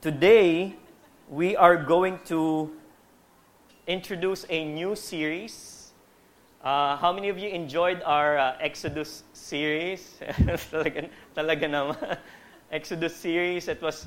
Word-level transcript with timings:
Today, 0.00 0.76
we 1.28 1.56
are 1.56 1.76
going 1.76 2.20
to 2.24 2.72
introduce 3.86 4.46
a 4.48 4.64
new 4.64 4.96
series. 4.96 5.92
Uh, 6.64 6.96
how 6.96 7.12
many 7.12 7.28
of 7.28 7.36
you 7.36 7.50
enjoyed 7.50 8.00
our 8.06 8.38
uh, 8.38 8.56
Exodus 8.60 9.24
series? 9.34 10.16
talaga, 10.72 11.10
talaga 11.36 11.64
naman. 11.68 12.16
Exodus 12.72 13.14
series. 13.14 13.68
It 13.68 13.82
was, 13.82 14.06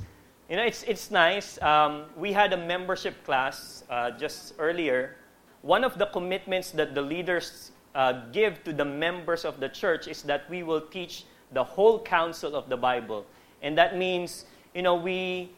you 0.50 0.56
know, 0.56 0.64
it's, 0.64 0.82
it's 0.82 1.12
nice. 1.12 1.62
Um, 1.62 2.06
we 2.18 2.34
had 2.34 2.54
a 2.54 2.58
membership 2.58 3.24
class 3.24 3.84
uh, 3.88 4.18
just 4.18 4.56
earlier. 4.58 5.16
One 5.62 5.84
of 5.84 6.00
the 6.00 6.08
commitments 6.08 6.72
that 6.72 6.96
the 6.96 7.04
leaders 7.04 7.70
uh, 7.94 8.26
give 8.32 8.64
to 8.64 8.74
the 8.74 8.86
members 8.86 9.46
of 9.46 9.60
the 9.60 9.70
church 9.70 10.08
is 10.08 10.24
that 10.24 10.50
we 10.50 10.64
will 10.64 10.82
teach 10.82 11.26
the 11.52 11.64
whole 11.64 12.02
counsel 12.02 12.56
of 12.56 12.68
the 12.68 12.78
Bible. 12.78 13.28
And 13.62 13.78
that 13.78 13.96
means, 13.96 14.46
you 14.74 14.82
know, 14.82 14.96
we 14.96 15.52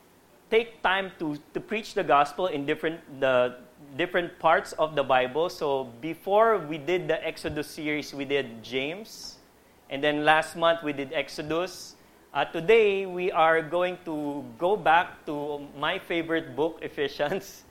take 0.49 0.81
time 0.81 1.11
to, 1.19 1.37
to 1.53 1.59
preach 1.59 1.93
the 1.93 2.03
gospel 2.03 2.47
in 2.47 2.65
different, 2.65 2.99
the 3.19 3.57
different 3.97 4.37
parts 4.39 4.73
of 4.73 4.95
the 4.95 5.03
Bible. 5.03 5.49
So 5.49 5.85
before 6.01 6.59
we 6.59 6.77
did 6.77 7.07
the 7.07 7.25
Exodus 7.25 7.67
series, 7.67 8.13
we 8.13 8.25
did 8.25 8.63
James. 8.63 9.37
And 9.89 10.03
then 10.03 10.25
last 10.25 10.55
month 10.55 10.83
we 10.83 10.93
did 10.93 11.13
Exodus. 11.13 11.95
Uh, 12.33 12.45
today 12.45 13.05
we 13.05 13.31
are 13.31 13.61
going 13.61 13.97
to 14.05 14.43
go 14.57 14.75
back 14.75 15.25
to 15.25 15.65
my 15.77 15.99
favorite 15.99 16.55
book, 16.55 16.79
Ephesians, 16.81 17.63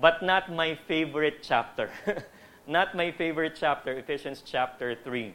but 0.00 0.22
not 0.22 0.50
my 0.52 0.74
favorite 0.88 1.42
chapter. 1.42 1.90
not 2.66 2.94
my 2.94 3.10
favorite 3.10 3.56
chapter, 3.58 3.92
Ephesians 3.92 4.42
chapter 4.44 4.96
3. 5.04 5.34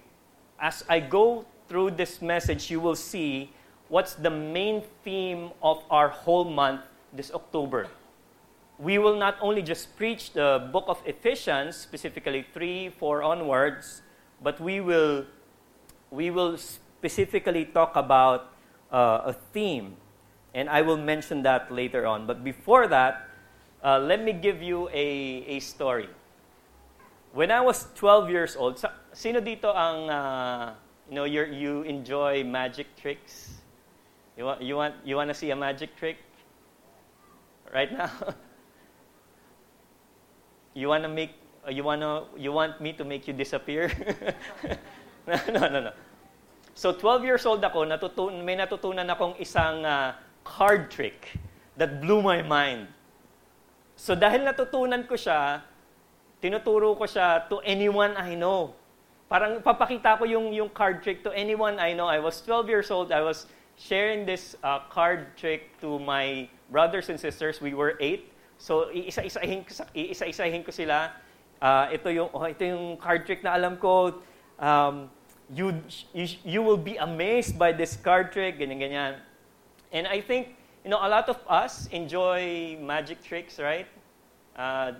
As 0.60 0.84
I 0.90 1.00
go 1.00 1.46
through 1.68 1.92
this 1.92 2.22
message, 2.22 2.70
you 2.70 2.80
will 2.80 2.96
see 2.96 3.54
what's 3.92 4.16
the 4.16 4.32
main 4.32 4.82
theme 5.04 5.52
of 5.62 5.84
our 5.92 6.08
whole 6.08 6.48
month 6.48 6.80
this 7.12 7.30
October. 7.36 7.92
We 8.80 8.98
will 8.98 9.20
not 9.20 9.36
only 9.42 9.62
just 9.62 9.96
preach 9.98 10.32
the 10.32 10.70
book 10.72 10.86
of 10.88 11.04
Ephesians, 11.06 11.76
specifically 11.76 12.48
3, 12.54 12.90
4 12.98 13.22
onwards, 13.22 14.02
but 14.42 14.60
we 14.60 14.80
will, 14.80 15.26
we 16.10 16.32
will 16.32 16.58
specifically 16.58 17.66
talk 17.66 17.96
about 17.96 18.56
uh, 18.92 19.22
a 19.26 19.34
theme. 19.52 19.98
And 20.56 20.70
I 20.70 20.82
will 20.82 20.98
mention 20.98 21.44
that 21.44 21.70
later 21.70 22.08
on. 22.08 22.26
But 22.26 22.44
before 22.44 22.88
that, 22.88 23.28
uh, 23.84 24.00
let 24.00 24.24
me 24.24 24.32
give 24.32 24.64
you 24.64 24.88
a, 24.94 25.44
a 25.48 25.60
story. 25.60 26.10
When 27.34 27.52
I 27.52 27.60
was 27.60 27.88
12 27.96 28.30
years 28.30 28.56
old, 28.56 28.80
sa, 28.80 28.92
sino 29.12 29.42
dito 29.42 29.76
ang, 29.76 30.10
uh, 30.10 30.74
you 31.10 31.16
know, 31.16 31.24
you 31.24 31.44
you 31.46 31.82
enjoy 31.84 32.44
magic 32.44 32.88
tricks? 33.00 33.61
You 34.38 34.46
want, 34.46 34.62
you 34.62 34.76
want, 34.76 34.96
you 35.04 35.16
want 35.16 35.30
to 35.30 35.34
see 35.34 35.52
a 35.52 35.56
magic 35.56 35.96
trick? 35.96 36.18
Right 37.74 37.92
now? 37.92 38.12
you 40.74 40.88
want 40.88 41.04
to 41.04 41.10
make, 41.10 41.32
you 41.70 41.84
want 41.84 42.02
to, 42.02 42.24
you 42.38 42.52
want 42.52 42.80
me 42.80 42.94
to 42.94 43.04
make 43.04 43.28
you 43.28 43.34
disappear? 43.34 43.92
no, 45.28 45.40
no, 45.52 45.68
no, 45.68 45.80
no. 45.90 45.92
So 46.74 46.94
12 46.94 47.24
years 47.24 47.46
old 47.46 47.64
ako, 47.64 47.84
natutun, 47.84 48.44
may 48.44 48.56
natutunan 48.56 49.08
akong 49.12 49.36
isang 49.40 49.84
uh, 49.84 50.16
card 50.44 50.90
trick 50.90 51.38
that 51.76 52.00
blew 52.02 52.22
my 52.22 52.42
mind. 52.42 52.88
So 54.00 54.16
dahil 54.16 54.48
natutunan 54.48 55.06
ko 55.06 55.14
siya, 55.14 55.62
tinuturo 56.42 56.96
ko 56.98 57.06
siya 57.06 57.46
to 57.52 57.60
anyone 57.62 58.16
I 58.18 58.34
know. 58.34 58.74
Parang 59.30 59.62
papakita 59.64 60.18
ko 60.18 60.26
yung, 60.26 60.52
yung 60.52 60.72
card 60.72 61.04
trick 61.04 61.24
to 61.24 61.32
anyone 61.32 61.80
I 61.80 61.94
know. 61.94 62.08
I 62.08 62.20
was 62.20 62.42
12 62.44 62.68
years 62.68 62.90
old. 62.92 63.12
I 63.12 63.22
was 63.22 63.48
sharing 63.78 64.26
this 64.26 64.56
uh, 64.64 64.80
card 64.90 65.36
trick 65.38 65.80
to 65.82 66.00
my 66.00 66.50
brothers 66.70 67.10
and 67.10 67.20
sisters. 67.20 67.62
We 67.62 67.74
were 67.74 67.98
eight. 68.00 68.32
So, 68.58 68.94
iisa-isahin 68.94 69.66
ko, 69.66 69.86
iisa-isahin 69.96 70.64
ko 70.64 70.72
sila. 70.72 71.12
Uh, 71.62 71.90
ito, 71.94 72.10
yung, 72.10 72.30
oh, 72.34 72.46
ito 72.46 72.66
yung 72.66 72.98
card 72.98 73.26
trick 73.26 73.44
na 73.44 73.54
alam 73.58 73.78
ko. 73.78 74.22
Um, 74.60 75.10
you, 75.54 75.74
you, 76.14 76.28
you 76.46 76.62
will 76.62 76.78
be 76.78 76.98
amazed 76.98 77.58
by 77.58 77.72
this 77.72 77.98
card 77.98 78.32
trick, 78.32 78.60
ganyan-ganyan. 78.60 79.18
And 79.92 80.08
I 80.08 80.22
think, 80.22 80.56
you 80.84 80.90
know, 80.90 81.02
a 81.02 81.10
lot 81.10 81.28
of 81.28 81.38
us 81.50 81.88
enjoy 81.92 82.78
magic 82.80 83.22
tricks, 83.24 83.60
right? 83.60 83.88
Uh, 84.56 84.94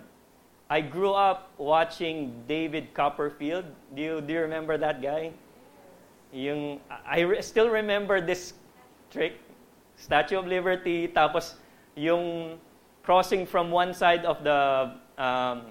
I 0.68 0.80
grew 0.80 1.12
up 1.12 1.50
watching 1.58 2.32
David 2.48 2.94
Copperfield. 2.94 3.64
Do 3.94 4.02
you, 4.02 4.20
do 4.20 4.32
you 4.32 4.40
remember 4.40 4.78
that 4.78 5.02
guy? 5.02 5.32
Yung, 6.32 6.80
I 6.88 7.20
re- 7.20 7.42
still 7.42 7.68
remember 7.68 8.20
this 8.20 8.54
trick. 9.12 9.38
Statue 9.96 10.38
of 10.40 10.46
Liberty, 10.48 11.06
tapos 11.06 11.54
yung 11.94 12.58
crossing 13.04 13.46
from 13.46 13.70
one 13.70 13.92
side 13.92 14.24
of 14.24 14.42
the 14.42 14.90
um, 15.20 15.62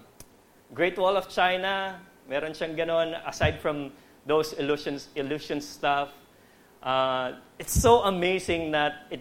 Great 0.74 0.97
Wall 0.97 1.18
of 1.18 1.28
China, 1.28 2.00
meron 2.30 2.53
siyang 2.53 2.78
ganon, 2.78 3.18
aside 3.28 3.59
from 3.59 3.91
those 4.25 4.53
illusions, 4.53 5.09
illusion 5.16 5.59
stuff. 5.59 6.13
Uh, 6.84 7.34
it's 7.59 7.74
so 7.74 8.01
amazing 8.03 8.72
that 8.72 9.07
it, 9.09 9.19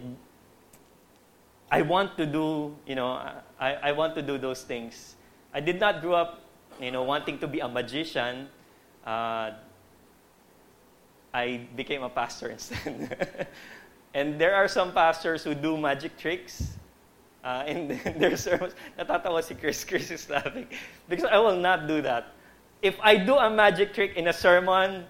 I 1.71 1.81
want 1.81 2.15
to 2.17 2.25
do, 2.25 2.75
you 2.85 2.95
know, 2.95 3.19
I, 3.59 3.73
I 3.75 3.91
want 3.91 4.15
to 4.15 4.21
do 4.21 4.37
those 4.37 4.63
things. 4.63 5.15
I 5.53 5.59
did 5.59 5.79
not 5.79 6.01
grow 6.01 6.13
up, 6.13 6.41
you 6.79 6.91
know, 6.91 7.03
wanting 7.03 7.39
to 7.39 7.47
be 7.47 7.59
a 7.59 7.67
magician. 7.67 8.47
Uh, 9.05 9.51
I 11.33 11.67
became 11.75 12.03
a 12.03 12.09
pastor 12.09 12.49
instead. 12.49 13.47
and 14.13 14.39
there 14.39 14.55
are 14.55 14.67
some 14.67 14.91
pastors 14.91 15.43
who 15.43 15.55
do 15.55 15.77
magic 15.77 16.17
tricks. 16.17 16.77
Uh, 17.43 17.63
in 17.65 17.87
their 18.19 18.37
sermons, 18.37 18.75
natatawa 18.99 19.43
si 19.43 19.55
Chris. 19.55 19.83
Chris 19.89 20.11
is 20.11 20.29
laughing. 20.29 20.67
Because 21.09 21.25
I 21.25 21.37
will 21.39 21.57
not 21.57 21.87
do 21.87 22.01
that. 22.01 22.33
If 22.81 22.99
I 23.01 23.15
do 23.17 23.35
a 23.35 23.49
magic 23.49 23.93
trick 23.93 24.15
in 24.15 24.27
a 24.27 24.33
sermon, 24.33 25.05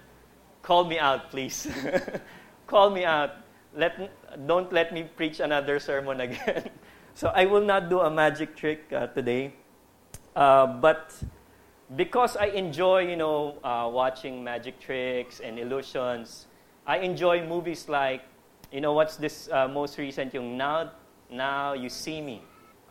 call 0.62 0.84
me 0.84 0.98
out, 0.98 1.30
please. 1.30 1.68
call 2.66 2.90
me 2.90 3.04
out. 3.04 3.36
Let, 3.76 4.12
don't 4.46 4.72
let 4.72 4.92
me 4.92 5.04
preach 5.04 5.40
another 5.40 5.78
sermon 5.78 6.20
again. 6.20 6.70
so 7.14 7.28
I 7.34 7.44
will 7.44 7.64
not 7.64 7.90
do 7.90 8.00
a 8.00 8.10
magic 8.10 8.56
trick 8.56 8.84
uh, 8.92 9.08
today. 9.08 9.52
Uh, 10.34 10.66
but 10.66 11.12
because 11.96 12.36
I 12.36 12.46
enjoy, 12.46 13.08
you 13.08 13.16
know, 13.16 13.58
uh, 13.62 13.88
watching 13.92 14.42
magic 14.42 14.80
tricks 14.80 15.40
and 15.40 15.58
illusions, 15.58 16.46
I 16.86 16.98
enjoy 16.98 17.46
movies 17.46 17.88
like, 17.88 18.22
you 18.72 18.80
know, 18.80 18.96
what's 18.96 19.20
this 19.20 19.52
uh, 19.52 19.68
most 19.68 20.00
recent, 20.00 20.32
yung 20.32 20.56
Now, 20.56 20.90
Now 21.28 21.76
You 21.76 21.92
See 21.92 22.24
Me. 22.24 22.40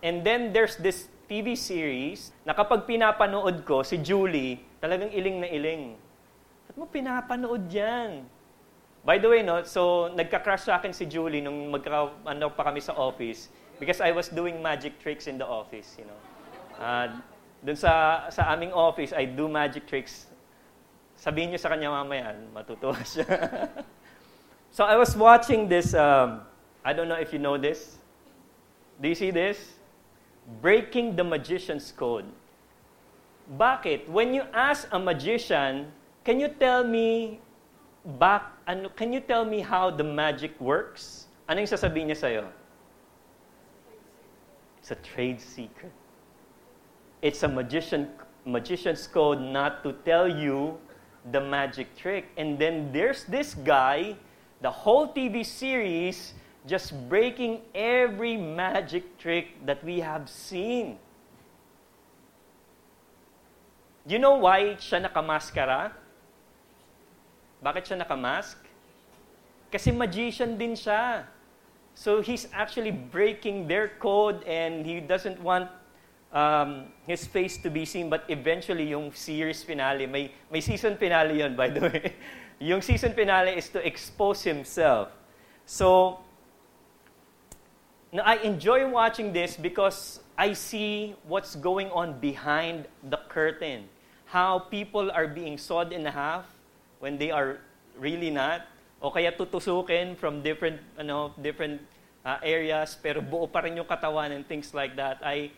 And 0.06 0.22
then 0.22 0.54
there's 0.54 0.78
this 0.78 1.10
TV 1.26 1.58
series 1.58 2.32
na 2.46 2.54
kapag 2.54 2.86
pinapanood 2.86 3.66
ko, 3.66 3.82
si 3.82 3.98
Julie, 3.98 4.62
talagang 4.78 5.10
iling 5.10 5.42
na 5.42 5.50
iling. 5.50 5.98
Ba't 6.70 6.78
mo 6.78 6.86
pinapanood 6.86 7.66
yan? 7.74 8.30
By 9.02 9.18
the 9.18 9.28
way, 9.34 9.42
no, 9.42 9.66
so 9.66 10.14
nagka-crush 10.14 10.70
sa 10.70 10.78
akin 10.78 10.94
si 10.94 11.10
Julie 11.10 11.42
nung 11.42 11.74
magka, 11.74 12.14
ano 12.22 12.54
pa 12.54 12.70
kami 12.70 12.78
sa 12.78 12.94
office 12.94 13.50
because 13.82 13.98
I 13.98 14.14
was 14.14 14.30
doing 14.30 14.62
magic 14.62 15.02
tricks 15.02 15.26
in 15.26 15.42
the 15.42 15.48
office, 15.48 15.98
you 15.98 16.06
know. 16.06 16.20
Uh, 16.78 17.10
dun 17.66 17.74
sa, 17.74 18.26
sa 18.30 18.54
aming 18.54 18.70
office, 18.78 19.10
I 19.10 19.26
do 19.26 19.50
magic 19.50 19.90
tricks. 19.90 20.30
Sabihin 21.18 21.50
niyo 21.50 21.58
sa 21.58 21.74
kanya 21.74 21.90
mamaya, 21.90 22.38
matutuwa 22.54 23.02
siya. 23.02 23.26
so 24.72 24.84
I 24.84 24.96
was 24.96 25.16
watching 25.16 25.68
this, 25.68 25.94
um, 25.94 26.42
I 26.84 26.94
don't 26.94 27.08
know 27.08 27.20
if 27.20 27.32
you 27.32 27.40
know 27.40 27.58
this. 27.58 27.98
Do 29.02 29.08
you 29.08 29.16
see 29.16 29.32
this? 29.32 29.60
Breaking 30.62 31.16
the 31.16 31.24
Magician's 31.24 31.92
Code. 31.92 32.26
Bakit? 33.58 34.08
When 34.08 34.34
you 34.34 34.44
ask 34.54 34.88
a 34.92 35.00
magician, 35.00 35.92
can 36.24 36.40
you 36.40 36.48
tell 36.48 36.84
me 36.84 37.40
back, 38.18 38.48
ano, 38.68 38.90
can 38.90 39.12
you 39.12 39.20
tell 39.20 39.46
me 39.46 39.60
how 39.60 39.90
the 39.92 40.04
magic 40.04 40.60
works? 40.60 41.28
Ano 41.50 41.60
yung 41.60 41.68
sasabihin 41.68 42.08
niya 42.08 42.18
sa'yo? 42.18 42.46
It's 44.80 44.92
a 44.92 44.96
trade 44.96 45.42
secret. 45.42 45.92
It's 47.22 47.44
a 47.44 47.48
magician, 47.48 48.10
magician's 48.46 49.06
code 49.06 49.42
not 49.42 49.84
to 49.84 49.94
tell 50.06 50.28
you 50.28 50.78
the 51.32 51.42
magic 51.42 51.96
trick. 51.98 52.30
And 52.38 52.58
then 52.58 52.90
there's 52.92 53.26
this 53.26 53.54
guy, 53.54 54.16
the 54.62 54.70
whole 54.70 55.10
TV 55.10 55.46
series, 55.46 56.34
just 56.66 56.94
breaking 57.10 57.62
every 57.74 58.38
magic 58.38 59.18
trick 59.18 59.58
that 59.66 59.84
we 59.84 60.00
have 60.00 60.30
seen. 60.30 60.98
You 64.06 64.18
know 64.18 64.38
why 64.38 64.78
siya 64.78 65.10
nakamaskara? 65.10 65.94
Bakit 67.62 67.82
siya 67.86 67.98
nakamask? 68.02 68.58
Kasi 69.70 69.94
magician 69.94 70.58
din 70.58 70.74
siya. 70.74 71.26
So 71.94 72.22
he's 72.22 72.50
actually 72.54 72.90
breaking 72.90 73.68
their 73.68 73.94
code 74.02 74.42
and 74.46 74.86
he 74.86 75.02
doesn't 75.02 75.38
want 75.42 75.70
um, 76.34 76.90
his 77.06 77.26
face 77.26 77.58
to 77.62 77.70
be 77.70 77.86
seen, 77.86 78.10
but 78.10 78.24
eventually 78.28 78.90
yung 78.90 79.12
series 79.12 79.64
finale, 79.64 80.08
may, 80.08 80.32
may 80.50 80.62
season 80.62 80.98
finale 80.98 81.40
yon 81.40 81.56
by 81.56 81.70
the 81.70 81.82
way. 81.82 82.14
yung 82.62 82.82
season 82.82 83.18
finale 83.18 83.58
is 83.58 83.68
to 83.74 83.82
expose 83.82 84.46
himself. 84.46 85.10
So, 85.66 86.22
Now, 88.12 88.24
I 88.28 88.44
enjoy 88.44 88.84
watching 88.92 89.32
this 89.32 89.56
because 89.56 90.20
I 90.38 90.52
see 90.52 91.16
what's 91.24 91.56
going 91.56 91.88
on 91.96 92.20
behind 92.20 92.92
the 93.08 93.16
curtain. 93.32 93.88
How 94.26 94.68
people 94.68 95.10
are 95.12 95.28
being 95.28 95.58
sawed 95.58 95.94
in 95.96 96.04
half 96.04 96.44
when 97.00 97.18
they 97.18 97.32
are 97.32 97.64
really 97.96 98.30
not. 98.30 98.68
O 99.02 99.12
kaya 99.12 99.32
tutusukin 99.32 100.18
from 100.20 100.44
different, 100.44 100.84
ano, 101.00 101.32
different 101.42 101.80
uh, 102.28 102.38
areas, 102.44 103.00
pero 103.02 103.22
buo 103.24 103.48
pa 103.48 103.64
rin 103.64 103.80
yung 103.80 103.88
katawan 103.88 104.36
and 104.36 104.44
things 104.44 104.76
like 104.76 105.00
that. 105.00 105.24
I, 105.24 105.56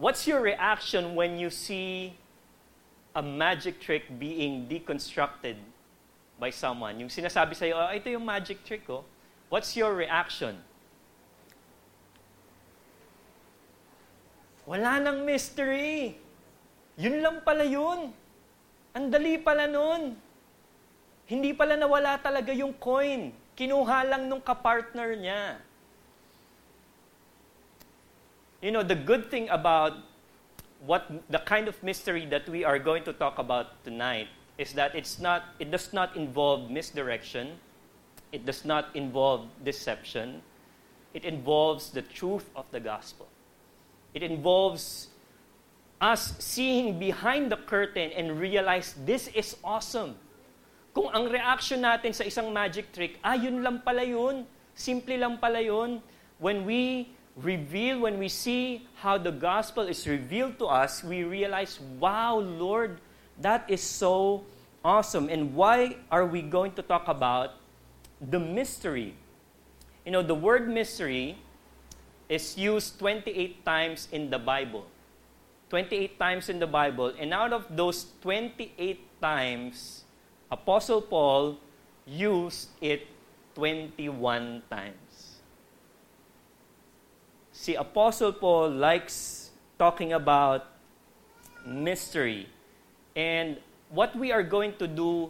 what's 0.00 0.26
your 0.26 0.40
reaction 0.40 1.14
when 1.14 1.36
you 1.36 1.52
see 1.52 2.16
a 3.14 3.22
magic 3.22 3.80
trick 3.82 4.06
being 4.18 4.66
deconstructed 4.70 5.58
by 6.38 6.50
someone? 6.50 6.98
Yung 7.00 7.10
sinasabi 7.10 7.54
sa'yo, 7.58 7.74
oh, 7.74 7.90
ito 7.90 8.08
yung 8.10 8.24
magic 8.24 8.62
trick, 8.62 8.86
oh. 8.86 9.02
What's 9.50 9.74
your 9.74 9.94
reaction? 9.98 10.62
Wala 14.70 15.02
nang 15.02 15.26
mystery. 15.26 16.14
Yun 16.94 17.18
lang 17.18 17.42
pala 17.42 17.66
yun. 17.66 18.14
Ang 18.94 19.06
dali 19.10 19.34
pala 19.42 19.66
nun. 19.66 20.14
Hindi 21.26 21.50
pala 21.54 21.74
nawala 21.74 22.18
talaga 22.22 22.54
yung 22.54 22.74
coin. 22.78 23.34
Kinuha 23.58 24.06
lang 24.06 24.30
nung 24.30 24.42
kapartner 24.42 25.18
niya. 25.18 25.58
You 28.62 28.70
know, 28.70 28.86
the 28.86 28.98
good 28.98 29.32
thing 29.32 29.50
about 29.50 29.98
what 30.84 31.10
the 31.28 31.38
kind 31.38 31.68
of 31.68 31.80
mystery 31.82 32.26
that 32.26 32.48
we 32.48 32.64
are 32.64 32.78
going 32.78 33.04
to 33.04 33.12
talk 33.12 33.38
about 33.38 33.84
tonight 33.84 34.28
is 34.56 34.72
that 34.74 34.94
it's 34.94 35.18
not 35.18 35.44
it 35.58 35.70
does 35.70 35.92
not 35.92 36.16
involve 36.16 36.70
misdirection. 36.70 37.60
It 38.32 38.46
does 38.46 38.64
not 38.64 38.94
involve 38.94 39.48
deception. 39.64 40.42
It 41.12 41.24
involves 41.24 41.90
the 41.90 42.02
truth 42.02 42.48
of 42.54 42.64
the 42.70 42.78
gospel. 42.78 43.26
It 44.14 44.22
involves 44.22 45.08
us 46.00 46.34
seeing 46.38 46.98
behind 46.98 47.52
the 47.52 47.56
curtain 47.56 48.10
and 48.16 48.38
realize 48.40 48.94
this 49.04 49.28
is 49.28 49.56
awesome. 49.62 50.16
Kung 50.94 51.10
ang 51.12 51.28
reaction 51.28 51.82
natin 51.82 52.14
sa 52.14 52.24
isang 52.24 52.50
magic 52.50 52.90
trick, 52.90 53.18
ah, 53.22 53.34
yun 53.34 53.62
lang 53.62 53.82
pala 53.84 54.02
yun. 54.02 54.46
Simple 54.74 55.18
lang 55.18 55.38
pala 55.38 55.60
yun. 55.60 56.02
When 56.40 56.64
we 56.64 57.12
reveal, 57.36 58.00
when 58.00 58.18
we 58.18 58.28
see 58.28 58.86
how 58.96 59.18
the 59.18 59.32
gospel 59.32 59.84
is 59.84 60.06
revealed 60.06 60.58
to 60.58 60.66
us, 60.66 61.02
we 61.04 61.24
realize, 61.24 61.80
wow, 61.98 62.38
Lord, 62.38 63.00
that 63.40 63.68
is 63.68 63.82
so 63.82 64.44
awesome. 64.84 65.28
And 65.28 65.54
why 65.54 65.96
are 66.10 66.26
we 66.26 66.42
going 66.42 66.72
to 66.72 66.82
talk 66.82 67.08
about 67.08 67.54
the 68.20 68.38
mystery? 68.38 69.14
You 70.04 70.12
know, 70.12 70.22
the 70.22 70.34
word 70.34 70.68
mystery 70.68 71.38
is 72.28 72.56
used 72.56 72.98
28 72.98 73.64
times 73.64 74.08
in 74.12 74.30
the 74.30 74.38
Bible. 74.38 74.86
28 75.70 76.18
times 76.18 76.48
in 76.48 76.58
the 76.58 76.66
Bible. 76.66 77.12
And 77.18 77.32
out 77.32 77.52
of 77.52 77.64
those 77.70 78.06
28 78.22 79.20
times, 79.20 80.04
Apostle 80.50 81.00
Paul 81.02 81.58
used 82.06 82.70
it 82.80 83.06
21 83.54 84.62
times. 84.70 85.09
See, 87.60 87.76
Apostle 87.76 88.32
Paul 88.32 88.72
likes 88.72 89.50
talking 89.76 90.16
about 90.16 90.64
mystery. 91.68 92.48
And 93.14 93.60
what 93.92 94.16
we 94.16 94.32
are 94.32 94.42
going 94.42 94.80
to 94.80 94.88
do 94.88 95.28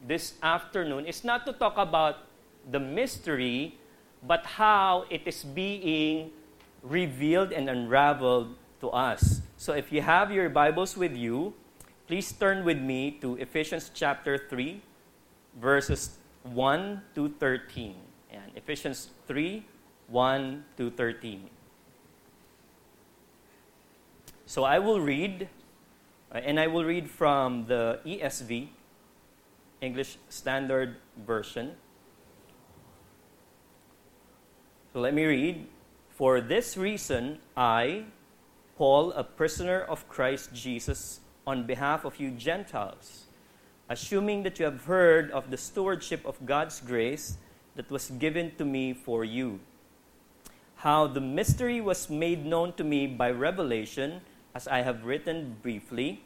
this 0.00 0.40
afternoon 0.42 1.04
is 1.04 1.28
not 1.28 1.44
to 1.44 1.52
talk 1.52 1.76
about 1.76 2.24
the 2.64 2.80
mystery, 2.80 3.76
but 4.24 4.56
how 4.56 5.04
it 5.10 5.28
is 5.28 5.44
being 5.44 6.32
revealed 6.80 7.52
and 7.52 7.68
unraveled 7.68 8.56
to 8.80 8.88
us. 8.88 9.42
So 9.58 9.74
if 9.76 9.92
you 9.92 10.00
have 10.00 10.32
your 10.32 10.48
Bibles 10.48 10.96
with 10.96 11.12
you, 11.12 11.52
please 12.06 12.32
turn 12.32 12.64
with 12.64 12.80
me 12.80 13.20
to 13.20 13.36
Ephesians 13.36 13.90
chapter 13.92 14.40
3, 14.40 14.80
verses 15.60 16.16
1 16.44 17.02
to 17.14 17.28
13. 17.36 17.94
And 18.32 18.56
Ephesians 18.56 19.12
3, 19.28 19.66
1 20.08 20.64
to 20.78 20.88
13. 20.96 21.57
So 24.48 24.64
I 24.64 24.78
will 24.78 24.98
read, 24.98 25.46
uh, 26.32 26.38
and 26.38 26.58
I 26.58 26.68
will 26.68 26.82
read 26.82 27.10
from 27.10 27.66
the 27.66 28.00
ESV, 28.06 28.68
English 29.82 30.16
Standard 30.30 30.96
Version. 31.18 31.76
So 34.94 35.00
let 35.00 35.12
me 35.12 35.26
read. 35.26 35.66
For 36.08 36.40
this 36.40 36.78
reason, 36.78 37.40
I, 37.58 38.04
Paul, 38.78 39.12
a 39.12 39.22
prisoner 39.22 39.82
of 39.82 40.08
Christ 40.08 40.54
Jesus, 40.54 41.20
on 41.46 41.66
behalf 41.66 42.06
of 42.06 42.18
you 42.18 42.30
Gentiles, 42.30 43.26
assuming 43.90 44.44
that 44.44 44.58
you 44.58 44.64
have 44.64 44.84
heard 44.84 45.30
of 45.30 45.50
the 45.50 45.58
stewardship 45.58 46.24
of 46.24 46.46
God's 46.46 46.80
grace 46.80 47.36
that 47.76 47.90
was 47.90 48.08
given 48.12 48.52
to 48.56 48.64
me 48.64 48.94
for 48.94 49.26
you, 49.26 49.60
how 50.76 51.06
the 51.06 51.20
mystery 51.20 51.82
was 51.82 52.08
made 52.08 52.46
known 52.46 52.72
to 52.72 52.82
me 52.82 53.06
by 53.06 53.30
revelation, 53.30 54.22
as 54.54 54.68
I 54.68 54.82
have 54.82 55.04
written 55.04 55.56
briefly. 55.62 56.22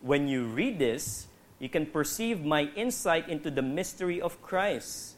When 0.00 0.28
you 0.28 0.44
read 0.44 0.78
this, 0.78 1.26
you 1.58 1.68
can 1.68 1.86
perceive 1.86 2.44
my 2.44 2.70
insight 2.74 3.28
into 3.28 3.50
the 3.50 3.62
mystery 3.62 4.20
of 4.20 4.40
Christ 4.42 5.16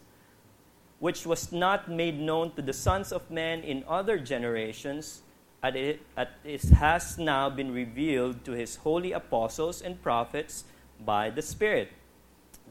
which 1.02 1.26
was 1.26 1.50
not 1.50 1.90
made 1.90 2.14
known 2.20 2.54
to 2.54 2.62
the 2.62 2.72
sons 2.72 3.10
of 3.10 3.28
men 3.28 3.58
in 3.64 3.82
other 3.88 4.20
generations, 4.20 5.22
as 5.60 5.74
it, 5.74 6.00
it 6.44 6.62
has 6.78 7.18
now 7.18 7.50
been 7.50 7.74
revealed 7.74 8.44
to 8.44 8.52
his 8.52 8.76
holy 8.76 9.10
apostles 9.10 9.82
and 9.82 10.00
prophets 10.00 10.62
by 11.04 11.28
the 11.28 11.42
Spirit. 11.42 11.90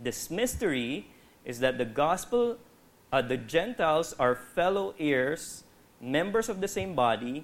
This 0.02 0.32
mystery 0.32 1.12
is 1.44 1.60
that 1.60 1.78
the 1.78 1.84
gospel, 1.84 2.56
uh, 3.12 3.22
the 3.22 3.36
Gentiles 3.36 4.16
are 4.18 4.36
fellow 4.56 4.96
heirs, 4.98 5.66
members 6.00 6.48
of 6.48 6.62
the 6.62 6.70
same 6.70 6.96
body, 6.96 7.44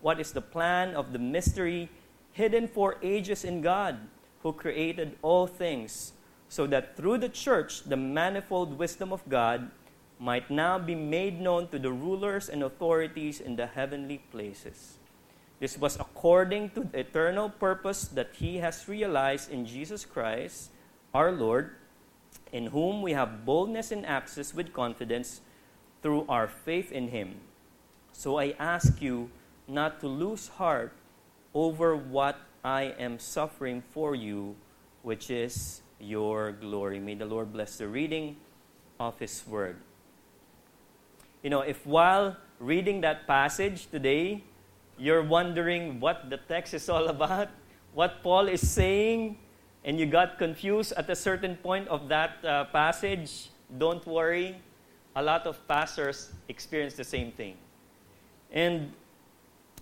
what 0.00 0.20
is 0.20 0.32
the 0.32 0.40
plan 0.40 0.94
of 0.94 1.12
the 1.12 1.18
mystery 1.18 1.88
hidden 2.32 2.68
for 2.68 2.96
ages 3.02 3.44
in 3.44 3.60
God, 3.60 3.98
who 4.42 4.52
created 4.52 5.16
all 5.22 5.46
things 5.46 6.12
so 6.48 6.66
that 6.66 6.96
through 6.96 7.18
the 7.18 7.28
church 7.28 7.84
the 7.84 7.96
manifold 7.96 8.76
wisdom 8.76 9.12
of 9.12 9.22
God 9.28 9.70
might 10.18 10.50
now 10.50 10.78
be 10.78 10.94
made 10.94 11.40
known 11.40 11.68
to 11.68 11.78
the 11.78 11.92
rulers 11.92 12.48
and 12.48 12.62
authorities 12.62 13.40
in 13.40 13.56
the 13.56 13.66
heavenly 13.66 14.18
places. 14.30 14.98
This 15.60 15.78
was 15.78 15.96
according 15.96 16.70
to 16.70 16.84
the 16.84 17.00
eternal 17.00 17.48
purpose 17.48 18.08
that 18.16 18.34
He 18.34 18.58
has 18.58 18.88
realized 18.88 19.50
in 19.50 19.64
Jesus 19.64 20.04
Christ, 20.04 20.70
our 21.14 21.32
Lord, 21.32 21.76
in 22.52 22.66
whom 22.66 23.00
we 23.00 23.12
have 23.12 23.44
boldness 23.44 23.92
and 23.92 24.04
access 24.04 24.52
with 24.52 24.72
confidence 24.72 25.40
through 26.02 26.26
our 26.28 26.48
faith 26.48 26.92
in 26.92 27.08
Him. 27.08 27.40
So 28.12 28.38
I 28.38 28.54
ask 28.58 29.00
you 29.00 29.30
not 29.70 30.00
to 30.00 30.08
lose 30.08 30.48
heart 30.48 30.92
over 31.54 31.96
what 31.96 32.36
I 32.64 32.94
am 32.98 33.18
suffering 33.18 33.82
for 33.90 34.14
you, 34.14 34.56
which 35.02 35.30
is 35.30 35.82
your 35.98 36.52
glory. 36.52 36.98
May 36.98 37.14
the 37.14 37.26
Lord 37.26 37.52
bless 37.52 37.78
the 37.78 37.88
reading 37.88 38.36
of 38.98 39.18
His 39.18 39.42
Word. 39.46 39.76
You 41.42 41.50
know, 41.50 41.62
if 41.62 41.86
while 41.86 42.36
reading 42.58 43.00
that 43.00 43.26
passage 43.26 43.90
today, 43.90 44.44
you're 44.98 45.22
wondering 45.22 46.00
what 46.00 46.28
the 46.28 46.36
text 46.36 46.74
is 46.74 46.88
all 46.88 47.08
about, 47.08 47.48
what 47.94 48.22
Paul 48.22 48.48
is 48.48 48.68
saying, 48.68 49.38
and 49.84 49.98
you 49.98 50.04
got 50.04 50.38
confused 50.38 50.92
at 50.92 51.08
a 51.08 51.16
certain 51.16 51.56
point 51.56 51.88
of 51.88 52.08
that 52.08 52.44
uh, 52.44 52.64
passage, 52.66 53.48
don't 53.78 54.04
worry. 54.06 54.60
A 55.16 55.22
lot 55.22 55.46
of 55.46 55.56
pastors 55.66 56.30
experience 56.48 56.94
the 56.94 57.04
same 57.04 57.32
thing. 57.32 57.56
And, 58.52 58.92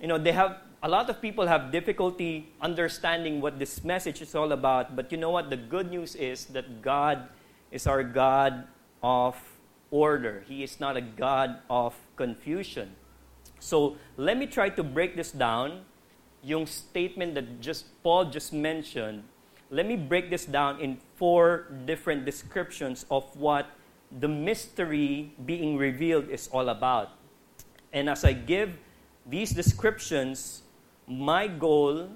you 0.01 0.07
know, 0.07 0.19
they 0.19 0.33
have 0.33 0.59
a 0.83 0.89
lot 0.89 1.11
of 1.11 1.21
people 1.21 1.47
have 1.47 1.73
difficulty 1.73 2.53
understanding 2.61 3.41
what 3.41 3.59
this 3.59 3.83
message 3.83 4.23
is 4.23 4.35
all 4.35 4.53
about. 4.53 4.95
But 4.95 5.11
you 5.11 5.19
know 5.19 5.31
what? 5.31 5.51
The 5.51 5.57
good 5.57 5.91
news 5.91 6.15
is 6.15 6.47
that 6.47 6.83
God 6.83 7.29
is 7.73 7.87
our 7.87 8.05
God 8.05 8.65
of 9.03 9.37
order, 9.91 10.45
He 10.47 10.63
is 10.63 10.81
not 10.81 10.97
a 10.97 11.01
God 11.01 11.59
of 11.71 11.95
confusion. 12.17 12.95
So 13.59 13.97
let 14.17 14.37
me 14.39 14.47
try 14.47 14.69
to 14.71 14.83
break 14.83 15.17
this 15.17 15.33
down. 15.33 15.83
Yung 16.43 16.67
statement 16.67 17.35
that 17.35 17.61
just 17.61 17.87
Paul 18.03 18.27
just 18.27 18.53
mentioned, 18.53 19.25
let 19.71 19.87
me 19.87 19.97
break 19.97 20.31
this 20.31 20.47
down 20.47 20.81
in 20.81 20.99
four 21.17 21.73
different 21.85 22.25
descriptions 22.25 23.05
of 23.11 23.25
what 23.37 23.67
the 24.21 24.29
mystery 24.29 25.33
being 25.45 25.77
revealed 25.77 26.29
is 26.31 26.49
all 26.49 26.69
about. 26.69 27.11
And 27.93 28.09
as 28.09 28.25
I 28.25 28.33
give 28.33 28.79
these 29.29 29.51
descriptions, 29.53 30.63
my 31.07 31.47
goal 31.47 32.09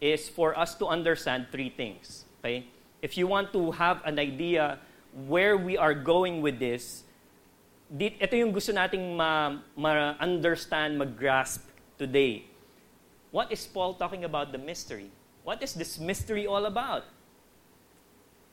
is 0.00 0.28
for 0.28 0.58
us 0.58 0.74
to 0.76 0.86
understand 0.86 1.46
three 1.50 1.70
things. 1.70 2.24
Okay? 2.40 2.66
If 3.00 3.16
you 3.16 3.26
want 3.26 3.52
to 3.52 3.70
have 3.72 4.02
an 4.04 4.18
idea 4.18 4.78
where 5.26 5.56
we 5.56 5.78
are 5.78 5.94
going 5.94 6.42
with 6.42 6.58
this, 6.58 7.04
ito 7.98 8.36
yung 8.36 8.52
gusto 8.52 8.72
nating 8.74 9.16
ma-understand, 9.16 10.98
ma 10.98 11.04
mag-grasp 11.04 11.62
today. 11.98 12.44
What 13.30 13.52
is 13.52 13.66
Paul 13.66 13.94
talking 13.94 14.24
about 14.24 14.50
the 14.50 14.58
mystery? 14.58 15.10
What 15.44 15.62
is 15.62 15.74
this 15.74 15.98
mystery 15.98 16.46
all 16.46 16.66
about? 16.66 17.04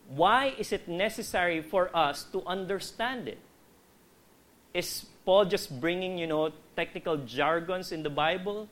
Why 0.08 0.54
is 0.60 0.72
it 0.72 0.88
necessary 0.88 1.62
for 1.62 1.90
us 1.96 2.24
to 2.36 2.44
understand 2.46 3.28
it? 3.28 3.40
Is 4.74 5.06
Paul 5.26 5.46
just 5.46 5.80
bringing, 5.80 6.18
you 6.18 6.28
know, 6.28 6.52
technical 6.76 7.18
jargons 7.18 7.92
in 7.92 8.04
the 8.04 8.10
Bible? 8.10 8.68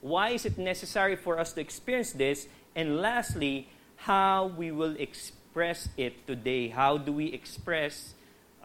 Why 0.00 0.30
is 0.30 0.44
it 0.44 0.58
necessary 0.58 1.16
for 1.16 1.38
us 1.38 1.52
to 1.52 1.60
experience 1.60 2.12
this? 2.12 2.48
And 2.74 3.00
lastly, 3.00 3.68
how 3.96 4.46
we 4.56 4.72
will 4.72 4.96
express 4.98 5.88
it 5.96 6.26
today. 6.26 6.68
How 6.68 6.96
do 6.96 7.12
we 7.12 7.26
express 7.26 8.14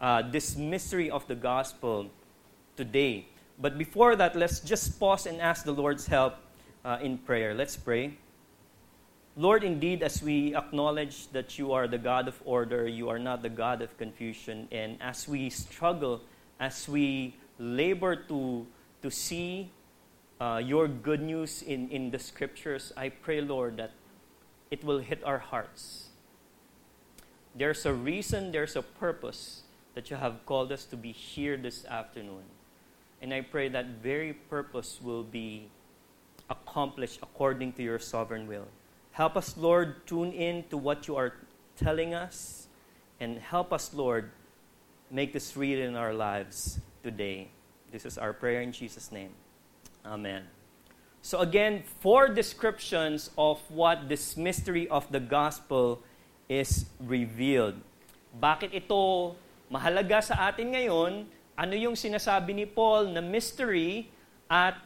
uh, 0.00 0.22
this 0.22 0.56
mystery 0.56 1.10
of 1.10 1.26
the 1.28 1.36
gospel 1.36 2.10
today? 2.76 3.26
But 3.60 3.78
before 3.78 4.16
that, 4.16 4.36
let's 4.36 4.60
just 4.60 4.98
pause 4.98 5.26
and 5.26 5.40
ask 5.40 5.64
the 5.64 5.72
Lord's 5.72 6.06
help 6.06 6.34
uh, 6.84 6.98
in 7.02 7.18
prayer. 7.18 7.54
Let's 7.54 7.76
pray. 7.76 8.18
Lord, 9.36 9.62
indeed, 9.62 10.02
as 10.02 10.20
we 10.20 10.56
acknowledge 10.56 11.28
that 11.28 11.58
you 11.58 11.72
are 11.72 11.86
the 11.86 11.98
God 11.98 12.26
of 12.26 12.34
order, 12.44 12.88
you 12.88 13.08
are 13.08 13.20
not 13.20 13.42
the 13.42 13.48
God 13.48 13.82
of 13.82 13.96
confusion, 13.96 14.66
and 14.72 14.98
as 15.00 15.28
we 15.28 15.48
struggle, 15.50 16.22
as 16.58 16.88
we 16.88 17.36
labor 17.58 18.16
to, 18.16 18.66
to 19.02 19.10
see 19.10 19.70
uh, 20.40 20.60
your 20.64 20.88
good 20.88 21.20
news 21.20 21.62
in, 21.62 21.88
in 21.90 22.10
the 22.10 22.18
scriptures, 22.18 22.92
I 22.96 23.08
pray, 23.08 23.40
Lord, 23.40 23.76
that 23.78 23.92
it 24.70 24.84
will 24.84 24.98
hit 24.98 25.22
our 25.24 25.38
hearts. 25.38 26.08
There's 27.54 27.84
a 27.86 27.92
reason, 27.92 28.52
there's 28.52 28.76
a 28.76 28.82
purpose 28.82 29.62
that 29.94 30.10
you 30.10 30.16
have 30.16 30.46
called 30.46 30.70
us 30.70 30.84
to 30.86 30.96
be 30.96 31.10
here 31.10 31.56
this 31.56 31.84
afternoon. 31.86 32.44
And 33.20 33.34
I 33.34 33.40
pray 33.40 33.68
that 33.70 33.98
very 34.00 34.32
purpose 34.32 35.00
will 35.02 35.24
be 35.24 35.68
accomplished 36.48 37.18
according 37.22 37.72
to 37.72 37.82
your 37.82 37.98
sovereign 37.98 38.46
will. 38.46 38.68
Help 39.10 39.36
us, 39.36 39.56
Lord, 39.56 40.06
tune 40.06 40.32
in 40.32 40.64
to 40.70 40.76
what 40.76 41.08
you 41.08 41.16
are 41.16 41.34
telling 41.76 42.14
us, 42.14 42.68
and 43.18 43.38
help 43.38 43.72
us, 43.72 43.92
Lord, 43.92 44.30
make 45.10 45.32
this 45.32 45.56
real 45.56 45.80
in 45.80 45.96
our 45.96 46.14
lives 46.14 46.78
today. 47.08 47.48
This 47.88 48.04
is 48.04 48.20
our 48.20 48.36
prayer 48.36 48.60
in 48.60 48.68
Jesus' 48.68 49.08
name. 49.08 49.32
Amen. 50.04 50.44
So, 51.24 51.40
again, 51.40 51.80
four 52.04 52.28
descriptions 52.28 53.32
of 53.40 53.64
what 53.72 54.12
this 54.12 54.36
mystery 54.36 54.84
of 54.92 55.08
the 55.08 55.18
gospel 55.18 56.04
is 56.52 56.84
revealed. 57.00 57.80
Bakit 58.36 58.76
ito 58.76 59.32
mahalaga 59.72 60.20
sa 60.20 60.52
atin 60.52 60.76
ngayon? 60.76 61.24
Ano 61.56 61.74
yung 61.74 61.96
sinasabi 61.96 62.52
ni 62.52 62.66
Paul 62.68 63.16
na 63.16 63.24
mystery 63.24 64.12
at 64.46 64.76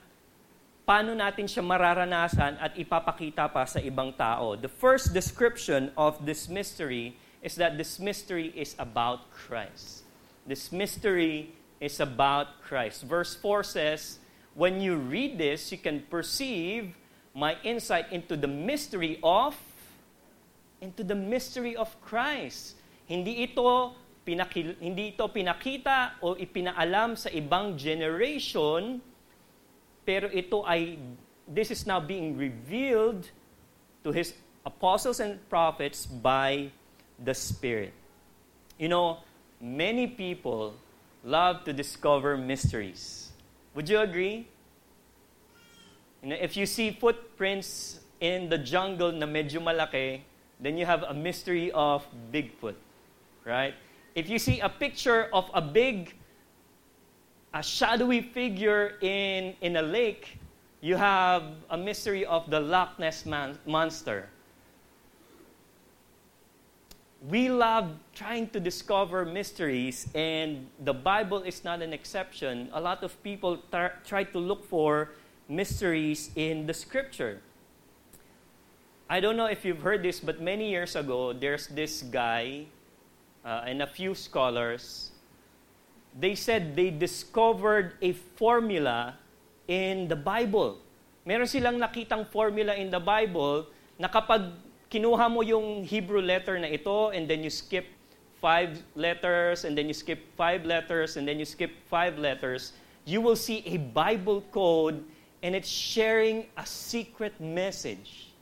paano 0.86 1.18
natin 1.18 1.50
siya 1.50 1.60
mararanasan 1.66 2.54
at 2.62 2.78
ipapakita 2.78 3.50
pa 3.50 3.66
sa 3.66 3.82
ibang 3.82 4.14
tao? 4.14 4.54
The 4.54 4.70
first 4.70 5.10
description 5.10 5.90
of 5.98 6.22
this 6.22 6.46
mystery 6.46 7.18
is 7.42 7.58
that 7.58 7.74
this 7.74 7.98
mystery 7.98 8.54
is 8.54 8.78
about 8.78 9.26
Christ. 9.34 10.06
This 10.46 10.70
mystery 10.70 11.50
is 11.82 11.98
about 11.98 12.62
Christ. 12.62 13.02
Verse 13.02 13.34
4 13.34 13.66
says, 13.66 14.22
when 14.54 14.78
you 14.80 14.94
read 14.94 15.36
this, 15.36 15.74
you 15.74 15.78
can 15.78 16.06
perceive 16.06 16.94
my 17.34 17.58
insight 17.66 18.12
into 18.14 18.38
the 18.38 18.46
mystery 18.46 19.18
of 19.22 19.58
into 20.82 21.02
the 21.06 21.14
mystery 21.14 21.74
of 21.78 21.88
Christ. 22.02 22.74
Hindi 23.06 23.46
ito 23.46 23.94
pinakil, 24.26 24.74
hindi 24.82 25.14
ito 25.14 25.30
pinakita 25.30 26.18
o 26.18 26.34
ipinaalam 26.34 27.14
sa 27.14 27.30
ibang 27.30 27.78
generation, 27.78 28.98
pero 30.02 30.26
ito 30.26 30.66
ay 30.66 30.98
this 31.46 31.70
is 31.70 31.86
now 31.86 32.02
being 32.02 32.34
revealed 32.34 33.30
to 34.02 34.10
his 34.10 34.34
apostles 34.66 35.22
and 35.22 35.38
prophets 35.46 36.02
by 36.02 36.66
the 37.22 37.34
Spirit. 37.34 37.94
You 38.74 38.90
know, 38.90 39.22
many 39.62 40.10
people 40.10 40.74
love 41.24 41.64
to 41.64 41.72
discover 41.72 42.36
mysteries. 42.36 43.30
Would 43.74 43.88
you 43.88 44.00
agree? 44.00 44.48
If 46.22 46.56
you 46.56 46.66
see 46.66 46.90
footprints 46.90 48.00
in 48.20 48.48
the 48.48 48.58
jungle 48.58 49.10
na 49.10 49.26
medyo 49.26 49.62
malaki, 49.62 50.20
then 50.60 50.76
you 50.76 50.86
have 50.86 51.02
a 51.02 51.14
mystery 51.14 51.72
of 51.72 52.06
Bigfoot, 52.32 52.74
right? 53.44 53.74
If 54.14 54.28
you 54.28 54.38
see 54.38 54.60
a 54.60 54.68
picture 54.68 55.28
of 55.32 55.50
a 55.54 55.60
big, 55.60 56.14
a 57.52 57.62
shadowy 57.62 58.20
figure 58.20 58.94
in, 59.00 59.54
in 59.60 59.76
a 59.76 59.82
lake, 59.82 60.38
you 60.80 60.96
have 60.96 61.42
a 61.70 61.76
mystery 61.76 62.24
of 62.24 62.48
the 62.50 62.60
Loch 62.60 62.98
Ness 62.98 63.26
man, 63.26 63.58
monster. 63.66 64.28
We 67.28 67.48
love 67.50 67.94
trying 68.14 68.48
to 68.50 68.58
discover 68.58 69.24
mysteries, 69.24 70.08
and 70.14 70.66
the 70.82 70.92
Bible 70.92 71.42
is 71.42 71.62
not 71.62 71.80
an 71.80 71.92
exception. 71.92 72.68
A 72.72 72.80
lot 72.80 73.02
of 73.04 73.14
people 73.22 73.58
tar- 73.70 73.94
try 74.04 74.24
to 74.24 74.38
look 74.38 74.66
for 74.66 75.10
mysteries 75.48 76.30
in 76.34 76.66
the 76.66 76.74
scripture. 76.74 77.40
I 79.08 79.20
don't 79.20 79.36
know 79.36 79.46
if 79.46 79.64
you've 79.64 79.82
heard 79.82 80.02
this, 80.02 80.18
but 80.18 80.40
many 80.40 80.70
years 80.70 80.96
ago, 80.96 81.32
there's 81.32 81.68
this 81.68 82.02
guy 82.02 82.66
uh, 83.44 83.62
and 83.66 83.82
a 83.82 83.86
few 83.86 84.14
scholars. 84.14 85.12
They 86.18 86.34
said 86.34 86.74
they 86.74 86.90
discovered 86.90 87.94
a 88.02 88.12
formula 88.12 89.14
in 89.68 90.08
the 90.08 90.16
Bible. 90.16 90.78
Meron 91.24 91.46
silang 91.46 91.78
nakitang 91.78 92.26
formula 92.26 92.74
in 92.74 92.90
the 92.90 93.00
Bible 93.00 93.66
na 93.98 94.08
kapag 94.08 94.50
kinuha 94.92 95.32
mo 95.32 95.40
yung 95.40 95.88
Hebrew 95.88 96.20
letter 96.20 96.60
na 96.60 96.68
ito 96.68 97.08
and 97.16 97.24
then 97.24 97.40
you 97.40 97.48
skip 97.48 97.88
five 98.44 98.76
letters 98.92 99.64
and 99.64 99.72
then 99.72 99.88
you 99.88 99.96
skip 99.96 100.20
five 100.36 100.68
letters 100.68 101.16
and 101.16 101.24
then 101.24 101.40
you 101.40 101.48
skip 101.48 101.72
five 101.88 102.20
letters, 102.20 102.76
you 103.08 103.24
will 103.24 103.38
see 103.38 103.64
a 103.64 103.80
Bible 103.80 104.44
code 104.52 105.00
and 105.40 105.56
it's 105.56 105.72
sharing 105.72 106.44
a 106.60 106.66
secret 106.68 107.32
message. 107.40 108.36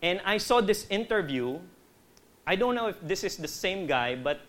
And 0.00 0.24
I 0.24 0.38
saw 0.38 0.62
this 0.64 0.86
interview. 0.88 1.60
I 2.46 2.56
don't 2.56 2.74
know 2.74 2.88
if 2.88 2.96
this 3.04 3.20
is 3.22 3.36
the 3.36 3.50
same 3.50 3.84
guy, 3.84 4.16
but 4.16 4.40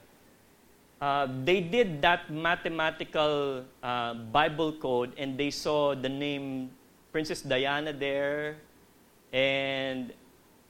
uh, 1.02 1.28
they 1.44 1.60
did 1.60 2.02
that 2.04 2.32
mathematical 2.32 3.66
uh, 3.84 4.14
Bible 4.32 4.72
code 4.72 5.12
and 5.18 5.38
they 5.38 5.52
saw 5.52 5.94
the 5.94 6.08
name 6.08 6.72
Princess 7.12 7.42
Diana 7.42 7.94
there 7.94 8.58
and 9.34 10.14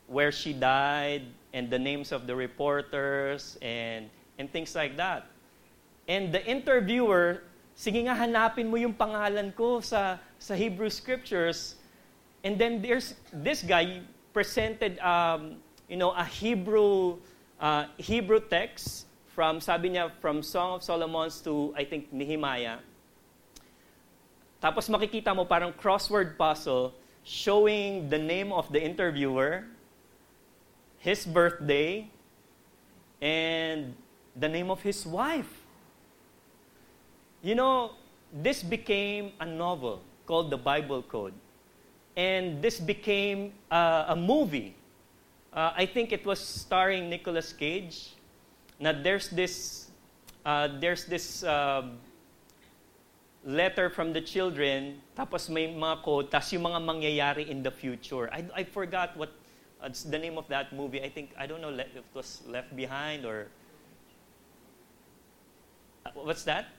where 0.08 0.32
she 0.32 0.54
died 0.54 1.24
and 1.54 1.70
the 1.70 1.80
names 1.80 2.12
of 2.12 2.28
the 2.28 2.36
reporters 2.36 3.58
and, 3.62 4.10
and 4.38 4.52
things 4.52 4.76
like 4.76 4.98
that. 4.98 5.28
And 6.08 6.34
the 6.34 6.44
interviewer, 6.46 7.44
sige 7.78 8.02
nga 8.06 8.16
hanapin 8.16 8.70
mo 8.70 8.76
yung 8.76 8.94
pangalan 8.94 9.56
ko 9.56 9.80
sa, 9.80 10.18
sa 10.40 10.54
Hebrew 10.56 10.90
scriptures. 10.90 11.76
And 12.44 12.58
then 12.58 12.82
there's 12.82 13.16
this 13.32 13.62
guy 13.62 14.02
presented 14.34 14.98
um, 15.00 15.58
you 15.90 15.98
know, 15.98 16.12
a 16.12 16.24
Hebrew, 16.24 17.18
uh, 17.60 17.86
Hebrew 17.98 18.40
text 18.40 19.06
from, 19.28 19.60
sabi 19.60 19.92
niya, 19.92 20.12
from 20.22 20.44
Song 20.44 20.76
of 20.78 20.84
Solomon's 20.84 21.42
to, 21.42 21.74
I 21.76 21.84
think, 21.84 22.14
Nehemiah. 22.14 22.78
Tapos 24.60 24.92
makikita 24.92 25.32
mo 25.36 25.48
parang 25.48 25.72
crossword 25.72 26.36
puzzle 26.36 26.92
showing 27.24 28.10
the 28.10 28.20
name 28.20 28.52
of 28.52 28.68
the 28.72 28.82
interviewer, 28.82 29.64
his 31.00 31.24
birthday, 31.26 32.12
and 33.22 33.96
the 34.36 34.48
name 34.48 34.70
of 34.70 34.82
his 34.82 35.06
wife. 35.06 35.48
You 37.42 37.56
know, 37.56 37.96
this 38.34 38.64
became 38.64 39.32
a 39.40 39.46
novel 39.46 40.02
called 40.26 40.50
The 40.52 40.58
Bible 40.58 41.04
Code. 41.04 41.34
And 42.18 42.62
this 42.62 42.80
became 42.80 43.54
uh, 43.72 44.12
a 44.12 44.16
movie. 44.16 44.76
Uh, 45.54 45.72
I 45.76 45.86
think 45.86 46.12
it 46.12 46.26
was 46.26 46.40
starring 46.40 47.10
Nicolas 47.10 47.54
Cage. 47.54 48.12
Now, 48.80 48.92
there's 48.92 49.30
this 49.30 49.88
uh, 50.46 50.68
there's 50.80 51.06
this 51.06 51.44
um, 51.44 51.98
letter 53.50 53.90
from 53.90 54.14
the 54.14 54.22
children, 54.22 55.02
tapos 55.18 55.50
may 55.50 55.66
mga 55.66 56.06
quote, 56.06 56.30
tapos 56.30 56.54
yung 56.54 56.70
mga 56.70 56.80
mangyayari 56.86 57.50
in 57.50 57.66
the 57.66 57.72
future. 57.74 58.30
I, 58.30 58.46
I 58.54 58.64
forgot 58.64 59.18
what 59.18 59.34
uh, 59.82 59.90
the 59.90 60.20
name 60.20 60.38
of 60.38 60.48
that 60.50 60.72
movie. 60.72 61.02
I 61.02 61.10
think, 61.10 61.34
I 61.38 61.48
don't 61.48 61.62
know 61.62 61.74
if 61.74 61.96
it 61.96 62.06
was 62.14 62.42
Left 62.48 62.76
Behind 62.76 63.26
or... 63.26 63.48
Uh, 66.06 66.12
what's 66.14 66.44
that? 66.46 66.70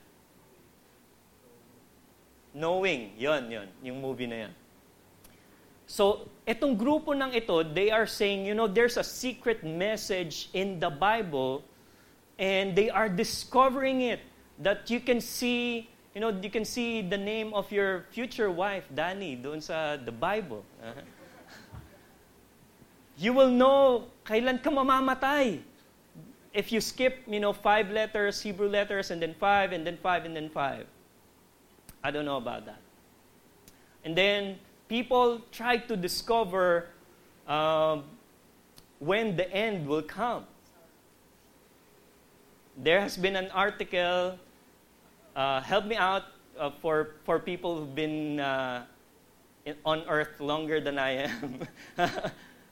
Knowing. 2.53 3.11
Yon, 3.17 3.51
yon. 3.51 3.67
Yung 3.83 4.01
movie 4.01 4.27
na 4.27 4.47
yan. 4.47 4.53
So, 5.91 6.31
itong 6.47 6.79
grupo 6.79 7.11
ng 7.11 7.35
ito, 7.35 7.63
they 7.67 7.91
are 7.91 8.07
saying, 8.07 8.45
you 8.47 8.55
know, 8.55 8.67
there's 8.67 8.95
a 8.95 9.03
secret 9.03 9.59
message 9.59 10.47
in 10.53 10.79
the 10.79 10.89
Bible 10.89 11.67
and 12.39 12.75
they 12.79 12.89
are 12.89 13.09
discovering 13.09 14.01
it 14.07 14.23
that 14.59 14.89
you 14.89 15.01
can 15.01 15.19
see, 15.19 15.90
you 16.13 16.21
know, 16.21 16.29
you 16.29 16.49
can 16.49 16.65
see 16.65 17.01
the 17.01 17.17
name 17.17 17.53
of 17.53 17.71
your 17.71 18.05
future 18.11 18.51
wife, 18.51 18.83
Danny, 18.93 19.35
doon 19.35 19.61
sa 19.61 19.97
the 19.97 20.11
Bible. 20.11 20.63
Uh-huh. 20.83 21.01
You 23.17 23.33
will 23.33 23.51
know 23.51 24.07
kailan 24.25 24.63
ka 24.63 24.69
mamamatay. 24.71 25.61
If 26.53 26.71
you 26.71 26.81
skip, 26.81 27.23
you 27.27 27.39
know, 27.39 27.53
five 27.53 27.89
letters, 27.91 28.41
Hebrew 28.41 28.67
letters, 28.67 29.11
and 29.11 29.21
then 29.21 29.35
five, 29.39 29.71
and 29.71 29.87
then 29.87 29.95
five, 30.03 30.25
and 30.25 30.35
then 30.35 30.49
five. 30.49 30.85
I 32.03 32.11
don't 32.11 32.25
know 32.25 32.37
about 32.37 32.65
that. 32.65 32.81
And 34.03 34.17
then, 34.17 34.57
people 34.91 35.39
try 35.53 35.77
to 35.77 35.95
discover 35.95 36.89
um, 37.47 38.03
when 38.99 39.37
the 39.37 39.49
end 39.55 39.87
will 39.87 40.01
come. 40.01 40.43
There 42.75 42.99
has 42.99 43.15
been 43.15 43.37
an 43.37 43.47
article, 43.51 44.37
uh, 45.35 45.61
help 45.61 45.85
me 45.85 45.95
out, 45.95 46.23
uh, 46.59 46.71
for, 46.81 47.15
for 47.23 47.39
people 47.39 47.77
who've 47.77 47.95
been 47.95 48.39
uh, 48.39 48.85
in, 49.65 49.75
on 49.85 50.03
earth 50.07 50.39
longer 50.39 50.79
than 50.79 50.99
I 50.99 51.27
am. 51.27 51.67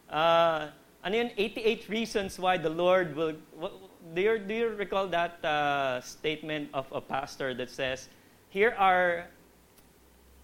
uh, 0.10 0.68
ano 1.04 1.16
yun? 1.16 1.32
88 1.38 1.90
reasons 1.90 2.40
why 2.40 2.58
the 2.58 2.70
Lord 2.70 3.16
will. 3.16 3.34
What, 3.58 3.74
do, 4.14 4.22
you, 4.22 4.40
do 4.40 4.54
you 4.54 4.70
recall 4.70 5.08
that 5.08 5.44
uh, 5.44 6.02
statement 6.02 6.70
of 6.74 6.86
a 6.92 7.02
pastor 7.02 7.54
that 7.54 7.70
says, 7.70 8.10
Here 8.50 8.76
are 8.78 9.28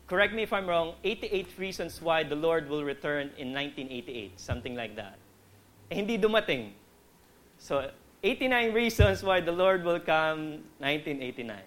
correct 0.07 0.34
me 0.34 0.43
if 0.43 0.53
I'm 0.53 0.67
wrong, 0.67 0.93
88 1.03 1.48
reasons 1.57 2.01
why 2.01 2.24
the 2.24 2.36
Lord 2.36 2.69
will 2.69 2.84
return 2.84 3.31
in 3.38 3.53
1988, 3.53 4.39
something 4.39 4.75
like 4.75 4.95
that. 4.95 5.17
Eh, 5.89 5.95
hindi 5.95 6.17
dumating. 6.17 6.72
So, 7.57 7.89
89 8.24 8.74
reasons 8.74 9.24
why 9.24 9.41
the 9.41 9.51
Lord 9.51 9.84
will 9.84 10.00
come 10.00 10.65
1989. 10.79 11.57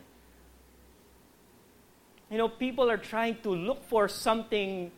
You 2.30 2.38
know, 2.38 2.48
people 2.48 2.90
are 2.90 2.98
trying 2.98 3.36
to 3.42 3.50
look 3.50 3.84
for 3.84 4.08
something 4.08 4.90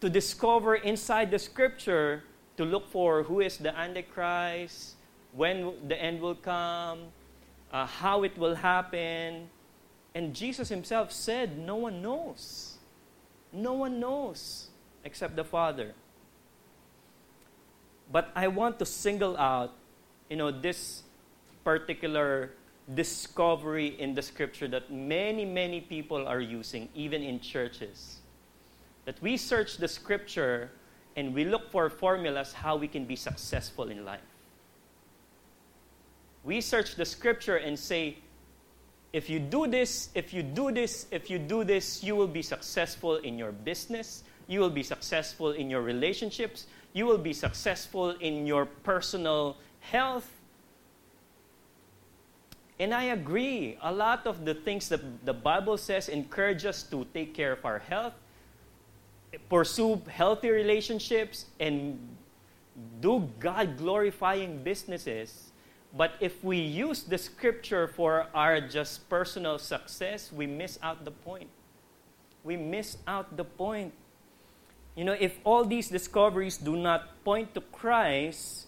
to 0.00 0.10
discover 0.10 0.74
inside 0.74 1.30
the 1.30 1.38
scripture 1.38 2.24
to 2.56 2.64
look 2.64 2.90
for 2.90 3.22
who 3.22 3.40
is 3.40 3.58
the 3.58 3.76
Antichrist, 3.76 4.94
when 5.32 5.74
the 5.88 6.00
end 6.00 6.20
will 6.20 6.34
come, 6.34 7.12
uh, 7.72 7.86
how 7.86 8.22
it 8.22 8.36
will 8.38 8.54
happen, 8.54 9.48
and 10.14 10.34
Jesus 10.34 10.70
himself 10.70 11.12
said, 11.12 11.58
No 11.58 11.76
one 11.76 12.00
knows. 12.00 12.78
No 13.52 13.74
one 13.74 14.00
knows 14.00 14.70
except 15.04 15.36
the 15.36 15.44
Father. 15.44 15.92
But 18.10 18.30
I 18.34 18.48
want 18.48 18.78
to 18.78 18.86
single 18.86 19.36
out, 19.36 19.74
you 20.30 20.36
know, 20.36 20.50
this 20.50 21.02
particular 21.64 22.52
discovery 22.94 23.98
in 23.98 24.14
the 24.14 24.22
scripture 24.22 24.68
that 24.68 24.92
many, 24.92 25.44
many 25.44 25.80
people 25.80 26.26
are 26.26 26.40
using, 26.40 26.88
even 26.94 27.22
in 27.22 27.40
churches. 27.40 28.18
That 29.04 29.20
we 29.20 29.36
search 29.36 29.78
the 29.78 29.88
scripture 29.88 30.70
and 31.16 31.34
we 31.34 31.44
look 31.44 31.70
for 31.70 31.88
formulas 31.90 32.52
how 32.52 32.76
we 32.76 32.88
can 32.88 33.04
be 33.04 33.16
successful 33.16 33.88
in 33.88 34.04
life. 34.04 34.20
We 36.44 36.60
search 36.60 36.94
the 36.94 37.04
scripture 37.04 37.56
and 37.56 37.78
say, 37.78 38.18
if 39.12 39.30
you 39.30 39.40
do 39.40 39.66
this, 39.66 40.10
if 40.14 40.32
you 40.32 40.42
do 40.42 40.70
this, 40.70 41.06
if 41.10 41.30
you 41.30 41.38
do 41.38 41.64
this, 41.64 42.04
you 42.04 42.14
will 42.14 42.28
be 42.28 42.42
successful 42.42 43.16
in 43.16 43.38
your 43.38 43.50
business, 43.50 44.22
you 44.46 44.60
will 44.60 44.70
be 44.70 44.82
successful 44.82 45.52
in 45.52 45.70
your 45.70 45.80
relationships, 45.82 46.66
you 46.92 47.06
will 47.06 47.18
be 47.18 47.32
successful 47.32 48.10
in 48.10 48.46
your 48.46 48.66
personal 48.66 49.56
health. 49.80 50.30
And 52.78 52.92
I 52.92 53.04
agree. 53.04 53.78
A 53.82 53.92
lot 53.92 54.26
of 54.26 54.44
the 54.44 54.54
things 54.54 54.88
that 54.90 55.24
the 55.24 55.32
Bible 55.32 55.78
says 55.78 56.08
encourage 56.08 56.64
us 56.66 56.82
to 56.84 57.06
take 57.14 57.32
care 57.32 57.52
of 57.52 57.64
our 57.64 57.78
health, 57.78 58.12
pursue 59.48 60.02
healthy 60.08 60.50
relationships, 60.50 61.46
and 61.58 61.98
do 63.00 63.30
God 63.40 63.78
glorifying 63.78 64.62
businesses. 64.62 65.52
But 65.96 66.12
if 66.20 66.44
we 66.44 66.58
use 66.58 67.04
the 67.04 67.16
scripture 67.16 67.88
for 67.88 68.26
our 68.34 68.60
just 68.60 69.08
personal 69.08 69.58
success, 69.58 70.30
we 70.30 70.46
miss 70.46 70.78
out 70.82 71.04
the 71.04 71.10
point. 71.10 71.48
We 72.44 72.56
miss 72.56 72.98
out 73.08 73.36
the 73.36 73.44
point. 73.44 73.94
You 74.94 75.04
know, 75.04 75.16
if 75.18 75.38
all 75.44 75.64
these 75.64 75.88
discoveries 75.88 76.58
do 76.58 76.76
not 76.76 77.24
point 77.24 77.54
to 77.54 77.60
Christ, 77.60 78.66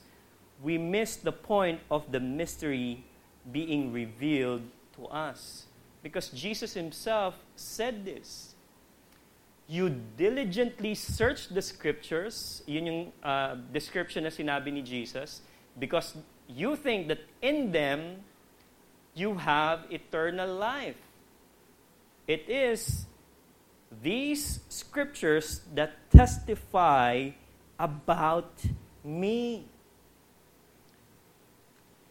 we 0.62 0.79
miss 0.79 1.16
the 1.16 1.33
point 1.33 1.81
of 1.90 2.11
the 2.11 2.21
mystery 2.21 3.05
being 3.52 3.92
revealed 3.92 4.62
to 4.96 5.06
us. 5.06 5.66
Because 6.02 6.28
Jesus 6.30 6.74
himself 6.74 7.34
said 7.56 8.04
this. 8.04 8.54
You 9.68 9.90
diligently 10.16 10.94
search 10.94 11.48
the 11.48 11.61
scriptures, 11.61 12.62
yun 12.66 12.87
yung 12.87 13.12
uh, 13.22 13.56
description 13.70 14.24
na 14.24 14.30
sinabi 14.30 14.72
ni 14.72 14.80
Jesus, 14.80 15.42
because 15.78 16.16
you 16.48 16.74
think 16.74 17.08
that 17.08 17.20
in 17.42 17.70
them 17.70 18.24
you 19.12 19.37
have 19.37 19.84
eternal 19.92 20.48
life. 20.48 20.96
It 22.26 22.48
is 22.48 23.04
these 24.00 24.61
scriptures 24.68 25.61
that 25.74 26.11
testify 26.11 27.30
about 27.78 28.52
me. 29.04 29.68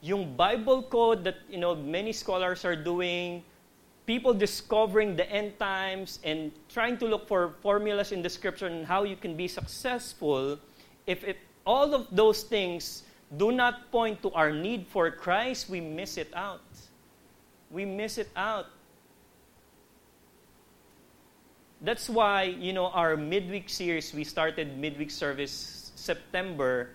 Yung 0.01 0.35
Bible 0.35 0.83
code 0.83 1.23
that 1.23 1.37
you 1.49 1.57
know 1.57 1.73
many 1.75 2.13
scholars 2.13 2.63
are 2.63 2.75
doing, 2.75 3.43
people 4.05 4.33
discovering 4.33 5.15
the 5.15 5.29
end 5.29 5.59
times 5.59 6.19
and 6.23 6.51
trying 6.69 6.97
to 6.97 7.05
look 7.05 7.27
for 7.27 7.55
formulas 7.61 8.11
in 8.11 8.21
the 8.21 8.29
scripture 8.29 8.67
and 8.67 8.85
how 8.85 9.03
you 9.03 9.15
can 9.15 9.35
be 9.35 9.47
successful, 9.47 10.57
if 11.05 11.23
all 11.65 11.93
of 11.93 12.07
those 12.11 12.43
things 12.43 13.03
do 13.35 13.51
not 13.51 13.91
point 13.91 14.21
to 14.23 14.31
our 14.31 14.51
need 14.51 14.87
for 14.87 15.11
Christ, 15.11 15.69
we 15.69 15.81
miss 15.81 16.17
it 16.17 16.31
out. 16.33 16.63
We 17.69 17.83
miss 17.83 18.17
it 18.17 18.29
out. 18.35 18.67
That's 21.81 22.09
why, 22.09 22.43
you 22.43 22.71
know, 22.71 22.87
our 22.87 23.17
midweek 23.17 23.69
series, 23.69 24.13
we 24.13 24.23
started 24.23 24.77
midweek 24.79 25.11
service 25.11 25.91
September, 25.95 26.89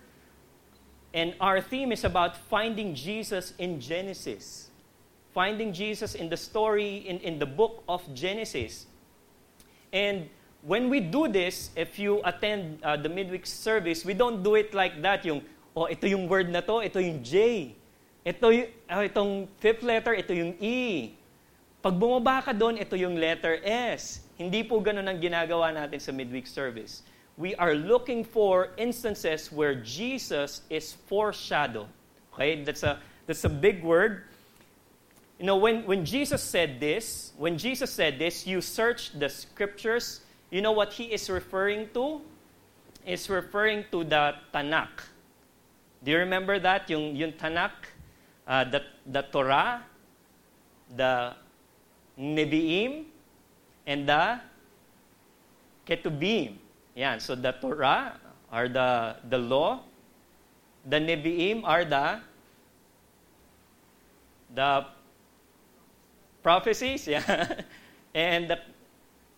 and 1.13 1.35
our 1.39 1.61
theme 1.61 1.91
is 1.91 2.03
about 2.03 2.35
finding 2.49 2.95
Jesus 2.95 3.53
in 3.57 3.79
Genesis. 3.79 4.69
Finding 5.33 5.73
Jesus 5.73 6.15
in 6.15 6.29
the 6.29 6.37
story, 6.37 7.05
in, 7.07 7.19
in 7.19 7.39
the 7.39 7.45
book 7.45 7.83
of 7.87 8.01
Genesis. 8.13 8.85
And 9.93 10.29
when 10.61 10.89
we 10.89 10.99
do 10.99 11.27
this, 11.27 11.69
if 11.75 11.99
you 11.99 12.21
attend 12.25 12.79
uh, 12.83 12.97
the 12.97 13.09
midweek 13.09 13.45
service, 13.45 14.05
we 14.05 14.13
don't 14.13 14.41
do 14.41 14.55
it 14.55 14.73
like 14.73 15.01
that, 15.01 15.25
yung 15.25 15.41
oh, 15.75 15.85
ito 15.85 16.07
yung 16.07 16.29
word 16.29 16.49
na 16.49 16.61
to, 16.61 16.81
ito 16.81 16.97
yung 16.97 17.21
J. 17.21 17.73
Ito 18.23 18.49
yung, 18.49 18.69
oh, 18.89 19.03
itong 19.03 19.31
fifth 19.59 19.83
letter, 19.83 20.13
ito 20.13 20.33
yung 20.33 20.55
E. 20.61 21.11
Pag 21.83 21.99
bumaba 21.99 22.39
ka 22.39 22.55
doon, 22.55 22.79
ito 22.79 22.95
yung 22.95 23.19
letter 23.19 23.59
S. 23.67 24.23
Hindi 24.39 24.63
po 24.63 24.79
ganun 24.79 25.03
ang 25.03 25.19
ginagawa 25.19 25.75
natin 25.75 25.99
sa 25.99 26.15
midweek 26.15 26.47
service. 26.47 27.03
We 27.37 27.55
are 27.55 27.73
looking 27.73 28.23
for 28.23 28.69
instances 28.77 29.51
where 29.51 29.75
Jesus 29.75 30.61
is 30.69 30.93
foreshadowed. 30.93 31.87
Okay, 32.33 32.63
that's 32.63 32.83
a 32.83 32.99
that's 33.25 33.43
a 33.43 33.49
big 33.49 33.83
word. 33.83 34.23
You 35.39 35.47
know, 35.47 35.57
when, 35.57 35.85
when 35.85 36.05
Jesus 36.05 36.41
said 36.41 36.79
this, 36.79 37.33
when 37.37 37.57
Jesus 37.57 37.91
said 37.91 38.19
this, 38.19 38.45
you 38.45 38.61
search 38.61 39.11
the 39.17 39.27
scriptures, 39.27 40.21
you 40.51 40.61
know 40.61 40.71
what 40.71 40.93
he 40.93 41.05
is 41.05 41.29
referring 41.29 41.89
to? 41.93 42.21
Is 43.05 43.29
referring 43.29 43.83
to 43.91 44.03
the 44.03 44.35
Tanakh. 44.53 45.11
Do 46.03 46.11
you 46.11 46.19
remember 46.19 46.59
that? 46.59 46.89
Yung, 46.89 47.15
yung 47.15 47.33
Tanakh, 47.33 47.71
uh, 48.47 48.63
the, 48.65 48.83
the 49.05 49.21
Torah, 49.23 49.83
the 50.95 51.33
Nebi'im, 52.17 53.03
and 53.87 54.07
the 54.07 54.39
Ketubim. 55.85 56.55
Yan. 56.95 57.19
So 57.19 57.35
the 57.35 57.51
Torah 57.53 58.19
are 58.51 58.67
the, 58.67 59.15
the 59.29 59.37
law. 59.37 59.81
The 60.85 60.97
Nebi'im 60.99 61.63
are 61.63 61.85
the 61.85 62.19
the 64.53 64.85
prophecies, 66.41 67.07
yeah. 67.07 67.61
and 68.13 68.49
the 68.49 68.59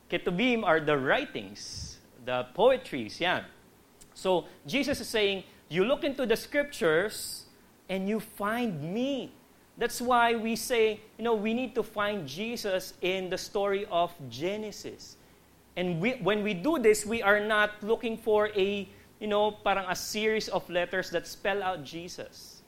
ketubim 0.10 0.64
are 0.64 0.80
the 0.80 0.98
writings, 0.98 1.98
the 2.26 2.46
poetries, 2.54 3.20
yeah. 3.20 3.44
So 4.14 4.46
Jesus 4.66 5.00
is 5.00 5.08
saying, 5.08 5.44
you 5.70 5.86
look 5.86 6.04
into 6.04 6.26
the 6.26 6.36
scriptures 6.36 7.46
and 7.90 8.08
you 8.08 8.20
find 8.20 8.94
me. 8.94 9.32
That's 9.78 10.00
why 10.00 10.36
we 10.36 10.56
say, 10.56 11.02
you 11.18 11.24
know, 11.24 11.36
we 11.36 11.54
need 11.54 11.76
to 11.76 11.84
find 11.84 12.28
Jesus 12.28 12.94
in 13.02 13.30
the 13.30 13.38
story 13.38 13.86
of 13.92 14.14
Genesis. 14.30 15.18
And 15.78 16.00
we, 16.00 16.14
when 16.24 16.44
we 16.44 16.54
do 16.54 16.80
this, 16.80 17.06
we 17.06 17.22
are 17.22 17.40
not 17.40 17.72
looking 17.82 18.18
for 18.18 18.50
a, 18.56 18.88
you 19.20 19.28
know, 19.28 19.52
parang 19.52 19.86
a 19.90 19.96
series 19.96 20.48
of 20.48 20.70
letters 20.70 21.10
that 21.12 21.28
spell 21.28 21.62
out 21.62 21.84
Jesus. 21.84 22.62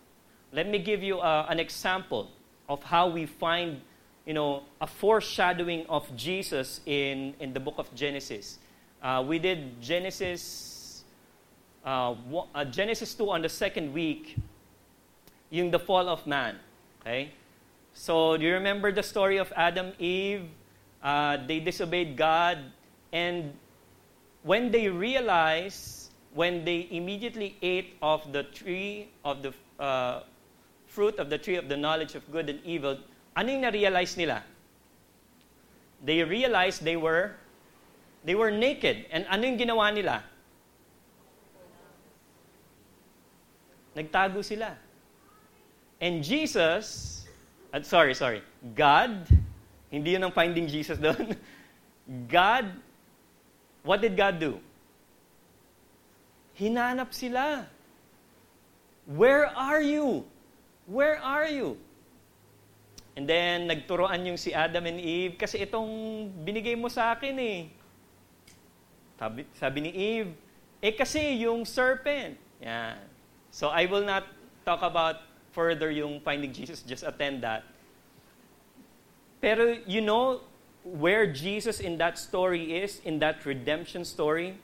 Let 0.51 0.67
me 0.67 0.79
give 0.79 1.03
you 1.03 1.19
uh, 1.19 1.45
an 1.49 1.59
example 1.59 2.29
of 2.67 2.83
how 2.83 3.07
we 3.07 3.25
find, 3.25 3.81
you 4.25 4.33
know, 4.33 4.63
a 4.81 4.87
foreshadowing 4.87 5.85
of 5.87 6.03
Jesus 6.15 6.81
in, 6.85 7.33
in 7.39 7.53
the 7.53 7.59
book 7.59 7.75
of 7.77 7.93
Genesis. 7.95 8.59
Uh, 9.01 9.23
we 9.25 9.39
did 9.39 9.81
Genesis, 9.81 11.03
uh, 11.85 12.15
uh, 12.55 12.65
Genesis 12.65 13.13
2 13.13 13.29
on 13.29 13.41
the 13.41 13.49
second 13.49 13.93
week, 13.93 14.35
yung 15.49 15.71
the 15.71 15.79
fall 15.79 16.09
of 16.09 16.25
man. 16.27 16.57
Okay? 17.01 17.31
So, 17.93 18.37
do 18.37 18.43
you 18.43 18.53
remember 18.53 18.91
the 18.91 19.03
story 19.03 19.37
of 19.37 19.51
Adam, 19.55 19.93
Eve? 19.97 20.43
Uh, 21.01 21.37
they 21.47 21.59
disobeyed 21.59 22.17
God, 22.17 22.57
and 23.11 23.53
when 24.43 24.71
they 24.71 24.87
realized, 24.87 26.11
when 26.33 26.63
they 26.63 26.87
immediately 26.91 27.57
ate 27.61 27.95
of 28.01 28.31
the 28.31 28.43
tree 28.43 29.09
of 29.25 29.43
the 29.43 29.53
uh, 29.79 30.23
fruit 30.87 31.19
of 31.19 31.29
the 31.29 31.37
tree 31.37 31.55
of 31.55 31.69
the 31.69 31.77
knowledge 31.77 32.15
of 32.15 32.23
good 32.31 32.49
and 32.49 32.59
evil, 32.63 32.97
ano 33.35 33.51
yung 33.51 33.61
na-realize 33.61 34.17
nila? 34.17 34.43
They 36.03 36.23
realized 36.23 36.83
they 36.83 36.97
were 36.97 37.33
they 38.23 38.35
were 38.35 38.51
naked. 38.51 39.05
And 39.11 39.25
ano 39.29 39.45
ginawa 39.55 39.93
nila? 39.93 40.23
Nagtago 43.95 44.45
sila. 44.45 44.77
And 45.99 46.23
Jesus, 46.23 47.25
uh, 47.73 47.81
sorry, 47.81 48.13
sorry, 48.13 48.43
God, 48.75 49.25
hindi 49.89 50.13
yun 50.13 50.23
ang 50.23 50.35
finding 50.35 50.69
Jesus 50.69 51.01
doon. 51.01 51.33
God, 52.29 52.69
what 53.87 54.03
did 54.03 54.19
God 54.19 54.35
do? 54.35 54.59
Hinanap 56.59 57.15
sila. 57.15 57.63
Where 59.07 59.47
are 59.47 59.79
you? 59.79 60.27
Where 60.83 61.15
are 61.23 61.47
you? 61.47 61.79
And 63.15 63.23
then, 63.23 63.65
nagturoan 63.71 64.27
yung 64.27 64.37
si 64.37 64.51
Adam 64.53 64.85
and 64.85 64.99
Eve, 64.99 65.39
kasi 65.39 65.63
itong 65.63 65.87
binigay 66.43 66.77
mo 66.77 66.91
sa 66.91 67.15
akin 67.15 67.33
eh. 67.39 67.59
Sabi, 69.17 69.41
sabi 69.57 69.79
ni 69.81 69.91
Eve, 69.95 70.37
eh 70.83 70.93
kasi 70.93 71.41
yung 71.41 71.65
serpent. 71.65 72.37
Yan. 72.61 73.01
So, 73.49 73.73
I 73.73 73.89
will 73.89 74.05
not 74.05 74.27
talk 74.61 74.85
about 74.85 75.25
further 75.49 75.89
yung 75.89 76.21
finding 76.21 76.53
Jesus, 76.53 76.85
just 76.85 77.01
attend 77.01 77.41
that. 77.41 77.65
Pero 79.41 79.81
you 79.89 80.01
know 80.01 80.45
where 80.95 81.27
Jesus 81.27 81.79
in 81.79 81.97
that 81.97 82.17
story 82.17 82.79
is, 82.79 83.01
in 83.03 83.19
that 83.19 83.45
redemption 83.45 84.05
story? 84.05 84.55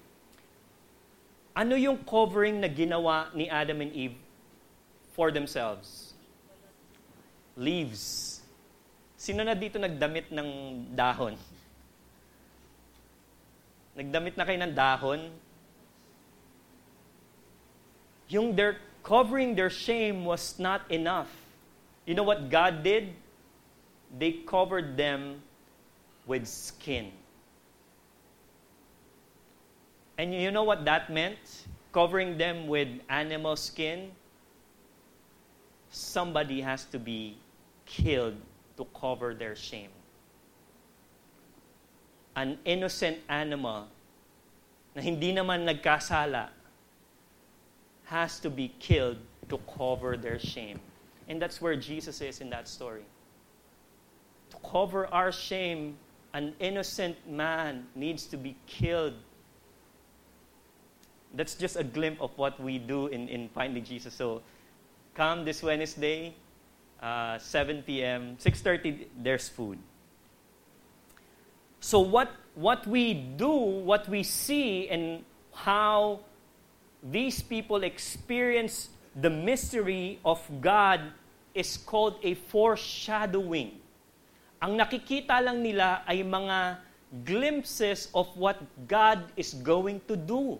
Ano 1.55 1.75
yung 1.75 1.99
covering 2.07 2.63
na 2.63 2.69
ginawa 2.71 3.27
ni 3.36 3.49
Adam 3.49 3.81
and 3.81 3.91
Eve 3.91 4.15
for 5.12 5.29
themselves? 5.29 6.15
Leaves. 7.59 8.39
Sino 9.19 9.43
na 9.43 9.53
dito 9.53 9.77
nagdamit 9.77 10.31
ng 10.31 10.49
dahon? 10.95 11.36
Nagdamit 13.99 14.33
na 14.33 14.43
kayo 14.47 14.57
ng 14.57 14.73
dahon? 14.73 15.21
Yung 18.33 18.57
their 18.57 18.81
covering 19.05 19.53
their 19.53 19.69
shame 19.69 20.25
was 20.25 20.57
not 20.57 20.89
enough. 20.89 21.29
You 22.07 22.17
know 22.17 22.25
what 22.25 22.49
God 22.49 22.81
did? 22.81 23.13
They 24.09 24.41
covered 24.47 24.97
them 24.97 25.43
with 26.25 26.47
skin. 26.47 27.12
And 30.17 30.33
you 30.33 30.51
know 30.51 30.63
what 30.63 30.86
that 30.86 31.12
meant? 31.12 31.67
Covering 31.91 32.38
them 32.38 32.67
with 32.67 32.88
animal 33.09 33.55
skin? 33.55 34.12
Somebody 35.89 36.62
has 36.62 36.86
to 36.86 36.99
be 36.99 37.38
killed 37.86 38.36
to 38.77 38.86
cover 38.99 39.33
their 39.33 39.55
shame. 39.55 39.89
An 42.36 42.57
innocent 42.65 43.17
animal 43.29 43.88
na 44.95 45.01
hindi 45.01 45.33
naman 45.33 45.65
nagkasala 45.65 46.49
has 48.05 48.39
to 48.39 48.49
be 48.49 48.73
killed 48.79 49.17
to 49.49 49.57
cover 49.77 50.17
their 50.17 50.39
shame. 50.39 50.79
And 51.27 51.41
that's 51.41 51.62
where 51.62 51.75
Jesus 51.75 52.21
is 52.21 52.41
in 52.41 52.49
that 52.49 52.67
story. 52.67 53.05
To 54.51 54.57
cover 54.69 55.07
our 55.07 55.31
shame, 55.31 55.97
an 56.34 56.54
innocent 56.60 57.15
man 57.30 57.86
needs 57.96 58.26
to 58.26 58.38
be 58.38 58.56
killed. 58.65 59.13
That's 61.34 61.56
just 61.56 61.76
a 61.76 61.84
glimpse 61.84 62.22
of 62.22 62.32
what 62.38 62.60
we 62.60 62.78
do 62.78 63.08
in, 63.08 63.30
in 63.30 63.50
finding 63.50 63.84
Jesus. 63.84 64.13
So 64.13 64.41
come 65.13 65.46
this 65.46 65.62
Wednesday, 65.62 66.34
uh, 67.02 67.38
7 67.38 67.84
p.m., 67.84 68.38
6.30, 68.38 69.08
there's 69.22 69.50
food. 69.50 69.78
So 71.80 72.00
what, 72.00 72.32
what 72.56 72.88
we 72.88 73.13
do, 73.13 73.52
what 73.52 74.08
we 74.08 74.24
see, 74.24 74.89
and 74.89 75.24
how 75.54 76.22
these 77.04 77.41
people 77.41 77.84
experience 77.84 78.89
the 79.15 79.30
mystery 79.30 80.19
of 80.24 80.39
God 80.62 81.02
is 81.54 81.78
called 81.78 82.15
a 82.24 82.34
foreshadowing. 82.34 83.83
Ang 84.63 84.80
nakikita 84.80 85.43
lang 85.43 85.60
nila 85.60 86.08
ay 86.08 86.23
mga 86.23 86.80
glimpses 87.28 88.08
of 88.15 88.32
what 88.39 88.56
God 88.88 89.28
is 89.36 89.52
going 89.60 89.99
to 90.08 90.15
do. 90.15 90.56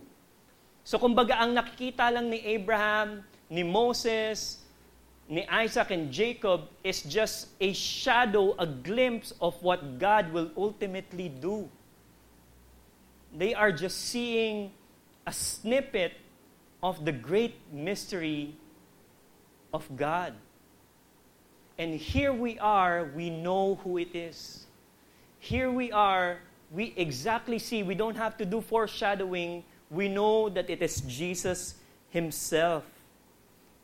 So 0.84 1.00
kumbaga 1.00 1.40
ang 1.40 1.56
nakikita 1.56 2.12
lang 2.12 2.28
ni 2.28 2.44
Abraham, 2.44 3.24
ni 3.48 3.64
Moses, 3.64 4.60
ni 5.32 5.48
Isaac 5.48 5.96
and 5.96 6.12
Jacob 6.12 6.68
is 6.84 7.00
just 7.08 7.56
a 7.64 7.72
shadow, 7.72 8.52
a 8.60 8.68
glimpse 8.68 9.32
of 9.40 9.56
what 9.64 9.80
God 9.96 10.36
will 10.36 10.52
ultimately 10.60 11.32
do. 11.32 11.72
They 13.32 13.56
are 13.56 13.72
just 13.72 14.12
seeing 14.12 14.76
a 15.24 15.32
snippet 15.32 16.20
of 16.84 17.08
the 17.08 17.16
great 17.16 17.56
mystery 17.72 18.60
of 19.72 19.88
God. 19.96 20.36
And 21.78 21.96
here 21.96 22.34
we 22.34 22.60
are, 22.60 23.10
we 23.16 23.30
know 23.30 23.76
who 23.84 23.98
it 23.98 24.16
is. 24.16 24.66
Here 25.40 25.72
we 25.72 25.92
are, 25.92 26.40
we 26.72 26.94
exactly 26.96 27.60
see, 27.60 27.84
we 27.84 27.96
don't 27.96 28.16
have 28.16 28.38
to 28.38 28.46
do 28.46 28.62
foreshadowing. 28.62 29.64
We 29.90 30.08
know 30.08 30.50
that 30.50 30.70
it 30.70 30.82
is 30.82 31.02
Jesus 31.02 31.76
Himself. 32.10 32.84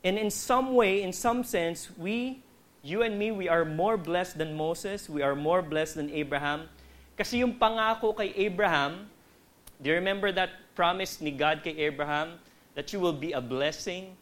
And 0.03 0.17
in 0.17 0.29
some 0.29 0.75
way, 0.75 1.01
in 1.01 1.11
some 1.11 1.43
sense, 1.43 1.89
we, 1.97 2.41
you 2.83 3.01
and 3.01 3.19
me, 3.19 3.31
we 3.31 3.49
are 3.49 3.65
more 3.65 3.97
blessed 3.97 4.37
than 4.37 4.55
Moses. 4.55 5.09
We 5.09 5.21
are 5.21 5.35
more 5.35 5.61
blessed 5.61 5.95
than 5.95 6.09
Abraham. 6.11 6.69
Kasi 7.17 7.39
yung 7.39 7.59
pangako 7.59 8.15
kay 8.15 8.31
Abraham, 8.35 9.09
do 9.81 9.89
you 9.89 9.95
remember 9.95 10.31
that 10.31 10.51
promise 10.75 11.19
ni 11.19 11.31
God 11.31 11.61
kay 11.63 11.75
Abraham? 11.75 12.39
that 12.79 12.93
you 12.93 12.99
will 13.01 13.11
be 13.11 13.33
a 13.33 13.41
blessing. 13.41 14.15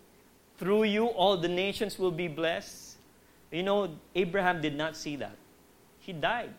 Through 0.57 0.85
you, 0.85 1.05
all 1.07 1.37
the 1.37 1.47
nations 1.47 1.99
will 1.99 2.09
be 2.09 2.27
blessed. 2.27 2.86
You 3.51 3.63
know, 3.63 3.89
Abraham 4.15 4.61
did 4.61 4.75
not 4.75 4.95
see 4.97 5.15
that. 5.17 5.35
He 5.99 6.13
died. 6.13 6.53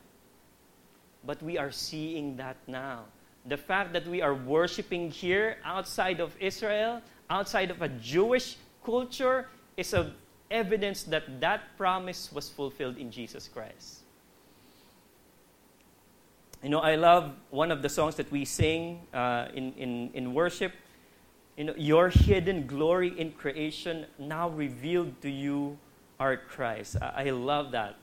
But 1.24 1.42
we 1.42 1.58
are 1.58 1.70
seeing 1.70 2.36
that 2.36 2.56
now. 2.66 3.04
The 3.46 3.56
fact 3.56 3.92
that 3.92 4.06
we 4.06 4.22
are 4.22 4.34
worshiping 4.34 5.10
here 5.10 5.58
outside 5.64 6.20
of 6.20 6.34
Israel, 6.40 7.02
outside 7.28 7.70
of 7.70 7.82
a 7.82 7.88
Jewish 7.88 8.56
culture, 8.84 9.48
is 9.76 9.94
a 9.94 10.12
evidence 10.50 11.02
that 11.04 11.40
that 11.40 11.76
promise 11.76 12.32
was 12.32 12.48
fulfilled 12.48 12.96
in 12.96 13.10
Jesus 13.10 13.48
Christ. 13.48 14.00
You 16.62 16.70
know, 16.70 16.80
I 16.80 16.96
love 16.96 17.32
one 17.50 17.70
of 17.70 17.82
the 17.82 17.88
songs 17.88 18.16
that 18.16 18.30
we 18.32 18.44
sing 18.44 19.00
uh, 19.12 19.48
in, 19.54 19.72
in, 19.74 20.10
in 20.14 20.34
worship 20.34 20.72
you 21.58 21.64
know, 21.64 21.74
your 21.76 22.08
hidden 22.08 22.68
glory 22.68 23.18
in 23.18 23.32
creation 23.32 24.06
now 24.16 24.48
revealed 24.48 25.20
to 25.22 25.28
you 25.28 25.76
are 26.18 26.36
Christ. 26.36 26.96
I, 27.00 27.26
I 27.26 27.30
love 27.30 27.72
that. 27.72 27.96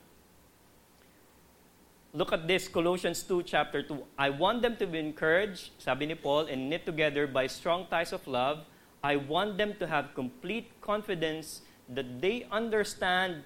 Look 2.13 2.32
at 2.32 2.47
this, 2.47 2.67
Colossians 2.69 3.23
2, 3.23 3.43
chapter 3.43 3.84
2. 3.84 4.01
I 4.17 4.30
want 4.30 4.62
them 4.62 4.78
to 4.78 4.88
be 4.88 4.99
encouraged, 4.99 5.71
sabi 5.78 6.06
ni 6.06 6.15
Paul, 6.15 6.47
and 6.47 6.69
knit 6.69 6.86
together 6.86 7.28
by 7.28 7.47
strong 7.47 7.88
ties 7.91 8.13
of 8.13 8.25
love. 8.25 8.63
I 9.04 9.17
want 9.17 9.58
them 9.58 9.75
to 9.80 9.86
have 9.88 10.15
complete 10.15 10.71
confidence 10.80 11.62
that 11.89 12.21
they 12.21 12.47
understand 12.49 13.43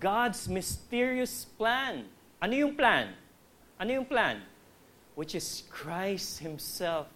God's 0.00 0.48
mysterious 0.48 1.46
plan. 1.46 2.10
Ano 2.42 2.52
yung 2.58 2.74
plan? 2.74 3.14
Ano 3.78 3.94
yung 3.94 4.04
plan? 4.04 4.42
Which 5.14 5.38
is 5.38 5.62
Christ 5.70 6.40
Himself. 6.42 7.06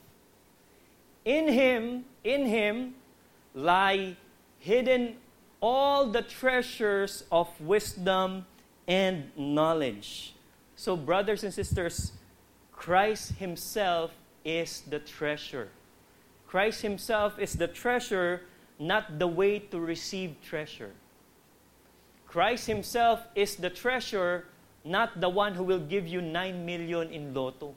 In 1.24 1.50
Him, 1.50 2.04
in 2.22 2.46
Him, 2.46 2.94
lie 3.52 4.16
hidden 4.62 5.16
all 5.64 6.04
the 6.04 6.20
treasures 6.20 7.24
of 7.32 7.48
wisdom 7.58 8.44
and 8.86 9.30
knowledge. 9.34 10.34
So, 10.76 10.94
brothers 10.94 11.42
and 11.42 11.54
sisters, 11.54 12.12
Christ 12.70 13.40
Himself 13.40 14.10
is 14.44 14.82
the 14.82 14.98
treasure. 14.98 15.70
Christ 16.46 16.82
Himself 16.82 17.38
is 17.38 17.54
the 17.54 17.66
treasure, 17.66 18.42
not 18.78 19.18
the 19.18 19.26
way 19.26 19.58
to 19.58 19.80
receive 19.80 20.36
treasure. 20.44 20.92
Christ 22.28 22.66
Himself 22.66 23.20
is 23.34 23.56
the 23.56 23.70
treasure, 23.70 24.44
not 24.84 25.18
the 25.22 25.30
one 25.30 25.54
who 25.54 25.64
will 25.64 25.80
give 25.80 26.06
you 26.06 26.20
9 26.20 26.66
million 26.66 27.08
in 27.08 27.32
lotto. 27.32 27.72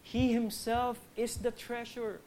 He 0.00 0.32
Himself 0.32 0.96
is 1.16 1.38
the 1.38 1.50
treasure. 1.50 2.20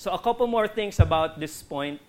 So, 0.00 0.08
a 0.12 0.18
couple 0.18 0.46
more 0.46 0.66
things 0.66 0.98
about 0.98 1.36
this 1.36 1.60
point. 1.60 2.00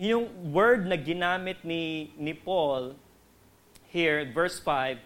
Yung 0.00 0.32
word 0.48 0.88
na 0.88 0.96
ginamit 0.96 1.60
ni, 1.60 2.08
ni 2.16 2.32
Paul 2.32 2.96
here, 3.92 4.24
verse 4.24 4.58
5, 4.58 4.96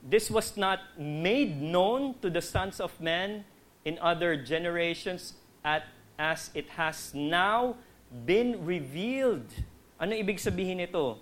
this 0.00 0.30
was 0.32 0.56
not 0.56 0.80
made 0.96 1.60
known 1.60 2.16
to 2.24 2.30
the 2.32 2.40
sons 2.40 2.80
of 2.80 2.96
men 2.98 3.44
in 3.84 4.00
other 4.00 4.40
generations 4.40 5.34
at, 5.62 5.84
as 6.18 6.48
it 6.54 6.72
has 6.80 7.12
now 7.12 7.76
been 8.24 8.64
revealed. 8.64 9.52
Ano 10.00 10.16
ibig 10.16 10.40
sabihin 10.40 10.80
nito? 10.80 11.20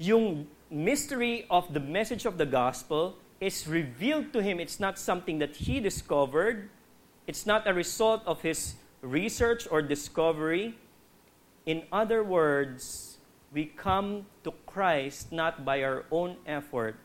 Yung 0.00 0.48
mystery 0.72 1.44
of 1.52 1.68
the 1.76 1.84
message 1.84 2.24
of 2.24 2.40
the 2.40 2.48
gospel 2.48 3.20
is 3.44 3.68
revealed 3.68 4.32
to 4.32 4.40
him. 4.40 4.56
It's 4.56 4.80
not 4.80 4.96
something 4.96 5.36
that 5.44 5.68
he 5.68 5.84
discovered. 5.84 6.72
It's 7.30 7.46
not 7.46 7.62
a 7.68 7.72
result 7.72 8.26
of 8.26 8.42
his 8.42 8.74
research 9.02 9.68
or 9.70 9.82
discovery. 9.82 10.74
In 11.64 11.84
other 11.92 12.24
words, 12.24 13.18
we 13.54 13.66
come 13.66 14.26
to 14.42 14.50
Christ 14.66 15.30
not 15.30 15.64
by 15.64 15.84
our 15.84 16.02
own 16.10 16.38
effort, 16.44 16.96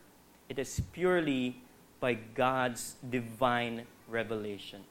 it 0.48 0.58
is 0.58 0.82
purely 0.90 1.62
by 2.00 2.14
God's 2.14 2.96
divine 3.08 3.86
revelation. 4.08 4.82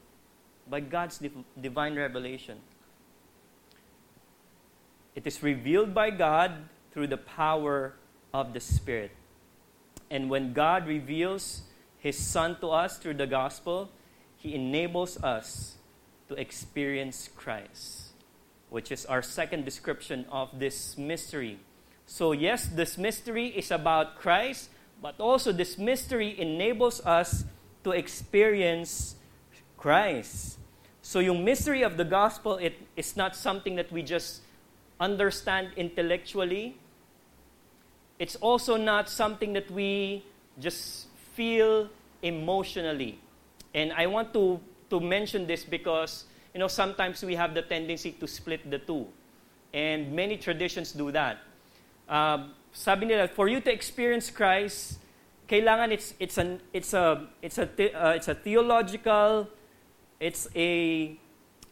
By 0.69 0.79
God's 0.79 1.17
div- 1.17 1.43
divine 1.59 1.97
revelation. 1.97 2.59
It 5.15 5.27
is 5.27 5.43
revealed 5.43 5.93
by 5.93 6.11
God 6.11 6.63
through 6.93 7.07
the 7.07 7.19
power 7.19 7.95
of 8.33 8.53
the 8.53 8.61
Spirit. 8.61 9.11
And 10.09 10.29
when 10.29 10.53
God 10.53 10.87
reveals 10.87 11.63
His 11.99 12.15
Son 12.17 12.55
to 12.61 12.69
us 12.69 12.97
through 12.97 13.15
the 13.15 13.27
gospel, 13.27 13.91
He 14.37 14.55
enables 14.55 15.21
us 15.23 15.75
to 16.27 16.35
experience 16.35 17.29
Christ, 17.35 18.13
which 18.69 18.91
is 18.91 19.05
our 19.05 19.21
second 19.21 19.65
description 19.65 20.25
of 20.31 20.59
this 20.59 20.97
mystery. 20.97 21.59
So, 22.05 22.31
yes, 22.31 22.67
this 22.67 22.97
mystery 22.97 23.47
is 23.47 23.71
about 23.71 24.17
Christ, 24.17 24.69
but 25.01 25.19
also 25.19 25.51
this 25.51 25.77
mystery 25.77 26.39
enables 26.39 27.01
us 27.05 27.45
to 27.83 27.91
experience 27.91 29.15
Christ. 29.77 30.57
So, 31.01 31.19
yung 31.19 31.43
mystery 31.43 31.83
of 31.83 31.97
the 31.97 32.05
gospel, 32.05 32.57
it 32.57 32.75
is 32.95 33.15
not 33.15 33.35
something 33.35 33.75
that 33.75 33.91
we 33.91 34.01
just 34.01 34.41
understand 34.99 35.69
intellectually. 35.75 36.77
It's 38.17 38.35
also 38.37 38.77
not 38.77 39.09
something 39.09 39.53
that 39.53 39.69
we 39.69 40.23
just 40.59 41.07
feel 41.33 41.89
emotionally. 42.21 43.19
And 43.75 43.91
I 43.91 44.07
want 44.07 44.31
to, 44.33 44.57
to 44.89 45.03
mention 45.03 45.45
this 45.45 45.67
because, 45.67 46.23
you 46.53 46.59
know, 46.61 46.71
sometimes 46.71 47.21
we 47.21 47.35
have 47.35 47.53
the 47.53 47.61
tendency 47.61 48.13
to 48.13 48.25
split 48.25 48.63
the 48.71 48.79
two. 48.79 49.05
And 49.73 50.15
many 50.15 50.37
traditions 50.37 50.93
do 50.93 51.11
that. 51.11 51.43
Uh, 52.07 52.47
sabi 52.71 53.05
nila, 53.05 53.27
for 53.27 53.49
you 53.51 53.59
to 53.59 53.71
experience 53.71 54.31
Christ, 54.31 54.99
kailangan 55.49 55.91
it's, 55.91 56.13
it's, 56.19 56.37
an, 56.37 56.61
it's, 56.71 56.93
a, 56.93 57.27
it's, 57.41 57.57
a, 57.57 57.67
uh, 57.67 58.13
it's 58.15 58.29
a 58.29 58.35
theological, 58.35 59.49
it's 60.21 60.47
a 60.55 61.19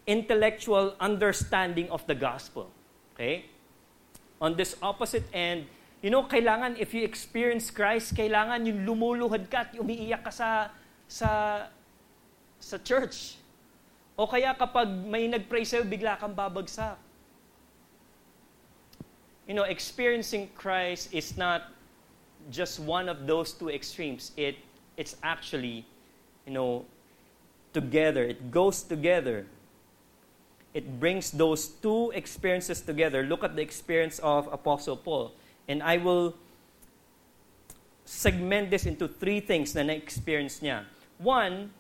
intellectual 0.06 0.96
understanding 1.00 1.90
of 1.90 2.06
the 2.06 2.16
gospel. 2.16 2.70
Okay? 3.16 3.46
On 4.42 4.58
this 4.58 4.76
opposite 4.84 5.24
end, 5.32 5.68
you 6.02 6.10
know, 6.10 6.24
kailangan, 6.24 6.76
if 6.78 6.94
you 6.94 7.08
experience 7.08 7.72
Christ, 7.72 8.12
kailangan 8.12 8.68
yung 8.68 8.84
lumuluhad 8.84 9.48
ka 9.48 9.72
at 9.72 9.72
umiiyak 9.80 10.28
ka 10.28 10.32
sa, 10.36 10.68
sa 11.08 11.30
sa 12.64 12.80
church. 12.80 13.36
O 14.16 14.24
kaya 14.24 14.56
kapag 14.56 14.88
may 14.88 15.28
nag-pray 15.28 15.68
sa'yo, 15.68 15.84
bigla 15.84 16.16
kang 16.16 16.32
babagsak. 16.32 16.96
You 19.44 19.54
know, 19.54 19.68
experiencing 19.68 20.48
Christ 20.56 21.12
is 21.12 21.36
not 21.36 21.68
just 22.48 22.80
one 22.80 23.12
of 23.12 23.28
those 23.28 23.52
two 23.52 23.68
extremes. 23.68 24.32
It, 24.40 24.56
it's 24.96 25.20
actually, 25.20 25.84
you 26.48 26.54
know, 26.54 26.86
together. 27.74 28.24
It 28.24 28.52
goes 28.52 28.84
together. 28.84 29.46
It 30.74 31.00
brings 31.00 31.32
those 31.32 31.68
two 31.68 32.12
experiences 32.16 32.80
together. 32.82 33.24
Look 33.24 33.44
at 33.44 33.56
the 33.56 33.62
experience 33.62 34.20
of 34.24 34.48
Apostle 34.48 34.96
Paul. 34.96 35.34
And 35.68 35.84
I 35.84 35.98
will 35.98 36.36
segment 38.06 38.72
this 38.72 38.86
into 38.86 39.08
three 39.08 39.40
things 39.40 39.76
na 39.76 39.84
na-experience 39.84 40.60
niya. 40.60 40.84
One, 41.20 41.72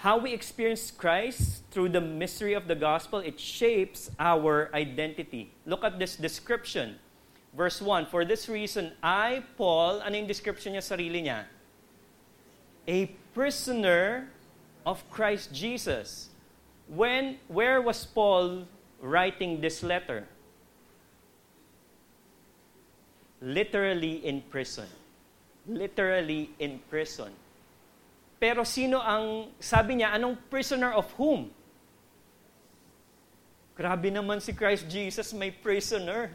how 0.00 0.16
we 0.16 0.32
experience 0.32 0.90
Christ 0.90 1.62
through 1.70 1.90
the 1.90 2.00
mystery 2.00 2.54
of 2.54 2.66
the 2.66 2.74
gospel, 2.74 3.18
it 3.18 3.38
shapes 3.38 4.10
our 4.18 4.70
identity. 4.72 5.52
Look 5.66 5.84
at 5.84 5.98
this 5.98 6.16
description. 6.16 6.96
Verse 7.54 7.82
1, 7.82 8.06
For 8.06 8.24
this 8.24 8.48
reason, 8.48 8.92
I, 9.02 9.44
Paul, 9.58 10.00
ano 10.00 10.16
yung 10.16 10.26
description 10.26 10.72
niya 10.72 10.80
sarili 10.80 11.28
niya? 11.28 11.44
A 12.88 13.12
prisoner 13.36 14.32
of 14.86 15.04
Christ 15.10 15.52
Jesus. 15.52 16.30
When, 16.88 17.36
where 17.48 17.82
was 17.82 18.06
Paul 18.06 18.64
writing 19.02 19.60
this 19.60 19.82
letter? 19.82 20.24
Literally 23.42 24.24
in 24.24 24.40
prison. 24.48 24.88
Literally 25.68 26.48
in 26.58 26.80
prison. 26.88 27.36
Pero 28.40 28.64
sino 28.64 29.04
ang, 29.04 29.52
sabi 29.60 30.00
niya, 30.00 30.16
anong 30.16 30.40
prisoner 30.48 30.96
of 30.96 31.04
whom? 31.20 31.52
Grabe 33.76 34.08
naman 34.08 34.40
si 34.40 34.56
Christ 34.56 34.88
Jesus, 34.88 35.36
may 35.36 35.52
prisoner. 35.52 36.32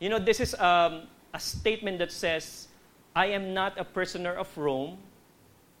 You 0.00 0.08
know, 0.08 0.18
this 0.18 0.40
is 0.40 0.56
um, 0.56 1.04
a 1.32 1.40
statement 1.40 2.00
that 2.00 2.12
says, 2.12 2.68
I 3.14 3.32
am 3.36 3.52
not 3.52 3.76
a 3.76 3.84
prisoner 3.84 4.32
of 4.32 4.48
Rome. 4.56 4.96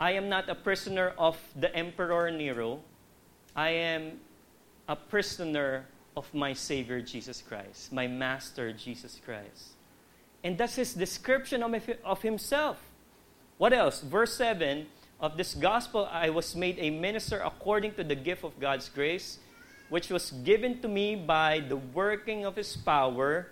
I 0.00 0.12
am 0.12 0.28
not 0.28 0.48
a 0.48 0.54
prisoner 0.54 1.12
of 1.16 1.40
the 1.56 1.72
Emperor 1.76 2.30
Nero. 2.30 2.80
I 3.56 3.70
am 3.70 4.20
a 4.88 4.96
prisoner 4.96 5.88
of 6.16 6.32
my 6.32 6.52
Savior 6.52 7.00
Jesus 7.00 7.40
Christ, 7.40 7.92
my 7.92 8.06
Master 8.06 8.72
Jesus 8.72 9.20
Christ. 9.24 9.75
And 10.46 10.54
that's 10.54 10.76
his 10.76 10.94
description 10.94 11.66
of, 11.66 11.74
of 12.04 12.22
himself. 12.22 12.78
What 13.58 13.72
else? 13.72 13.98
Verse 13.98 14.38
7 14.38 14.86
of 15.18 15.36
this 15.36 15.58
gospel 15.58 16.06
I 16.06 16.30
was 16.30 16.54
made 16.54 16.78
a 16.78 16.88
minister 16.88 17.42
according 17.42 17.98
to 17.98 18.04
the 18.04 18.14
gift 18.14 18.44
of 18.44 18.54
God's 18.60 18.88
grace, 18.88 19.40
which 19.90 20.08
was 20.08 20.30
given 20.46 20.78
to 20.82 20.88
me 20.88 21.16
by 21.16 21.66
the 21.66 21.74
working 21.74 22.46
of 22.46 22.54
his 22.54 22.76
power. 22.78 23.50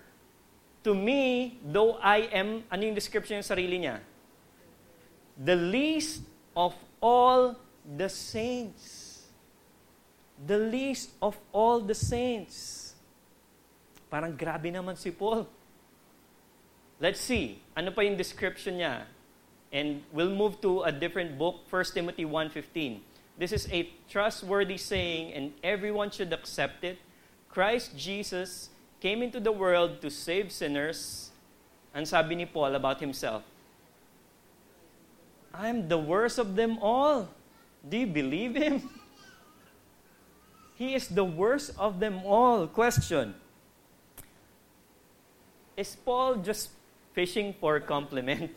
To 0.85 0.95
me, 0.95 1.59
though 1.67 1.99
I 1.99 2.31
am, 2.31 2.63
ano 2.71 2.87
yung 2.87 2.95
description 2.95 3.43
ng 3.43 3.43
sarili 3.43 3.83
niya? 3.83 3.99
The 5.35 5.59
least 5.59 6.23
of 6.55 6.79
all 7.03 7.59
the 7.83 8.07
saints. 8.07 9.27
The 10.47 10.63
least 10.71 11.11
of 11.19 11.35
all 11.51 11.83
the 11.83 11.97
saints. 11.97 12.95
Parang 14.07 14.31
grabe 14.31 14.71
naman 14.71 14.95
si 14.95 15.11
Paul. 15.11 15.43
Let's 16.99 17.19
see, 17.19 17.59
ano 17.75 17.91
pa 17.91 18.01
yung 18.01 18.15
description 18.15 18.79
niya? 18.79 19.03
And 19.71 20.03
we'll 20.15 20.31
move 20.31 20.61
to 20.63 20.87
a 20.87 20.91
different 20.91 21.37
book, 21.37 21.67
1 21.67 21.91
Timothy 21.91 22.23
1.15. 22.23 22.99
This 23.37 23.51
is 23.51 23.67
a 23.67 23.91
trustworthy 24.07 24.77
saying 24.77 25.33
and 25.33 25.51
everyone 25.59 26.09
should 26.09 26.31
accept 26.31 26.83
it. 26.83 26.97
Christ 27.51 27.97
Jesus 27.97 28.69
came 29.03 29.21
into 29.21 29.39
the 29.39 29.51
world 29.51 29.99
to 30.01 30.09
save 30.09 30.51
sinners. 30.51 31.31
Ang 31.91 32.05
sabi 32.07 32.35
ni 32.35 32.45
Paul 32.47 32.75
about 32.75 32.99
himself, 33.03 33.43
I 35.51 35.67
am 35.67 35.87
the 35.87 35.99
worst 35.99 36.39
of 36.39 36.55
them 36.55 36.79
all. 36.79 37.27
Do 37.83 37.95
you 37.95 38.07
believe 38.07 38.55
him? 38.55 38.87
He 40.75 40.91
is 40.93 41.07
the 41.07 41.23
worst 41.23 41.71
of 41.79 41.99
them 42.03 42.19
all. 42.27 42.67
Question 42.67 43.35
Is 45.75 45.95
Paul 45.95 46.43
just 46.43 46.74
fishing 47.15 47.55
for 47.55 47.79
compliment? 47.79 48.51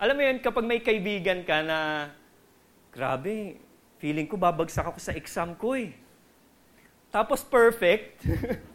Alam 0.00 0.14
mo 0.16 0.22
yun, 0.24 0.38
kapag 0.38 0.64
may 0.64 0.78
kaibigan 0.80 1.42
ka 1.42 1.60
na, 1.60 2.08
grabe, 2.94 3.58
feeling 4.00 4.24
ko 4.30 4.38
babagsak 4.38 4.86
ako 4.86 4.96
sa 5.02 5.12
exam 5.12 5.52
ko 5.58 5.76
eh. 5.76 5.92
Tapos 7.10 7.44
perfect. 7.44 8.22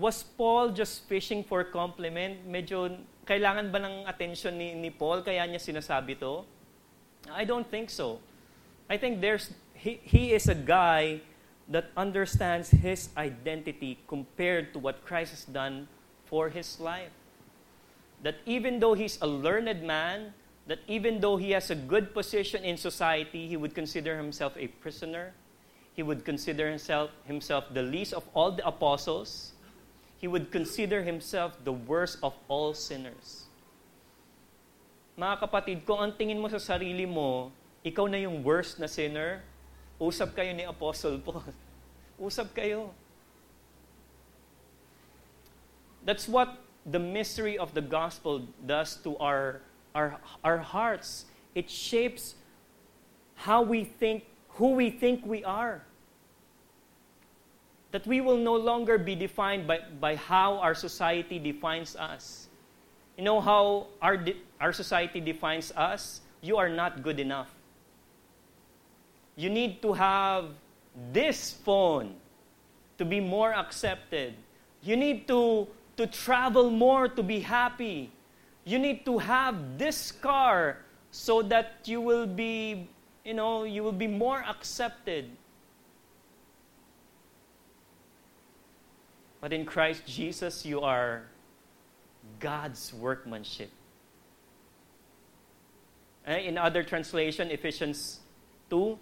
Was 0.00 0.22
Paul 0.22 0.70
just 0.70 1.06
fishing 1.10 1.44
for 1.44 1.66
compliment? 1.66 2.40
Medyo 2.46 2.98
kailangan 3.26 3.70
ba 3.70 3.78
ng 3.82 4.06
attention 4.06 4.54
ni, 4.56 4.74
ni 4.74 4.90
Paul 4.90 5.22
kaya 5.22 5.44
niya 5.46 5.60
sinasabi 5.60 6.18
to? 6.18 6.42
I 7.30 7.44
don't 7.44 7.68
think 7.68 7.90
so. 7.90 8.18
I 8.88 8.96
think 8.96 9.20
there's 9.20 9.52
he, 9.76 10.00
he 10.02 10.32
is 10.32 10.48
a 10.48 10.56
guy 10.56 11.20
that 11.68 11.90
understands 11.96 12.70
his 12.70 13.08
identity 13.16 13.98
compared 14.06 14.72
to 14.72 14.78
what 14.78 15.04
Christ 15.04 15.30
has 15.32 15.44
done 15.44 15.88
for 16.26 16.48
his 16.48 16.78
life. 16.80 17.12
That 18.22 18.36
even 18.46 18.80
though 18.80 18.94
he's 18.94 19.18
a 19.20 19.26
learned 19.26 19.82
man, 19.82 20.34
that 20.66 20.80
even 20.88 21.20
though 21.20 21.36
he 21.36 21.52
has 21.52 21.70
a 21.70 21.74
good 21.74 22.14
position 22.14 22.64
in 22.64 22.76
society, 22.76 23.46
he 23.46 23.56
would 23.56 23.74
consider 23.74 24.16
himself 24.16 24.52
a 24.56 24.68
prisoner. 24.80 25.32
He 25.94 26.02
would 26.02 26.24
consider 26.24 26.68
himself, 26.68 27.10
himself 27.24 27.64
the 27.72 27.82
least 27.82 28.12
of 28.12 28.24
all 28.34 28.52
the 28.52 28.66
apostles. 28.66 29.52
He 30.18 30.26
would 30.26 30.50
consider 30.50 31.02
himself 31.02 31.52
the 31.64 31.72
worst 31.72 32.18
of 32.22 32.32
all 32.48 32.72
sinners. 32.72 33.44
Mga 35.14 35.46
kapatid, 35.46 35.78
kung 35.86 36.00
ang 36.00 36.12
tingin 36.16 36.40
mo 36.40 36.48
sa 36.48 36.58
sarili 36.58 37.06
mo, 37.06 37.52
ikaw 37.84 38.08
na 38.10 38.18
yung 38.18 38.42
worst 38.42 38.80
na 38.80 38.88
sinner, 38.88 39.44
usap 40.00 40.34
kayo 40.34 40.54
ni 40.54 40.64
Apostle 40.64 41.18
Paul. 41.18 41.42
usap 42.20 42.54
kayo. 42.54 42.90
That's 46.04 46.28
what 46.28 46.60
the 46.84 47.00
mystery 47.00 47.56
of 47.56 47.72
the 47.72 47.80
gospel 47.80 48.44
does 48.66 48.96
to 49.02 49.16
our 49.16 49.64
our, 49.94 50.18
our 50.42 50.58
hearts. 50.58 51.24
It 51.54 51.70
shapes 51.70 52.34
how 53.36 53.62
we 53.62 53.84
think, 53.84 54.24
who 54.58 54.72
we 54.72 54.90
think 54.90 55.24
we 55.24 55.44
are. 55.44 55.82
That 57.92 58.06
we 58.06 58.20
will 58.20 58.38
no 58.38 58.56
longer 58.56 58.98
be 58.98 59.14
defined 59.14 59.66
by, 59.66 59.78
by 60.00 60.16
how 60.16 60.58
our 60.58 60.74
society 60.74 61.38
defines 61.38 61.94
us. 61.94 62.48
You 63.16 63.22
know 63.22 63.40
how 63.40 63.86
our, 64.02 64.18
our 64.60 64.72
society 64.72 65.20
defines 65.20 65.70
us? 65.76 66.20
You 66.42 66.56
are 66.56 66.68
not 66.68 67.02
good 67.02 67.20
enough. 67.20 67.48
You 69.36 69.50
need 69.50 69.82
to 69.82 69.92
have 69.92 70.50
this 71.12 71.52
phone 71.52 72.14
to 72.98 73.04
be 73.04 73.20
more 73.20 73.52
accepted. 73.52 74.34
You 74.82 74.96
need 74.96 75.26
to, 75.28 75.66
to 75.96 76.06
travel 76.06 76.70
more 76.70 77.08
to 77.08 77.22
be 77.22 77.40
happy. 77.40 78.12
You 78.64 78.78
need 78.78 79.04
to 79.04 79.18
have 79.18 79.78
this 79.78 80.12
car 80.12 80.78
so 81.10 81.42
that 81.42 81.80
you 81.84 82.00
will 82.00 82.26
be, 82.26 82.88
you 83.24 83.34
know, 83.34 83.64
you 83.64 83.82
will 83.82 83.92
be 83.92 84.06
more 84.06 84.44
accepted. 84.48 85.30
But 89.40 89.52
in 89.52 89.66
Christ 89.66 90.06
Jesus, 90.06 90.64
you 90.64 90.80
are 90.80 91.24
God's 92.40 92.94
workmanship. 92.94 93.70
Eh, 96.26 96.38
in 96.38 96.56
other 96.56 96.82
translation, 96.82 97.50
Ephesians 97.50 98.20
2, 98.70 98.98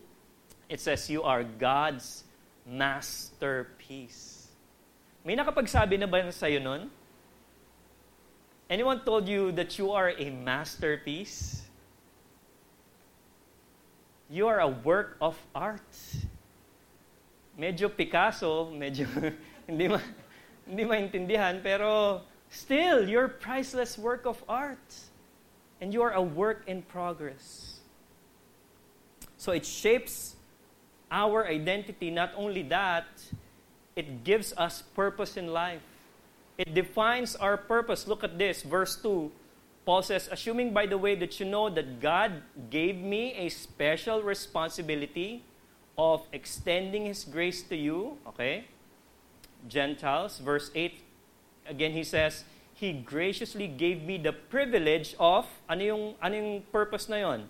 it 0.73 0.81
says, 0.81 1.11
You 1.13 1.23
are 1.23 1.45
God's 1.45 2.25
masterpiece. 2.65 4.49
May 5.21 5.37
nakapagsabi 5.37 6.01
na 6.01 6.09
ba 6.09 6.25
sa'yo 6.33 6.65
nun? 6.65 6.89
Anyone 8.73 9.05
told 9.05 9.29
you 9.29 9.53
that 9.53 9.77
you 9.77 9.93
are 9.93 10.17
a 10.17 10.33
masterpiece? 10.33 11.61
You 14.33 14.49
are 14.49 14.65
a 14.65 14.73
work 14.73 15.21
of 15.21 15.37
art. 15.53 15.93
Medyo 17.53 17.93
Picasso, 17.93 18.73
medyo 18.73 19.05
hindi 19.69 19.93
ma 19.93 20.01
hindi 20.65 20.85
maintindihan, 20.89 21.61
pero 21.61 22.25
still 22.49 23.05
you're 23.05 23.29
priceless 23.29 24.01
work 24.01 24.25
of 24.25 24.41
art. 24.49 24.81
And 25.85 25.93
you 25.93 26.01
are 26.01 26.17
a 26.17 26.23
work 26.23 26.65
in 26.65 26.81
progress. 26.81 27.77
So 29.37 29.53
it 29.53 29.67
shapes 29.67 30.41
our 31.13 31.47
identity. 31.47 32.11
Not 32.11 32.33
only 32.35 32.65
that, 32.73 33.05
it 33.95 34.25
gives 34.25 34.57
us 34.57 34.81
purpose 34.97 35.37
in 35.37 35.53
life. 35.53 35.85
It 36.57 36.73
defines 36.73 37.37
our 37.37 37.57
purpose. 37.57 38.09
Look 38.09 38.25
at 38.25 38.39
this, 38.39 38.63
verse 38.63 38.97
2. 38.97 39.31
Paul 39.85 40.03
says, 40.03 40.29
Assuming, 40.33 40.73
by 40.73 40.87
the 40.87 40.97
way, 40.97 41.15
that 41.17 41.39
you 41.39 41.45
know 41.45 41.69
that 41.69 42.01
God 42.01 42.41
gave 42.71 42.97
me 42.97 43.35
a 43.35 43.49
special 43.51 44.23
responsibility 44.23 45.45
of 45.99 46.25
extending 46.33 47.05
His 47.05 47.25
grace 47.25 47.63
to 47.65 47.77
you, 47.77 48.17
okay? 48.27 48.65
Gentiles, 49.69 50.39
verse 50.39 50.71
8, 50.75 50.99
again 51.69 51.93
he 51.93 52.05
says, 52.05 52.45
He 52.75 52.93
graciously 52.93 53.69
gave 53.69 54.03
me 54.03 54.19
the 54.19 54.33
privilege 54.33 55.15
of, 55.19 55.47
ano 55.69 55.83
yung, 55.83 56.05
ano 56.19 56.35
yung 56.35 56.63
purpose 56.73 57.09
na 57.09 57.23
yon? 57.23 57.49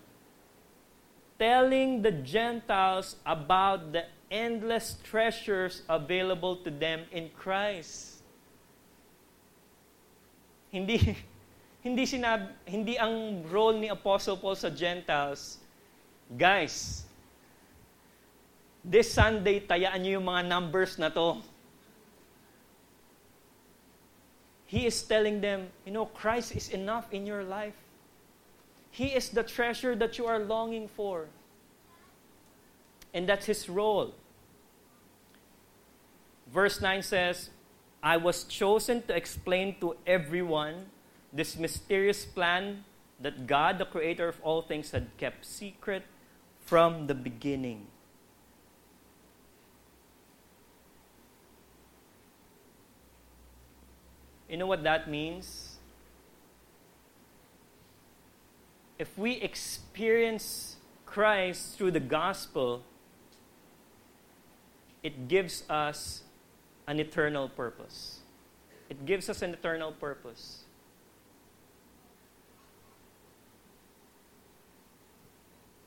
Telling 1.43 2.07
the 2.07 2.15
Gentiles 2.23 3.19
about 3.27 3.91
the 3.91 4.07
endless 4.31 4.95
treasures 5.03 5.83
available 5.91 6.63
to 6.63 6.71
them 6.71 7.03
in 7.11 7.35
Christ. 7.35 8.23
Hindi 10.71 11.19
hindi 11.87 12.07
sinab 12.07 12.47
hindi 12.63 12.95
ang 12.95 13.43
role 13.51 13.75
ni 13.75 13.91
Apostle 13.91 14.39
Paul 14.39 14.55
sa 14.55 14.71
Gentiles, 14.71 15.59
guys, 16.31 17.03
this 18.87 19.11
Sunday, 19.11 19.59
tayaan 19.67 19.99
niyo 19.99 20.23
yung 20.23 20.31
mga 20.31 20.47
numbers 20.47 20.95
na 20.95 21.11
to. 21.11 21.43
He 24.71 24.87
is 24.87 25.03
telling 25.03 25.43
them, 25.43 25.75
you 25.83 25.91
know, 25.91 26.07
Christ 26.07 26.55
is 26.55 26.71
enough 26.71 27.11
in 27.11 27.27
your 27.27 27.43
life. 27.43 27.82
He 28.93 29.17
is 29.17 29.31
the 29.31 29.43
treasure 29.43 29.97
that 29.97 30.19
you 30.19 30.27
are 30.27 30.39
longing 30.39 30.87
for. 30.87 31.29
And 33.15 33.27
that's 33.27 33.47
his 33.47 33.69
role. 33.69 34.15
Verse 36.53 36.81
9 36.81 37.03
says, 37.03 37.49
I 38.03 38.19
was 38.19 38.45
chosen 38.45 39.03
to 39.09 39.17
explain 39.17 39.77
to 39.81 39.97
everyone 40.07 40.87
this 41.33 41.57
mysterious 41.57 42.27
plan 42.27 42.85
that 43.19 43.47
God, 43.47 43.79
the 43.79 43.87
creator 43.87 44.29
of 44.29 44.39
all 44.43 44.61
things, 44.61 44.91
had 44.91 45.09
kept 45.17 45.47
secret 45.47 46.05
from 46.61 47.07
the 47.07 47.15
beginning. 47.15 47.87
You 54.51 54.59
know 54.59 54.67
what 54.67 54.83
that 54.83 55.09
means? 55.09 55.72
If 59.03 59.19
we 59.19 59.33
experience 59.33 60.77
Christ 61.07 61.77
through 61.77 61.91
the 61.91 61.99
gospel, 61.99 62.85
it 65.03 65.27
gives 65.27 65.65
us 65.69 66.23
an 66.87 67.01
eternal 67.01 67.49
purpose. 67.49 68.21
It 68.89 69.05
gives 69.05 69.29
us 69.29 69.43
an 69.43 69.55
eternal 69.55 69.91
purpose. 69.91 70.63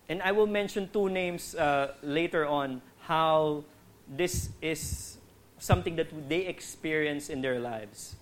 And 0.10 0.22
I 0.22 0.34
will 0.34 0.48
mention 0.48 0.90
two 0.92 1.08
names 1.08 1.56
uh, 1.56 1.94
later 2.04 2.46
on 2.46 2.82
how 3.08 3.64
this 4.10 4.50
is 4.62 5.20
something 5.58 5.96
that 5.96 6.28
they 6.28 6.48
experience 6.48 7.30
in 7.30 7.42
their 7.42 7.62
lives. 7.62 8.18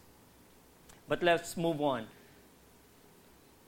But 1.08 1.24
let's 1.24 1.58
move 1.58 1.82
on. 1.82 2.06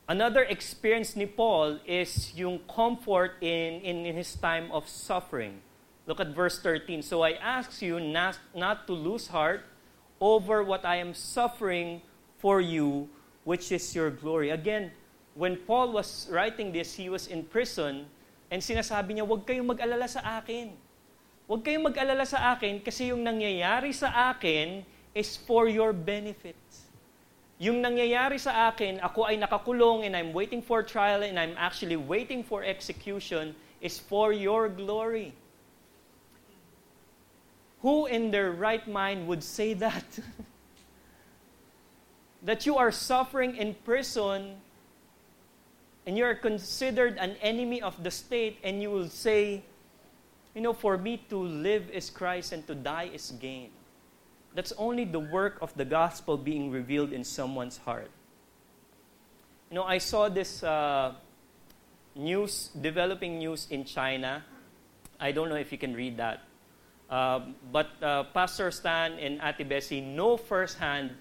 Another 0.06 0.46
experience 0.46 1.18
ni 1.18 1.26
Paul 1.26 1.82
is 1.82 2.30
yung 2.38 2.62
comfort 2.70 3.42
in, 3.42 3.82
in, 3.82 4.06
in 4.06 4.14
his 4.14 4.38
time 4.38 4.70
of 4.70 4.86
suffering. 4.86 5.66
Look 6.06 6.22
at 6.22 6.30
verse 6.30 6.62
13. 6.62 7.02
So 7.02 7.26
I 7.26 7.34
ask 7.42 7.82
you 7.82 7.98
not, 7.98 8.38
not 8.54 8.86
to 8.86 8.94
lose 8.94 9.26
heart 9.34 9.66
over 10.22 10.62
what 10.62 10.86
I 10.86 10.98
am 11.02 11.18
suffering 11.18 12.06
for 12.38 12.62
you, 12.62 13.10
which 13.50 13.72
is 13.72 13.96
your 13.98 14.14
glory. 14.14 14.52
Again, 14.52 14.92
when 15.34 15.58
Paul 15.58 15.92
was 15.92 16.30
writing 16.30 16.72
this, 16.72 16.94
he 16.94 17.10
was 17.10 17.26
in 17.26 17.42
prison, 17.42 18.06
and 18.54 18.62
sinasabi 18.62 19.18
niya, 19.18 19.26
huwag 19.26 19.42
kayong 19.50 19.66
mag-alala 19.66 20.06
sa 20.06 20.38
akin. 20.38 20.78
Huwag 21.50 21.66
kayong 21.66 21.90
mag-alala 21.90 22.30
sa 22.30 22.54
akin 22.54 22.78
kasi 22.78 23.10
yung 23.10 23.26
nangyayari 23.26 23.90
sa 23.90 24.30
akin 24.30 24.86
is 25.18 25.34
for 25.34 25.66
your 25.66 25.94
benefit. 25.98 26.58
Yung 27.58 27.80
nangyayari 27.80 28.36
sa 28.36 28.68
akin, 28.68 29.00
ako 29.00 29.24
ay 29.24 29.40
nakakulong 29.40 30.04
and 30.04 30.16
I'm 30.16 30.36
waiting 30.36 30.62
for 30.62 30.84
trial 30.84 31.24
and 31.24 31.40
I'm 31.40 31.56
actually 31.56 31.96
waiting 31.96 32.44
for 32.44 32.64
execution 32.64 33.56
is 33.80 33.96
for 33.96 34.36
your 34.36 34.68
glory. 34.68 35.32
Who 37.80 38.08
in 38.08 38.32
their 38.32 38.52
right 38.52 38.84
mind 38.88 39.28
would 39.28 39.44
say 39.44 39.74
that? 39.80 40.04
that 42.44 42.66
you 42.66 42.76
are 42.76 42.92
suffering 42.92 43.56
in 43.56 43.76
prison 43.86 44.60
and 46.06 46.18
you 46.18 46.26
are 46.26 46.36
considered 46.36 47.18
an 47.18 47.36
enemy 47.42 47.82
of 47.82 48.04
the 48.04 48.12
state 48.12 48.58
and 48.64 48.82
you 48.82 48.92
will 48.92 49.08
say, 49.08 49.64
you 50.54 50.62
know, 50.62 50.74
for 50.74 50.98
me 50.98 51.24
to 51.30 51.38
live 51.38 51.90
is 51.90 52.10
Christ 52.10 52.52
and 52.52 52.68
to 52.68 52.76
die 52.76 53.12
is 53.14 53.32
gain. 53.40 53.72
That's 54.56 54.72
only 54.78 55.04
the 55.04 55.20
work 55.20 55.60
of 55.62 55.76
the 55.76 55.84
gospel 55.84 56.38
being 56.38 56.72
revealed 56.72 57.12
in 57.12 57.26
someone's 57.26 57.78
heart. 57.78 58.10
You 59.70 59.76
know, 59.76 59.84
I 59.84 59.98
saw 59.98 60.30
this 60.30 60.64
uh, 60.64 61.14
news, 62.16 62.72
developing 62.80 63.38
news 63.38 63.68
in 63.70 63.84
China. 63.84 64.46
I 65.20 65.34
don't 65.34 65.50
know 65.50 65.60
if 65.60 65.74
you 65.74 65.78
can 65.78 65.94
read 65.94 66.16
that. 66.18 66.44
Uh, 67.10 67.42
but 67.74 67.90
uh, 68.02 68.24
Pastor 68.32 68.72
Stan 68.72 69.20
and 69.20 69.42
Ati 69.42 70.00
know 70.00 70.38
firsthand 70.38 71.12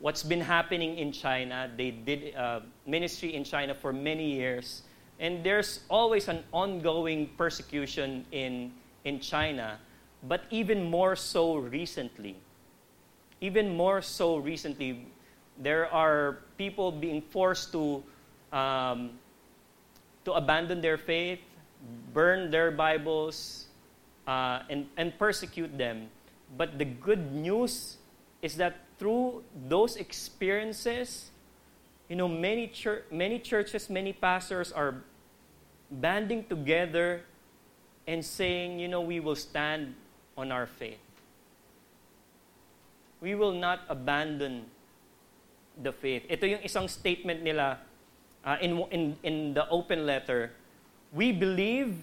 what's 0.00 0.24
been 0.24 0.40
happening 0.40 0.98
in 0.98 1.12
China. 1.12 1.70
They 1.76 1.92
did 1.92 2.34
uh, 2.34 2.60
ministry 2.84 3.34
in 3.34 3.44
China 3.44 3.74
for 3.74 3.92
many 3.92 4.34
years. 4.34 4.82
And 5.20 5.44
there's 5.44 5.80
always 5.88 6.26
an 6.26 6.42
ongoing 6.50 7.30
persecution 7.38 8.26
in, 8.32 8.72
in 9.04 9.20
China, 9.20 9.78
but 10.24 10.42
even 10.50 10.82
more 10.82 11.14
so 11.14 11.54
recently 11.54 12.36
even 13.42 13.76
more 13.76 14.00
so 14.00 14.36
recently, 14.36 15.04
there 15.58 15.92
are 15.92 16.38
people 16.56 16.92
being 16.92 17.20
forced 17.20 17.72
to, 17.72 18.02
um, 18.52 19.18
to 20.24 20.32
abandon 20.32 20.80
their 20.80 20.96
faith, 20.96 21.40
burn 22.14 22.50
their 22.52 22.70
Bibles, 22.70 23.66
uh, 24.28 24.60
and, 24.70 24.86
and 24.96 25.18
persecute 25.18 25.76
them. 25.76 26.08
But 26.56 26.78
the 26.78 26.84
good 26.84 27.32
news 27.32 27.96
is 28.42 28.56
that 28.56 28.78
through 28.98 29.42
those 29.68 29.96
experiences, 29.96 31.32
you 32.08 32.14
know, 32.14 32.28
many, 32.28 32.68
chur- 32.68 33.02
many 33.10 33.40
churches, 33.40 33.90
many 33.90 34.12
pastors 34.12 34.70
are 34.70 35.02
banding 35.90 36.44
together 36.44 37.22
and 38.06 38.24
saying, 38.24 38.78
you 38.78 38.86
know, 38.86 39.00
we 39.00 39.18
will 39.18 39.36
stand 39.36 39.94
on 40.36 40.52
our 40.52 40.66
faith 40.66 40.98
we 43.22 43.38
will 43.38 43.54
not 43.54 43.86
abandon 43.88 44.66
the 45.78 45.94
faith. 45.94 46.26
Ito 46.26 46.58
yung 46.58 46.62
isang 46.66 46.90
statement 46.90 47.46
nila 47.46 47.78
uh, 48.44 48.58
in, 48.60 48.82
in, 48.90 49.16
in 49.22 49.36
the 49.54 49.64
open 49.70 50.04
letter. 50.04 50.50
We 51.14 51.30
believe 51.30 51.94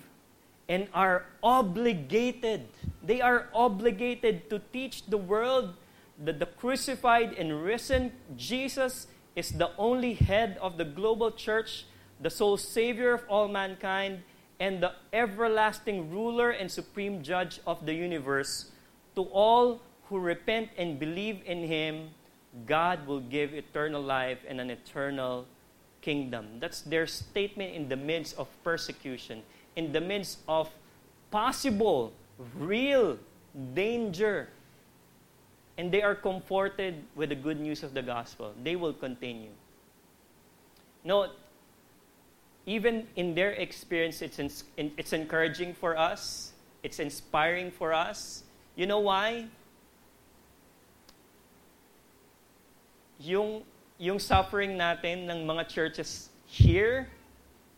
and 0.69 0.87
are 0.93 1.25
obligated. 1.43 2.71
They 3.03 3.19
are 3.19 3.49
obligated 3.53 4.49
to 4.49 4.61
teach 4.71 5.05
the 5.11 5.17
world 5.17 5.75
that 6.23 6.39
the 6.39 6.45
crucified 6.45 7.33
and 7.33 7.63
risen 7.63 8.13
Jesus 8.37 9.07
is 9.35 9.51
the 9.51 9.71
only 9.77 10.13
head 10.13 10.57
of 10.61 10.77
the 10.77 10.85
global 10.85 11.31
church, 11.31 11.85
the 12.21 12.29
sole 12.29 12.57
Savior 12.57 13.13
of 13.13 13.23
all 13.27 13.47
mankind, 13.47 14.23
and 14.59 14.83
the 14.83 14.93
everlasting 15.11 16.11
ruler 16.11 16.51
and 16.51 16.69
supreme 16.69 17.23
judge 17.23 17.59
of 17.65 17.85
the 17.85 17.93
universe 17.93 18.71
to 19.15 19.23
all 19.31 19.81
who 20.09 20.19
repent 20.19 20.69
and 20.77 20.99
believe 20.99 21.41
in 21.45 21.63
him, 21.63 22.09
God 22.65 23.05
will 23.05 23.21
give 23.21 23.53
eternal 23.53 24.01
life 24.01 24.39
and 24.47 24.59
an 24.59 24.69
eternal 24.69 25.45
kingdom. 26.01 26.59
That's 26.59 26.81
their 26.81 27.05
statement 27.05 27.75
in 27.75 27.87
the 27.87 27.95
midst 27.95 28.37
of 28.37 28.47
persecution, 28.63 29.43
in 29.75 29.91
the 29.93 30.01
midst 30.01 30.39
of 30.47 30.69
possible, 31.29 32.11
real 32.57 33.17
danger. 33.75 34.49
And 35.77 35.91
they 35.91 36.01
are 36.01 36.15
comforted 36.15 37.03
with 37.15 37.29
the 37.29 37.35
good 37.35 37.59
news 37.59 37.83
of 37.83 37.93
the 37.93 38.01
gospel. 38.01 38.53
They 38.63 38.75
will 38.75 38.93
continue. 38.93 39.51
No, 41.03 41.31
even 42.65 43.07
in 43.15 43.35
their 43.35 43.51
experience, 43.51 44.21
it's, 44.21 44.63
it's 44.75 45.13
encouraging 45.13 45.73
for 45.73 45.95
us, 45.95 46.51
it's 46.83 46.99
inspiring 46.99 47.71
for 47.71 47.93
us. 47.93 48.43
You 48.75 48.87
know 48.87 48.99
why? 48.99 49.47
Yung, 53.19 53.63
yung 53.97 54.17
suffering 54.19 54.77
natin 54.77 55.27
ng 55.27 55.45
mga 55.45 55.67
churches 55.67 56.29
here 56.45 57.07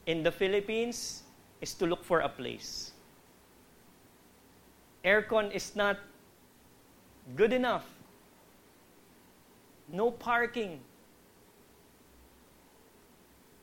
in 0.06 0.24
the 0.24 0.32
Philippines 0.32 1.24
is 1.60 1.74
to 1.74 1.86
look 1.86 2.04
for 2.04 2.22
a 2.22 2.30
place. 2.30 2.92
Aircon 5.04 5.52
is 5.52 5.76
not 5.76 5.98
good 7.36 7.54
enough. 7.54 7.86
No 9.92 10.12
parking. 10.12 10.80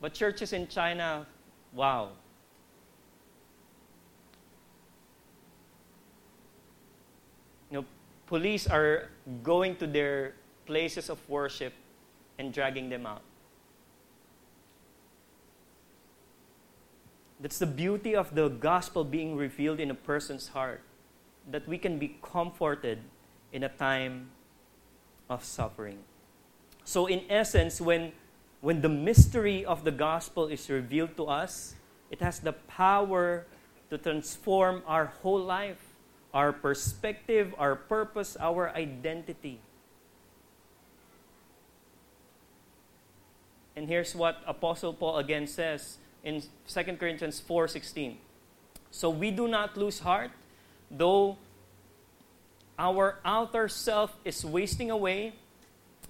But 0.01 0.13
churches 0.13 0.53
in 0.53 0.67
China, 0.67 1.25
wow. 1.73 2.09
You 7.71 7.81
know, 7.81 7.85
police 8.27 8.67
are 8.67 9.09
going 9.43 9.75
to 9.77 9.87
their 9.87 10.33
places 10.69 11.09
of 11.09 11.17
worship 11.27 11.73
and 12.37 12.53
dragging 12.53 12.89
them 12.93 13.09
out. 13.09 13.25
That's 17.41 17.57
the 17.57 17.65
beauty 17.65 18.15
of 18.15 18.35
the 18.35 18.49
gospel 18.49 19.03
being 19.03 19.35
revealed 19.35 19.79
in 19.79 19.89
a 19.89 19.97
person's 19.97 20.49
heart, 20.49 20.81
that 21.49 21.67
we 21.67 21.79
can 21.79 21.97
be 21.97 22.19
comforted 22.21 22.99
in 23.51 23.63
a 23.63 23.69
time 23.69 24.29
of 25.27 25.43
suffering. 25.43 25.97
So, 26.83 27.07
in 27.07 27.25
essence, 27.29 27.81
when, 27.81 28.11
when 28.61 28.81
the 28.81 28.89
mystery 28.89 29.65
of 29.65 29.83
the 29.83 29.91
gospel 29.91 30.47
is 30.47 30.69
revealed 30.69 31.17
to 31.17 31.25
us, 31.25 31.73
it 32.11 32.21
has 32.21 32.39
the 32.39 32.53
power 32.53 33.47
to 33.89 33.97
transform 33.97 34.83
our 34.85 35.05
whole 35.23 35.41
life, 35.41 35.81
our 36.31 36.53
perspective, 36.53 37.55
our 37.57 37.75
purpose, 37.75 38.37
our 38.39 38.69
identity. 38.75 39.59
And 43.79 43.87
here's 43.87 44.13
what 44.13 44.43
Apostle 44.45 44.91
Paul 44.91 45.19
again 45.23 45.47
says 45.47 45.99
in 46.21 46.43
2 46.67 46.99
Corinthians 46.99 47.39
4:16. 47.39 48.19
So 48.91 49.09
we 49.09 49.31
do 49.31 49.47
not 49.47 49.77
lose 49.77 50.03
heart, 50.03 50.31
though 50.91 51.37
our 52.77 53.23
outer 53.23 53.69
self 53.69 54.19
is 54.25 54.43
wasting 54.43 54.91
away, 54.91 55.31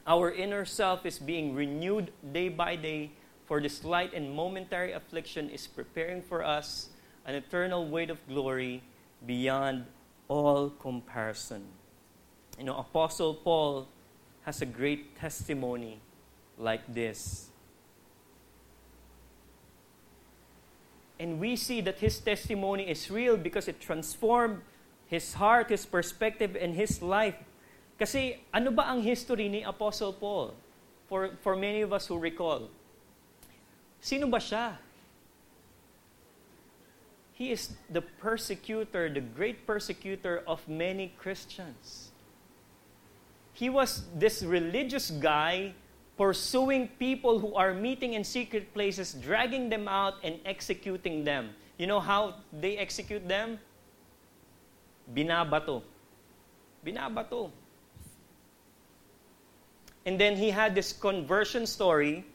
our 0.07 0.33
inner 0.33 0.65
self 0.65 1.05
is 1.05 1.19
being 1.19 1.53
renewed 1.53 2.09
day 2.33 2.49
by 2.49 2.75
day, 2.75 3.11
for 3.45 3.61
this 3.61 3.85
light 3.85 4.17
and 4.17 4.33
momentary 4.33 4.91
affliction 4.91 5.47
is 5.53 5.67
preparing 5.67 6.23
for 6.23 6.41
us 6.41 6.89
an 7.29 7.35
eternal 7.35 7.85
weight 7.85 8.09
of 8.09 8.17
glory 8.25 8.81
beyond 9.27 9.85
all 10.27 10.71
comparison. 10.71 11.69
You 12.57 12.65
know, 12.65 12.81
Apostle 12.81 13.35
Paul 13.35 13.85
has 14.41 14.59
a 14.63 14.65
great 14.65 15.15
testimony 15.21 16.01
like 16.57 16.81
this. 16.91 17.48
And 21.19 21.39
we 21.39 21.55
see 21.55 21.81
that 21.81 21.99
his 21.99 22.17
testimony 22.19 22.89
is 22.89 23.11
real 23.11 23.35
because 23.35 23.67
it 23.67 23.81
transformed 23.81 24.61
his 25.05 25.33
heart, 25.33 25.69
his 25.69 25.85
perspective, 25.85 26.55
and 26.55 26.73
his 26.73 27.01
life. 27.01 27.35
Kasi 27.99 28.39
ano 28.53 28.71
ba 28.71 28.87
ang 28.87 29.03
history 29.03 29.49
ni 29.49 29.63
Apostle 29.63 30.13
Paul? 30.13 30.55
For, 31.09 31.35
for 31.41 31.55
many 31.57 31.81
of 31.81 31.91
us 31.91 32.07
who 32.07 32.17
recall. 32.17 32.69
Sino 33.99 34.29
ba 34.29 34.37
siya? 34.37 34.77
He 37.33 37.51
is 37.51 37.73
the 37.89 38.01
persecutor, 38.01 39.09
the 39.09 39.21
great 39.21 39.65
persecutor 39.65 40.43
of 40.47 40.61
many 40.67 41.11
Christians. 41.17 42.11
He 43.53 43.69
was 43.69 44.03
this 44.15 44.43
religious 44.43 45.09
guy 45.11 45.73
pursuing 46.19 46.89
people 46.99 47.39
who 47.39 47.55
are 47.55 47.73
meeting 47.73 48.11
in 48.11 48.25
secret 48.25 48.73
places, 48.73 49.13
dragging 49.13 49.69
them 49.69 49.87
out, 49.87 50.15
and 50.21 50.35
executing 50.43 51.23
them. 51.23 51.55
You 51.77 51.87
know 51.87 52.01
how 52.01 52.35
they 52.51 52.75
execute 52.75 53.25
them? 53.25 53.57
Binabato. 55.15 55.81
Binabato. 56.85 57.51
And 60.05 60.19
then 60.19 60.35
he 60.35 60.49
had 60.49 60.75
this 60.75 60.91
conversion 60.91 61.65
story. 61.65 62.25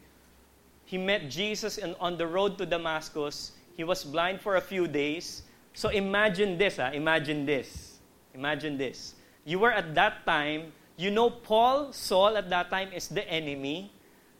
He 0.87 0.97
met 0.97 1.29
Jesus 1.29 1.77
in, 1.77 1.95
on 2.01 2.17
the 2.17 2.27
road 2.27 2.57
to 2.59 2.65
Damascus. 2.65 3.53
He 3.77 3.85
was 3.85 4.03
blind 4.03 4.41
for 4.41 4.57
a 4.57 4.63
few 4.63 4.89
days. 4.89 5.43
So 5.75 5.91
imagine 5.91 6.57
this, 6.57 6.79
ah, 6.79 6.91
imagine 6.91 7.45
this. 7.45 7.99
Imagine 8.33 8.79
this. 8.79 9.15
You 9.45 9.59
were 9.59 9.73
at 9.73 9.95
that 9.95 10.25
time 10.25 10.73
You 10.97 11.11
know, 11.11 11.29
Paul, 11.29 11.93
Saul 11.93 12.37
at 12.37 12.51
that 12.51 12.71
time 12.71 12.93
is 12.93 13.09
the 13.09 13.27
enemy. 13.29 13.91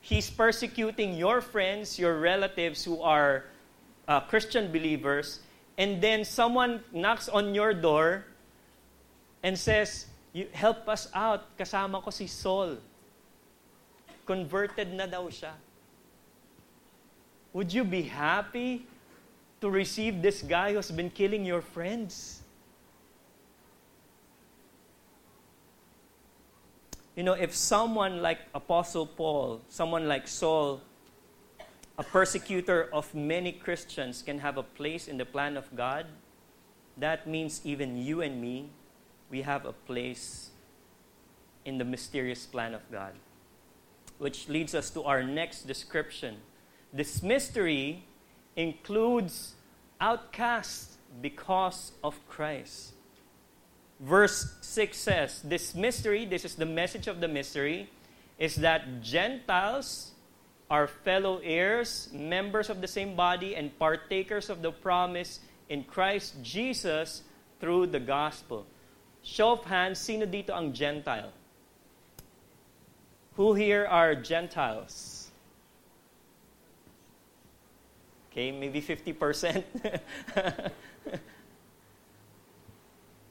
He's 0.01 0.31
persecuting 0.31 1.15
your 1.15 1.41
friends, 1.41 1.99
your 1.99 2.21
relatives 2.21 2.85
who 2.85 3.03
are 3.03 3.47
uh, 4.07 4.21
Christian 4.21 4.71
believers. 4.71 5.41
And 5.77 6.01
then 6.01 6.25
someone 6.25 6.85
knocks 6.93 7.29
on 7.29 7.55
your 7.55 7.75
door 7.75 8.27
and 9.43 9.59
says, 9.59 10.07
you, 10.33 10.47
Help 10.53 10.89
us 10.89 11.09
out. 11.15 11.57
Kasama 11.59 12.03
ko 12.03 12.11
si 12.11 12.27
Saul. 12.27 12.79
Converted 14.27 14.95
na 14.95 15.07
daw 15.07 15.27
siya. 15.27 15.59
Would 17.53 17.73
you 17.73 17.83
be 17.83 18.03
happy 18.03 18.87
to 19.61 19.71
receive 19.71 20.23
this 20.23 20.43
guy 20.43 20.75
who's 20.75 20.91
been 20.91 21.11
killing 21.11 21.45
your 21.45 21.63
friends? 21.63 22.44
You 27.17 27.23
know, 27.23 27.35
if 27.35 27.55
someone 27.55 28.23
like 28.23 28.39
Apostle 28.55 29.07
Paul, 29.07 29.61
someone 29.69 30.09
like 30.09 30.27
Saul, 30.27 30.81
a 31.97 32.03
persecutor 32.03 32.89
of 32.93 33.15
many 33.15 33.53
Christians, 33.53 34.21
can 34.21 34.41
have 34.41 34.57
a 34.57 34.65
place 34.65 35.07
in 35.07 35.17
the 35.17 35.25
plan 35.25 35.57
of 35.57 35.65
God, 35.77 36.07
that 36.97 37.29
means 37.29 37.61
even 37.65 37.97
you 37.97 38.21
and 38.21 38.41
me, 38.41 38.71
we 39.31 39.43
have 39.43 39.65
a 39.65 39.73
place 39.73 40.51
in 41.65 41.79
the 41.79 41.85
mysterious 41.85 42.47
plan 42.47 42.75
of 42.75 42.83
God. 42.91 43.13
Which 44.19 44.49
leads 44.49 44.75
us 44.75 44.91
to 44.91 45.05
our 45.05 45.23
next 45.23 45.69
description. 45.69 46.39
This 46.93 47.23
mystery 47.23 48.05
includes 48.57 49.55
outcasts 50.01 50.97
because 51.23 51.93
of 52.03 52.19
Christ 52.29 52.94
verse 54.05 54.55
6 54.61 54.97
says, 54.97 55.41
This 55.43 55.75
mystery, 55.75 56.25
this 56.25 56.45
is 56.45 56.55
the 56.55 56.67
message 56.67 57.09
of 57.09 57.21
the 57.21 57.29
mystery, 57.29 57.91
is 58.39 58.57
that 58.57 59.03
Gentiles 59.03 60.13
are 60.71 60.87
fellow 60.87 61.41
heirs, 61.43 62.09
members 62.13 62.69
of 62.69 62.81
the 62.81 62.89
same 62.89 63.17
body, 63.17 63.57
and 63.57 63.77
partakers 63.79 64.51
of 64.51 64.63
the 64.63 64.73
promise 64.73 65.41
in 65.69 65.85
Christ 65.85 66.35
Jesus 66.43 67.23
through 67.61 67.87
the 67.89 68.01
gospel. 68.01 68.67
Show 69.23 69.53
of 69.53 69.65
hands, 69.65 69.99
sino 69.99 70.27
dito 70.27 70.51
ang 70.53 70.73
Gentile? 70.73 71.33
Who 73.37 73.55
here 73.55 73.87
are 73.87 74.15
Gentiles? 74.15 75.31
Okay, 78.31 78.53
maybe 78.53 78.83
50%. 78.83 79.65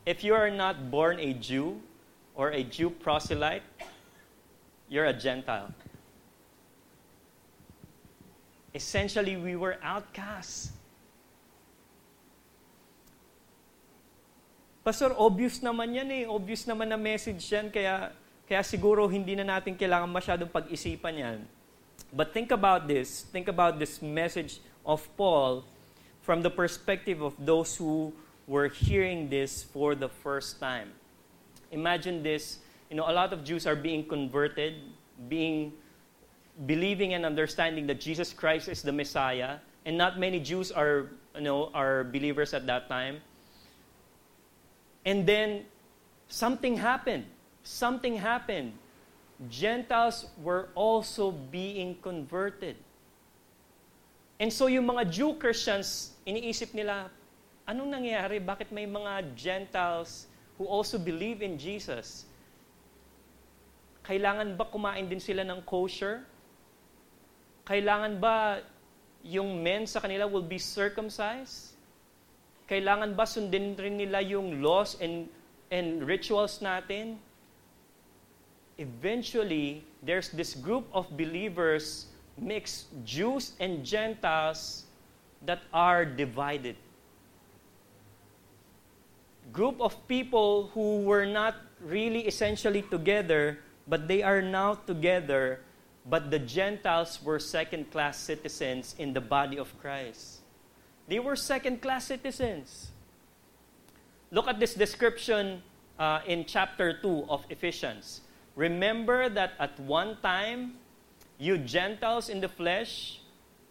if 0.06 0.24
you 0.24 0.36
are 0.36 0.52
not 0.52 0.92
born 0.92 1.20
a 1.20 1.34
Jew 1.34 1.80
or 2.36 2.52
a 2.52 2.64
Jew 2.64 2.90
proselyte, 2.90 3.64
you're 4.90 5.06
a 5.06 5.14
Gentile. 5.16 5.72
Essentially, 8.74 9.38
we 9.38 9.56
were 9.56 9.78
outcasts. 9.84 10.74
Pastor, 14.84 15.16
obvious 15.16 15.64
naman 15.64 15.96
yan 15.96 16.12
eh. 16.12 16.24
Obvious 16.28 16.68
naman 16.68 16.92
na 16.92 17.00
message 17.00 17.40
yan. 17.48 17.72
Kaya, 17.72 18.12
kaya 18.44 18.62
siguro 18.66 19.08
hindi 19.08 19.32
na 19.32 19.48
natin 19.48 19.80
kailangan 19.80 20.12
masyadong 20.12 20.52
pag-isipan 20.52 21.16
yan. 21.16 21.40
But 22.12 22.36
think 22.36 22.52
about 22.52 22.84
this. 22.92 23.24
Think 23.32 23.48
about 23.48 23.80
this 23.80 24.04
message 24.04 24.60
of 24.84 25.06
Paul 25.16 25.64
from 26.20 26.44
the 26.44 26.52
perspective 26.52 27.24
of 27.24 27.32
those 27.40 27.80
who 27.80 28.12
were 28.48 28.68
hearing 28.68 29.30
this 29.30 29.64
for 29.64 29.96
the 29.96 30.10
first 30.10 30.60
time. 30.60 30.92
Imagine 31.72 32.24
this, 32.24 32.60
you 32.90 32.96
know, 32.96 33.10
a 33.10 33.14
lot 33.14 33.34
of 33.34 33.44
Jews 33.44 33.66
are 33.66 33.76
being 33.76 34.06
converted, 34.06 34.76
being 35.30 35.74
believing 36.66 37.14
and 37.14 37.26
understanding 37.26 37.88
that 37.88 38.00
Jesus 38.00 38.34
Christ 38.34 38.68
is 38.68 38.82
the 38.82 38.92
Messiah, 38.92 39.58
and 39.86 39.98
not 39.98 40.20
many 40.20 40.40
Jews 40.40 40.72
are, 40.72 41.10
you 41.36 41.42
know, 41.42 41.72
are 41.74 42.04
believers 42.04 42.54
at 42.54 42.68
that 42.68 42.88
time. 42.88 43.22
And 45.06 45.26
then 45.26 45.66
something 46.28 46.78
happened. 46.78 47.26
Something 47.64 48.16
happened. 48.16 48.74
Gentiles 49.50 50.28
were 50.42 50.70
also 50.76 51.32
being 51.32 51.98
converted. 52.02 52.76
And 54.40 54.52
so 54.52 54.68
yung 54.68 54.88
mga 54.88 55.10
Jew 55.12 55.34
Christians, 55.36 56.12
iniisip 56.28 56.74
nila, 56.74 57.10
anong 57.68 57.90
nangyayari? 57.92 58.44
Bakit 58.44 58.72
may 58.72 58.88
mga 58.88 59.36
Gentiles 59.36 60.28
who 60.60 60.68
also 60.68 61.00
believe 61.00 61.42
in 61.42 61.56
Jesus? 61.56 62.28
Kailangan 64.04 64.60
ba 64.60 64.68
kumain 64.68 65.08
din 65.08 65.20
sila 65.20 65.48
ng 65.48 65.64
kosher? 65.64 66.28
Kailangan 67.64 68.20
ba 68.20 68.60
yung 69.24 69.64
men 69.64 69.88
sa 69.88 70.04
kanila 70.04 70.28
will 70.28 70.44
be 70.44 70.60
circumcised? 70.60 71.80
Kailangan 72.68 73.16
ba 73.16 73.24
sundin 73.24 73.76
rin 73.80 73.96
nila 73.96 74.20
yung 74.20 74.60
laws 74.60 75.00
and, 75.00 75.32
and 75.72 76.04
rituals 76.04 76.60
natin? 76.60 77.16
Eventually, 78.76 79.88
there's 80.04 80.28
this 80.36 80.52
group 80.58 80.84
of 80.92 81.08
believers, 81.16 82.12
mixed 82.36 82.92
Jews 83.08 83.56
and 83.64 83.86
Gentiles, 83.88 84.84
that 85.44 85.64
are 85.72 86.04
divided 86.04 86.76
group 89.52 89.82
of 89.82 89.96
people 90.08 90.70
who 90.74 91.04
were 91.04 91.26
not 91.26 91.56
really 91.82 92.28
essentially 92.28 92.82
together, 92.82 93.60
but 93.88 94.08
they 94.08 94.24
are 94.24 94.42
now 94.42 94.76
together, 94.76 95.62
but 96.06 96.32
the 96.32 96.40
Gentiles 96.40 97.22
were 97.24 97.40
second 97.40 97.92
class 97.92 98.18
citizens 98.18 98.96
in 98.98 99.14
the 99.14 99.22
body 99.22 99.58
of 99.58 99.74
Christ. 99.80 100.40
They 101.08 101.20
were 101.20 101.36
second 101.36 101.82
class 101.82 102.06
citizens. 102.06 102.92
Look 104.32 104.48
at 104.48 104.60
this 104.60 104.74
description 104.74 105.62
uh, 106.00 106.22
in 106.26 106.46
chapter 106.46 106.98
2 107.02 107.26
of 107.30 107.46
Ephesians. 107.50 108.22
Remember 108.56 109.30
that 109.30 109.54
at 109.60 109.80
one 109.80 110.18
time, 110.22 110.76
you 111.38 111.58
Gentiles 111.58 112.30
in 112.30 112.40
the 112.40 112.50
flesh, 112.50 113.20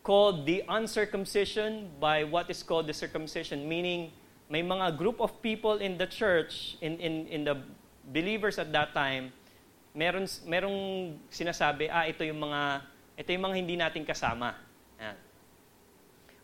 called 0.02 0.46
the 0.46 0.64
uncircumcision 0.68 1.90
by 2.00 2.24
what 2.24 2.50
is 2.50 2.62
called 2.62 2.86
the 2.86 2.92
circumcision, 2.92 3.68
meaning 3.68 4.10
may 4.52 4.60
mga 4.60 5.00
group 5.00 5.16
of 5.16 5.40
people 5.40 5.80
in 5.80 5.96
the 5.96 6.04
church, 6.04 6.76
in, 6.84 7.00
in, 7.00 7.26
in 7.32 7.40
the 7.48 7.56
believers 8.12 8.58
at 8.60 8.68
that 8.76 8.92
time, 8.92 9.32
meron, 9.96 10.28
merong 10.44 11.16
sinasabi, 11.32 11.88
ah, 11.88 12.04
ito 12.04 12.20
yung 12.20 12.36
mga, 12.36 12.84
ito 13.16 13.32
yung 13.32 13.44
mga 13.48 13.56
hindi 13.56 13.76
natin 13.80 14.04
kasama. 14.04 14.52
Yan. 15.00 15.16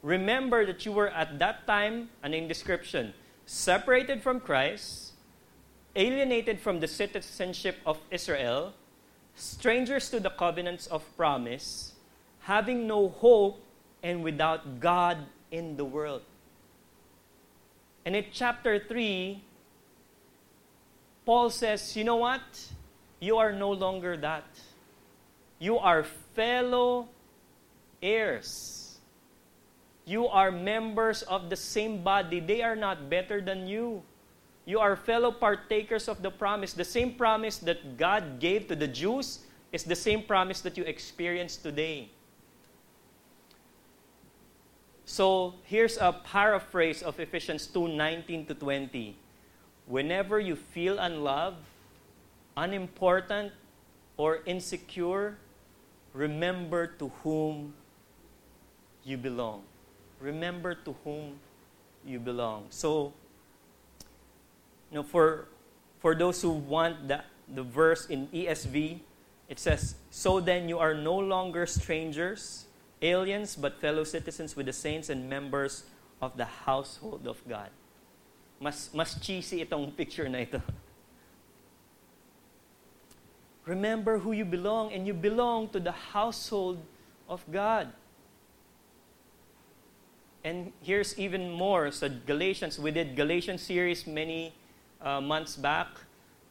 Remember 0.00 0.64
that 0.64 0.88
you 0.88 0.92
were 0.96 1.12
at 1.12 1.36
that 1.36 1.68
time, 1.68 2.08
ano 2.24 2.32
yung 2.32 2.48
description? 2.48 3.12
Separated 3.44 4.24
from 4.24 4.40
Christ, 4.40 5.12
alienated 5.92 6.64
from 6.64 6.80
the 6.80 6.88
citizenship 6.88 7.76
of 7.84 8.00
Israel, 8.08 8.72
strangers 9.36 10.08
to 10.08 10.16
the 10.16 10.32
covenants 10.32 10.88
of 10.88 11.04
promise, 11.12 11.92
having 12.48 12.88
no 12.88 13.12
hope, 13.20 13.60
and 14.00 14.24
without 14.24 14.80
God 14.80 15.28
in 15.52 15.76
the 15.76 15.84
world. 15.84 16.24
And 18.08 18.16
in 18.16 18.24
chapter 18.32 18.80
3, 18.80 19.36
Paul 21.26 21.50
says, 21.50 21.94
You 21.94 22.04
know 22.04 22.16
what? 22.16 22.40
You 23.20 23.36
are 23.36 23.52
no 23.52 23.68
longer 23.68 24.16
that. 24.16 24.48
You 25.58 25.76
are 25.76 26.04
fellow 26.32 27.10
heirs. 28.00 28.96
You 30.06 30.26
are 30.26 30.50
members 30.50 31.20
of 31.20 31.50
the 31.50 31.56
same 31.56 32.02
body. 32.02 32.40
They 32.40 32.62
are 32.62 32.74
not 32.74 33.10
better 33.10 33.42
than 33.42 33.66
you. 33.66 34.00
You 34.64 34.80
are 34.80 34.96
fellow 34.96 35.30
partakers 35.30 36.08
of 36.08 36.22
the 36.22 36.30
promise. 36.30 36.72
The 36.72 36.88
same 36.88 37.12
promise 37.12 37.58
that 37.58 37.98
God 37.98 38.40
gave 38.40 38.68
to 38.68 38.74
the 38.74 38.88
Jews 38.88 39.40
is 39.70 39.84
the 39.84 39.96
same 39.96 40.22
promise 40.22 40.62
that 40.62 40.78
you 40.78 40.84
experience 40.84 41.58
today. 41.58 42.08
So 45.08 45.54
here's 45.64 45.96
a 45.96 46.12
paraphrase 46.12 47.00
of 47.00 47.18
Ephesians 47.18 47.66
2 47.66 47.96
19 47.96 48.44
to 48.44 48.54
20. 48.54 49.16
Whenever 49.86 50.38
you 50.38 50.54
feel 50.54 50.98
unloved, 50.98 51.64
unimportant, 52.58 53.56
or 54.18 54.44
insecure, 54.44 55.38
remember 56.12 56.86
to 57.00 57.08
whom 57.24 57.72
you 59.02 59.16
belong. 59.16 59.62
Remember 60.20 60.74
to 60.74 60.94
whom 61.04 61.40
you 62.04 62.20
belong. 62.20 62.66
So, 62.68 63.14
you 64.92 65.00
know, 65.00 65.02
for, 65.02 65.48
for 66.00 66.14
those 66.14 66.42
who 66.42 66.50
want 66.50 67.08
the, 67.08 67.24
the 67.48 67.62
verse 67.62 68.04
in 68.12 68.28
ESV, 68.28 69.00
it 69.48 69.58
says, 69.58 69.94
So 70.10 70.38
then 70.38 70.68
you 70.68 70.78
are 70.78 70.92
no 70.92 71.16
longer 71.16 71.64
strangers 71.64 72.67
aliens 73.02 73.56
but 73.56 73.80
fellow 73.80 74.04
citizens 74.04 74.56
with 74.56 74.66
the 74.66 74.72
saints 74.72 75.08
and 75.08 75.28
members 75.28 75.84
of 76.20 76.36
the 76.36 76.44
household 76.44 77.26
of 77.26 77.40
God. 77.48 77.70
Mas, 78.60 78.90
mas 78.92 79.18
cheesy 79.20 79.64
itong 79.64 79.92
picture 79.96 80.28
na 80.28 80.38
ito. 80.38 80.60
Remember 83.66 84.18
who 84.18 84.32
you 84.32 84.46
belong, 84.46 84.92
and 84.92 85.06
you 85.06 85.12
belong 85.12 85.68
to 85.68 85.78
the 85.78 85.92
household 85.92 86.80
of 87.28 87.44
God. 87.52 87.92
And 90.42 90.72
here's 90.80 91.18
even 91.18 91.50
more. 91.50 91.90
So, 91.90 92.08
Galatians, 92.08 92.78
we 92.78 92.90
did 92.90 93.14
Galatians 93.14 93.60
series 93.60 94.06
many 94.06 94.54
uh, 95.02 95.20
months 95.20 95.54
back. 95.56 95.88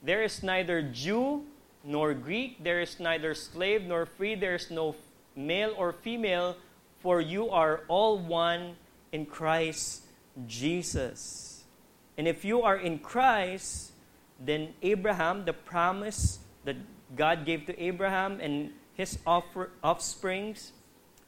There 0.04 0.22
is 0.22 0.44
neither 0.44 0.84
Jew 0.84 1.44
nor 1.84 2.14
Greek, 2.14 2.64
there 2.64 2.82
is 2.82 3.00
neither 3.00 3.34
slave 3.34 3.84
nor 3.84 4.06
free, 4.06 4.36
there 4.36 4.54
is 4.54 4.70
no 4.70 4.94
male 5.38 5.74
or 5.78 5.94
female, 5.94 6.58
for 7.00 7.22
you 7.22 7.50
are 7.50 7.82
all 7.88 8.18
one 8.18 8.76
in 9.12 9.26
Christ 9.26 10.04
Jesus. 10.48 11.64
And 12.18 12.28
if 12.28 12.44
you 12.44 12.64
are 12.64 12.76
in 12.76 13.00
Christ, 13.00 13.92
then 14.40 14.74
Abraham, 14.82 15.46
the 15.46 15.54
promise 15.54 16.40
that 16.66 16.76
God 17.16 17.46
gave 17.46 17.66
to 17.68 17.82
Abraham 17.82 18.40
and 18.42 18.72
his 18.96 19.20
offer, 19.26 19.70
offsprings, 19.84 20.74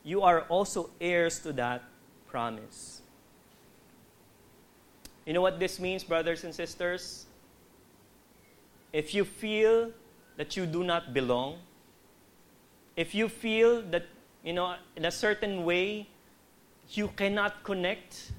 you 0.03 0.23
are 0.23 0.41
also 0.49 0.89
heirs 0.99 1.39
to 1.39 1.53
that 1.53 1.83
promise. 2.27 3.01
You 5.25 5.33
know 5.33 5.41
what 5.41 5.59
this 5.59 5.79
means, 5.79 6.03
brothers 6.03 6.43
and 6.43 6.53
sisters? 6.53 7.27
If 8.91 9.13
you 9.13 9.23
feel 9.23 9.91
that 10.37 10.57
you 10.57 10.65
do 10.65 10.83
not 10.83 11.13
belong, 11.13 11.59
if 12.99 13.15
you 13.15 13.29
feel 13.29 13.81
that, 13.91 14.03
you 14.43 14.51
know, 14.51 14.75
in 14.97 15.05
a 15.05 15.11
certain 15.11 15.63
way, 15.63 16.05
you 16.89 17.07
cannot 17.15 17.63
connect, 17.63 18.33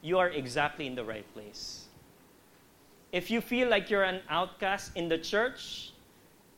you 0.00 0.16
are 0.16 0.30
exactly 0.30 0.86
in 0.86 0.94
the 0.94 1.02
right 1.02 1.26
place. 1.34 1.86
If 3.10 3.28
you 3.28 3.40
feel 3.40 3.68
like 3.68 3.90
you're 3.90 4.04
an 4.04 4.20
outcast 4.30 4.92
in 4.94 5.08
the 5.08 5.18
church, 5.18 5.90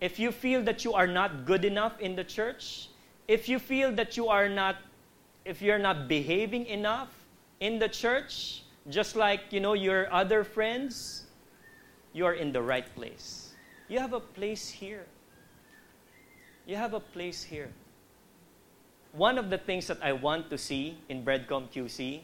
if 0.03 0.19
you 0.19 0.31
feel 0.31 0.63
that 0.65 0.85
you 0.85 0.93
are 0.93 1.07
not 1.07 1.47
good 1.47 1.65
enough 1.65 1.99
in 2.01 2.15
the 2.17 2.25
church, 2.25 2.89
if 3.29 3.49
you 3.49 3.59
feel 3.59 3.91
that 3.93 4.19
you 4.19 4.29
are 4.29 4.49
not 4.49 4.77
if 5.47 5.63
you're 5.63 5.79
not 5.79 6.07
behaving 6.07 6.67
enough 6.67 7.09
in 7.61 7.79
the 7.79 7.89
church, 7.89 8.63
just 8.91 9.17
like 9.17 9.41
you 9.51 9.61
know 9.61 9.73
your 9.73 10.13
other 10.13 10.45
friends, 10.45 11.25
you 12.13 12.27
are 12.27 12.35
in 12.35 12.53
the 12.53 12.61
right 12.61 12.95
place. 12.95 13.55
You 13.89 14.01
have 14.01 14.13
a 14.13 14.21
place 14.21 14.69
here. 14.69 15.07
You 16.69 16.77
have 16.77 16.95
a 16.95 17.01
place 17.01 17.43
here. 17.43 17.73
One 19.13 19.39
of 19.39 19.51
the 19.51 19.59
things 19.59 19.89
that 19.89 19.99
I 20.01 20.13
want 20.13 20.51
to 20.51 20.59
see 20.59 20.99
in 21.09 21.25
Breadcom 21.25 21.73
QC 21.73 22.21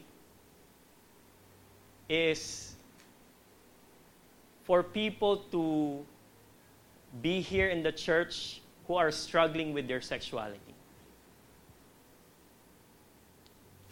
is 2.07 2.75
for 4.63 4.83
people 4.83 5.37
to 5.51 6.05
be 7.21 7.41
here 7.41 7.67
in 7.67 7.83
the 7.83 7.91
church 7.91 8.61
who 8.87 8.95
are 8.95 9.11
struggling 9.11 9.73
with 9.73 9.89
their 9.89 9.99
sexuality. 9.99 10.75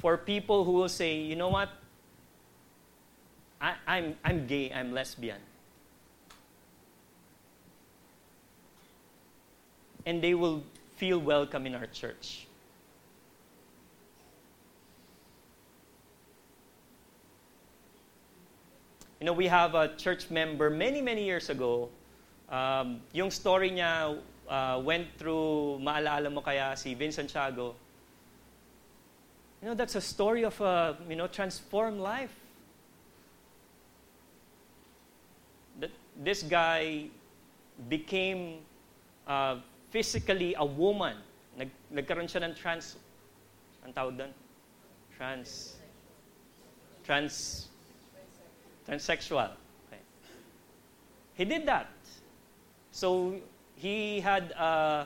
for 0.03 0.17
people 0.17 0.65
who 0.65 0.73
will 0.73 0.89
say, 0.89 1.15
you 1.15 1.33
know 1.33 1.47
what? 1.47 1.69
I, 3.61 3.75
I'm, 3.87 4.17
I'm 4.25 4.45
gay, 4.45 4.69
I'm 4.69 4.91
lesbian. 4.91 5.39
And 10.05 10.21
they 10.21 10.33
will 10.33 10.63
feel 10.95 11.19
welcome 11.19 11.65
in 11.65 11.75
our 11.75 11.87
church. 11.87 12.47
You 19.19 19.25
know, 19.25 19.33
we 19.33 19.47
have 19.47 19.73
a 19.73 19.95
church 19.95 20.29
member 20.29 20.69
many, 20.69 21.01
many 21.01 21.23
years 21.23 21.49
ago. 21.49 21.89
Um, 22.49 22.99
yung 23.13 23.31
story 23.31 23.71
niya 23.71 24.19
uh, 24.49 24.81
went 24.83 25.07
through, 25.17 25.79
maalala 25.79 26.31
mo 26.31 26.41
kaya 26.41 26.75
si 26.75 26.93
Vincent 26.93 27.31
Chago, 27.31 27.73
you 29.63 29.69
know, 29.69 29.75
that's 29.75 29.95
a 29.95 30.01
story 30.01 30.43
of 30.43 30.59
a, 30.59 30.97
you 31.07 31.15
know, 31.15 31.27
transformed 31.27 32.01
life. 32.01 32.35
That 35.79 35.91
this 36.21 36.43
guy 36.43 37.05
became 37.87 38.59
uh, 39.25 39.55
physically 39.93 40.55
a 40.57 40.65
woman. 40.65 41.15
Nag, 41.53 41.69
nagkaroon 41.93 42.25
siya 42.25 42.41
ng 42.49 42.57
trans, 42.57 42.97
ang 43.85 43.93
tawag 43.93 44.17
doon? 44.17 44.33
Trans, 45.13 45.77
trans, 47.05 47.69
transsexual. 48.89 49.53
Okay. 49.85 50.01
He 51.37 51.45
did 51.45 51.69
that. 51.69 51.93
So, 52.89 53.37
he 53.77 54.17
had 54.17 54.49
a, 54.57 55.05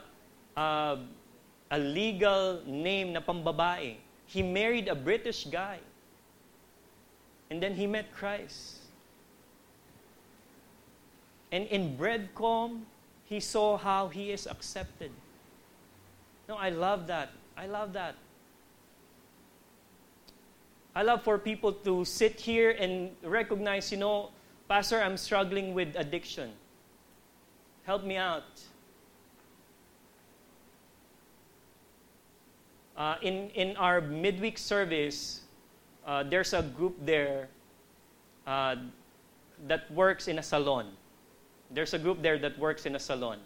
a, 0.56 0.98
a 1.70 1.78
legal 1.78 2.64
name 2.64 3.12
na 3.12 3.20
pambabae. 3.20 4.00
He 4.24 4.40
married 4.40 4.88
a 4.88 4.96
British 4.96 5.44
guy. 5.44 5.84
And 7.50 7.60
then 7.60 7.76
he 7.76 7.86
met 7.86 8.08
Christ. 8.16 8.80
And 11.52 11.68
in 11.68 11.96
Breadcom, 11.96 12.88
he 13.28 13.40
saw 13.40 13.76
how 13.76 14.08
he 14.08 14.32
is 14.32 14.46
accepted. 14.46 15.10
No, 16.48 16.56
I 16.56 16.70
love 16.70 17.06
that. 17.08 17.30
I 17.56 17.66
love 17.66 17.92
that. 17.92 18.14
I 20.96 21.02
love 21.02 21.22
for 21.22 21.36
people 21.38 21.72
to 21.72 22.04
sit 22.06 22.40
here 22.40 22.70
and 22.70 23.10
recognize, 23.22 23.92
you 23.92 23.98
know, 23.98 24.30
Pastor, 24.66 25.02
I'm 25.02 25.16
struggling 25.16 25.74
with 25.74 25.94
addiction. 25.94 26.52
Help 27.84 28.04
me 28.04 28.16
out. 28.16 28.44
Uh, 32.96 33.16
in, 33.22 33.50
in 33.50 33.76
our 33.76 34.00
midweek 34.00 34.58
service, 34.58 35.42
uh, 36.06 36.22
there's 36.22 36.52
a 36.54 36.62
group 36.62 36.96
there 37.04 37.48
uh, 38.46 38.76
that 39.66 39.90
works 39.92 40.28
in 40.28 40.38
a 40.38 40.42
salon. 40.42 40.86
There's 41.70 41.92
a 41.92 41.98
group 41.98 42.22
there 42.22 42.38
that 42.38 42.58
works 42.58 42.86
in 42.86 42.96
a 42.96 42.98
salon. 42.98 43.38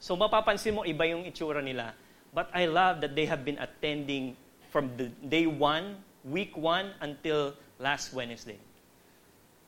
So 0.00 0.16
mapapansin 0.16 0.74
mo, 0.74 0.82
iba 0.82 1.08
yung 1.08 1.24
itsura 1.24 1.62
nila. 1.62 1.92
But 2.32 2.50
I 2.54 2.66
love 2.66 3.00
that 3.00 3.16
they 3.16 3.26
have 3.26 3.44
been 3.44 3.58
attending 3.58 4.36
from 4.70 4.96
the 4.96 5.08
day 5.28 5.46
one, 5.46 5.96
week 6.24 6.56
one, 6.56 6.92
until 7.00 7.54
last 7.78 8.12
Wednesday. 8.12 8.58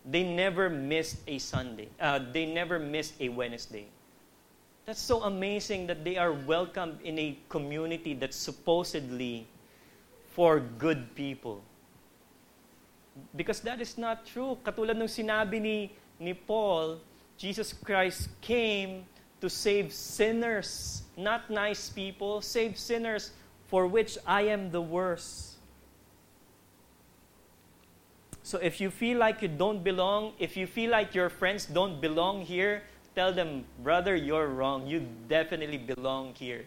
They 0.05 0.25
never 0.25 0.71
missed 0.71 1.19
a 1.27 1.39
Sunday. 1.39 1.89
Uh, 2.01 2.21
they 2.33 2.47
never 2.47 2.79
missed 2.79 3.15
a 3.21 3.29
Wednesday. 3.29 3.87
That's 4.87 5.01
so 5.01 5.23
amazing 5.23 5.87
that 5.89 6.05
they 6.05 6.17
are 6.17 6.33
welcomed 6.33 7.01
in 7.05 7.19
a 7.19 7.37
community 7.49 8.15
that's 8.15 8.37
supposedly 8.37 9.47
for 10.33 10.61
good 10.61 11.15
people. 11.15 11.61
Because 13.37 13.61
that 13.61 13.81
is 13.81 13.99
not 13.99 14.25
true. 14.25 14.57
Katulad 14.65 14.97
ng 14.97 15.11
sinabi 15.11 15.61
ni, 15.61 15.93
ni 16.19 16.33
Paul, 16.33 16.99
Jesus 17.41 17.73
Christ 17.73 18.29
came 18.45 19.09
to 19.41 19.49
save 19.49 19.97
sinners, 19.97 21.03
not 21.17 21.49
nice 21.49 21.89
people, 21.89 22.45
save 22.45 22.77
sinners 22.77 23.33
for 23.65 23.87
which 23.89 24.19
I 24.27 24.43
am 24.53 24.71
the 24.71 24.83
worst. 24.85 25.57
So 28.43 28.59
if 28.59 28.81
you 28.81 28.91
feel 28.91 29.17
like 29.17 29.41
you 29.41 29.49
don't 29.49 29.83
belong, 29.83 30.35
if 30.39 30.55
you 30.55 30.67
feel 30.67 30.91
like 30.91 31.15
your 31.15 31.31
friends 31.31 31.65
don't 31.65 32.01
belong 32.01 32.43
here, 32.43 32.83
Tell 33.15 33.33
them, 33.33 33.65
brother, 33.83 34.15
you're 34.15 34.47
wrong. 34.47 34.87
You 34.87 35.07
definitely 35.29 35.79
belong 35.79 36.35
here. 36.35 36.65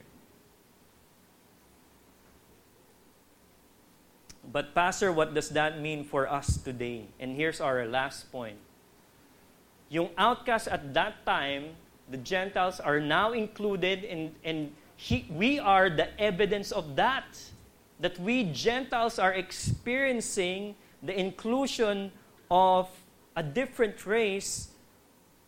But, 4.51 4.75
Pastor, 4.75 5.11
what 5.11 5.33
does 5.33 5.49
that 5.49 5.79
mean 5.79 6.03
for 6.03 6.27
us 6.27 6.57
today? 6.57 7.07
And 7.19 7.35
here's 7.35 7.61
our 7.61 7.87
last 7.87 8.29
point. 8.31 8.57
Yung 9.93 10.09
outcasts 10.17 10.67
at 10.67 10.91
that 10.97 11.21
time, 11.23 11.77
the 12.09 12.17
Gentiles 12.17 12.79
are 12.79 12.99
now 12.99 13.31
included, 13.31 14.03
in, 14.03 14.33
and 14.43 14.73
he, 14.97 15.29
we 15.29 15.59
are 15.59 15.87
the 15.87 16.09
evidence 16.19 16.71
of 16.71 16.95
that. 16.95 17.29
That 17.99 18.17
we 18.17 18.49
Gentiles 18.49 19.19
are 19.19 19.31
experiencing 19.33 20.73
the 21.03 21.13
inclusion 21.13 22.11
of 22.49 22.89
a 23.35 23.43
different 23.43 24.03
race 24.07 24.73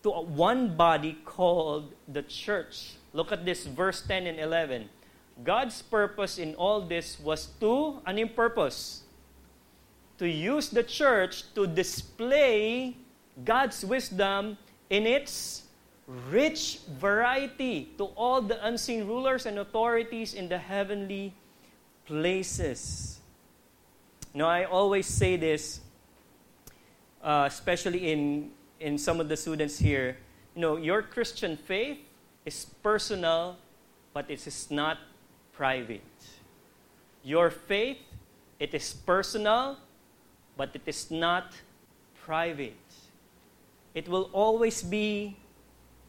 to 0.03 0.11
one 0.11 0.77
body 0.77 1.17
called 1.25 1.93
the 2.07 2.21
church. 2.21 3.01
Look 3.13 3.31
at 3.31 3.45
this, 3.49 3.65
verse 3.65 4.05
10 4.05 4.27
and 4.27 4.39
11. 4.39 4.89
God's 5.43 5.81
purpose 5.81 6.37
in 6.37 6.53
all 6.53 6.81
this 6.81 7.19
was 7.19 7.47
to, 7.59 7.97
an 8.05 8.21
purpose? 8.29 9.01
To 10.19 10.29
use 10.29 10.69
the 10.69 10.83
church 10.83 11.51
to 11.55 11.65
display 11.65 12.95
God's 13.43 13.83
wisdom 13.83 14.57
in 14.89 15.05
its 15.05 15.63
rich 16.29 16.79
variety 16.99 17.89
to 17.97 18.05
all 18.15 18.41
the 18.41 18.63
unseen 18.65 19.07
rulers 19.07 19.45
and 19.45 19.59
authorities 19.59 20.33
in 20.33 20.47
the 20.47 20.57
heavenly 20.57 21.33
places. 22.05 23.19
Now, 24.33 24.47
I 24.47 24.65
always 24.65 25.07
say 25.07 25.37
this, 25.37 25.81
uh, 27.23 27.45
especially 27.47 28.11
in 28.11 28.51
in 28.79 28.97
some 28.97 29.21
of 29.21 29.29
the 29.29 29.37
students 29.37 29.79
here 29.79 30.17
you 30.55 30.61
know, 30.61 30.77
your 30.77 31.01
Christian 31.01 31.57
faith 31.57 31.97
is 32.45 32.65
personal, 32.81 33.57
but 34.13 34.31
it 34.31 34.47
is 34.47 34.71
not 34.71 34.97
private. 35.51 36.01
Your 37.23 37.49
faith, 37.49 37.97
it 38.57 38.73
is 38.73 38.93
personal, 38.93 39.77
but 40.55 40.73
it 40.73 40.83
is 40.85 41.11
not 41.11 41.51
private. 42.23 42.84
It 43.95 44.07
will 44.07 44.29
always 44.33 44.83
be 44.83 45.37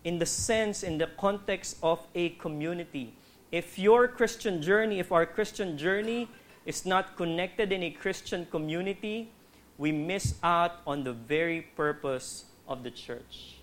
in 0.04 0.18
the 0.18 0.26
sense, 0.26 0.82
in 0.82 0.98
the 0.98 1.06
context 1.18 1.78
of 1.82 1.98
a 2.14 2.30
community. 2.30 3.14
If 3.50 3.78
your 3.78 4.06
Christian 4.06 4.60
journey, 4.60 4.98
if 4.98 5.10
our 5.10 5.24
Christian 5.24 5.78
journey 5.78 6.28
is 6.66 6.84
not 6.84 7.16
connected 7.16 7.72
in 7.72 7.82
a 7.82 7.90
Christian 7.90 8.46
community, 8.46 9.30
we 9.78 9.92
miss 9.92 10.34
out 10.42 10.82
on 10.86 11.04
the 11.04 11.12
very 11.12 11.62
purpose 11.74 12.44
of 12.68 12.82
the 12.82 12.90
church. 12.90 13.56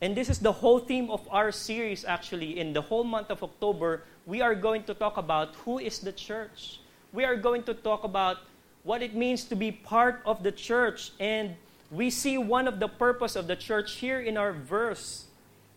And 0.00 0.16
this 0.16 0.28
is 0.28 0.38
the 0.38 0.52
whole 0.52 0.78
theme 0.78 1.10
of 1.10 1.26
our 1.30 1.50
series, 1.50 2.04
actually. 2.04 2.60
In 2.60 2.72
the 2.72 2.80
whole 2.80 3.04
month 3.04 3.30
of 3.30 3.42
October, 3.42 4.04
we 4.26 4.40
are 4.40 4.54
going 4.54 4.84
to 4.84 4.94
talk 4.94 5.16
about 5.16 5.54
who 5.64 5.78
is 5.78 5.98
the 5.98 6.12
church. 6.12 6.80
We 7.12 7.24
are 7.24 7.36
going 7.36 7.64
to 7.64 7.74
talk 7.74 8.04
about 8.04 8.38
what 8.84 9.02
it 9.02 9.14
means 9.14 9.44
to 9.44 9.56
be 9.56 9.72
part 9.72 10.22
of 10.24 10.42
the 10.42 10.52
church. 10.52 11.12
And 11.18 11.56
we 11.90 12.10
see 12.10 12.36
one 12.36 12.68
of 12.68 12.80
the 12.80 12.88
purpose 12.88 13.36
of 13.36 13.46
the 13.46 13.56
church 13.56 14.04
here 14.04 14.20
in 14.20 14.36
our 14.36 14.52
verse 14.52 15.26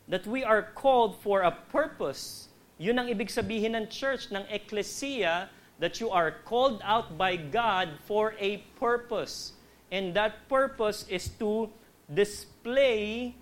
that 0.08 0.28
we 0.28 0.44
are 0.44 0.62
called 0.62 1.16
for 1.22 1.42
a 1.42 1.52
purpose. 1.52 2.50
Yun 2.78 3.00
ang 3.00 3.08
ibig 3.08 3.32
sabihin 3.32 3.76
ng 3.80 3.88
church, 3.88 4.28
ng 4.32 4.44
ecclesia, 4.52 5.48
that 5.80 6.02
you 6.02 6.10
are 6.10 6.44
called 6.44 6.82
out 6.84 7.18
by 7.18 7.36
God 7.36 7.90
for 8.06 8.36
a 8.40 8.58
purpose. 8.76 9.54
And 9.92 10.14
that 10.14 10.48
purpose 10.50 11.06
is 11.08 11.30
to 11.40 11.72
display 12.12 13.36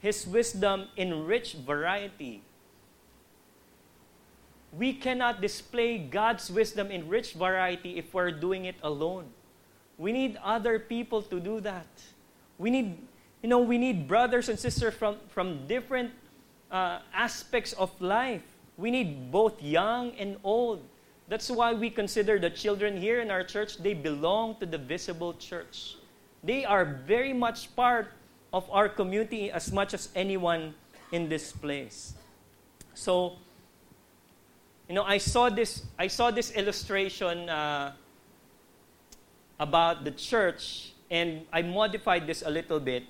His 0.00 0.26
wisdom 0.26 0.88
in 0.96 1.26
rich 1.26 1.54
variety. 1.54 2.42
We 4.72 4.92
cannot 4.92 5.40
display 5.40 5.98
God's 5.98 6.50
wisdom 6.50 6.90
in 6.90 7.08
rich 7.08 7.32
variety 7.32 7.96
if 7.96 8.12
we're 8.12 8.32
doing 8.32 8.64
it 8.64 8.76
alone. 8.82 9.32
We 9.98 10.12
need 10.12 10.38
other 10.42 10.78
people 10.78 11.22
to 11.22 11.40
do 11.40 11.60
that. 11.60 11.86
We 12.58 12.70
need, 12.70 12.98
you 13.42 13.48
know, 13.48 13.60
we 13.60 13.78
need 13.78 14.08
brothers 14.08 14.48
and 14.48 14.58
sisters 14.58 14.94
from, 14.94 15.16
from 15.28 15.66
different 15.66 16.12
uh, 16.70 17.00
aspects 17.14 17.72
of 17.74 17.90
life. 18.00 18.42
We 18.76 18.90
need 18.90 19.30
both 19.32 19.62
young 19.62 20.12
and 20.18 20.36
old. 20.44 20.82
That's 21.28 21.50
why 21.50 21.72
we 21.72 21.90
consider 21.90 22.38
the 22.38 22.50
children 22.50 22.96
here 22.96 23.20
in 23.20 23.30
our 23.30 23.42
church, 23.42 23.78
they 23.78 23.94
belong 23.94 24.56
to 24.60 24.66
the 24.66 24.78
visible 24.78 25.34
church. 25.34 25.96
They 26.44 26.64
are 26.64 26.84
very 26.84 27.32
much 27.32 27.74
part 27.74 28.12
of 28.52 28.68
our 28.70 28.88
community 28.88 29.50
as 29.50 29.72
much 29.72 29.94
as 29.94 30.08
anyone 30.14 30.74
in 31.10 31.28
this 31.28 31.52
place. 31.52 32.14
So, 32.94 33.36
you 34.88 34.94
know, 34.94 35.02
I 35.02 35.18
saw 35.18 35.48
this, 35.48 35.82
I 35.98 36.06
saw 36.06 36.30
this 36.30 36.52
illustration 36.52 37.48
uh, 37.48 37.92
about 39.58 40.04
the 40.04 40.10
church, 40.10 40.92
and 41.10 41.46
I 41.52 41.62
modified 41.62 42.26
this 42.26 42.42
a 42.42 42.50
little 42.50 42.80
bit. 42.80 43.04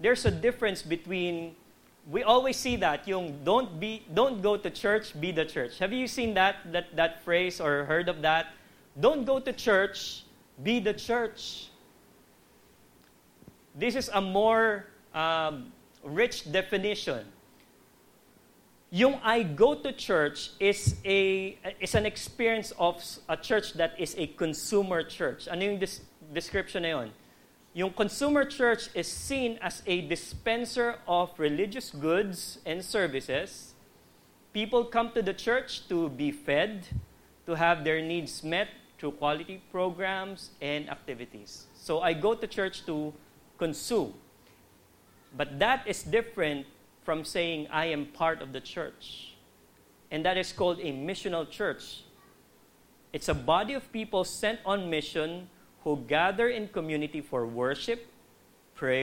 There's 0.00 0.24
a 0.24 0.30
difference 0.30 0.82
between 0.82 1.54
we 2.10 2.22
always 2.22 2.56
see 2.56 2.76
that 2.76 3.06
yung 3.08 3.42
don't 3.42 3.80
be 3.80 4.06
don't 4.14 4.40
go 4.40 4.56
to 4.56 4.70
church 4.70 5.18
be 5.18 5.32
the 5.32 5.44
church. 5.44 5.78
Have 5.78 5.92
you 5.92 6.06
seen 6.06 6.34
that 6.34 6.56
that 6.72 6.94
that 6.94 7.22
phrase 7.24 7.60
or 7.60 7.84
heard 7.84 8.08
of 8.08 8.22
that? 8.22 8.54
Don't 8.98 9.24
go 9.24 9.38
to 9.40 9.52
church 9.52 10.24
be 10.62 10.80
the 10.80 10.94
church. 10.94 11.68
This 13.74 13.94
is 13.94 14.08
a 14.14 14.20
more 14.20 14.86
um, 15.12 15.72
rich 16.02 16.50
definition 16.50 17.26
yung 18.96 19.20
I 19.20 19.44
go 19.44 19.76
to 19.76 19.92
church 19.92 20.56
is 20.56 20.96
a 21.04 21.58
is 21.84 21.92
an 21.92 22.08
experience 22.08 22.72
of 22.80 22.96
a 23.28 23.36
church 23.36 23.76
that 23.76 23.92
is 24.00 24.16
a 24.16 24.32
consumer 24.40 25.04
church 25.04 25.44
ano 25.52 25.68
yung 25.68 25.76
des- 25.76 26.00
description 26.32 26.88
na 26.88 26.96
yun 26.96 27.08
yung 27.76 27.92
consumer 27.92 28.48
church 28.48 28.88
is 28.96 29.04
seen 29.04 29.60
as 29.60 29.82
a 29.84 30.00
dispenser 30.08 30.96
of 31.06 31.28
religious 31.36 31.90
goods 31.90 32.56
and 32.64 32.80
services. 32.82 33.74
People 34.54 34.88
come 34.88 35.12
to 35.12 35.20
the 35.20 35.34
church 35.36 35.86
to 35.92 36.08
be 36.08 36.32
fed, 36.32 36.88
to 37.44 37.52
have 37.52 37.84
their 37.84 38.00
needs 38.00 38.40
met 38.42 38.68
through 38.96 39.20
quality 39.20 39.60
programs 39.70 40.56
and 40.62 40.88
activities. 40.88 41.66
So 41.76 42.00
I 42.00 42.14
go 42.14 42.32
to 42.32 42.46
church 42.46 42.86
to 42.86 43.12
consume. 43.58 44.14
But 45.36 45.58
that 45.58 45.84
is 45.84 46.02
different 46.02 46.64
from 47.06 47.24
saying 47.24 47.68
I 47.70 47.86
am 47.86 48.06
part 48.06 48.42
of 48.42 48.52
the 48.52 48.60
church. 48.60 49.38
And 50.10 50.26
that 50.26 50.36
is 50.36 50.52
called 50.52 50.80
a 50.80 50.90
missional 50.90 51.48
church. 51.48 52.02
It's 53.12 53.28
a 53.28 53.34
body 53.34 53.74
of 53.74 53.90
people 53.92 54.24
sent 54.24 54.58
on 54.66 54.90
mission 54.90 55.48
who 55.84 56.02
gather 56.08 56.48
in 56.48 56.66
community 56.66 57.20
for 57.20 57.46
worship, 57.46 58.10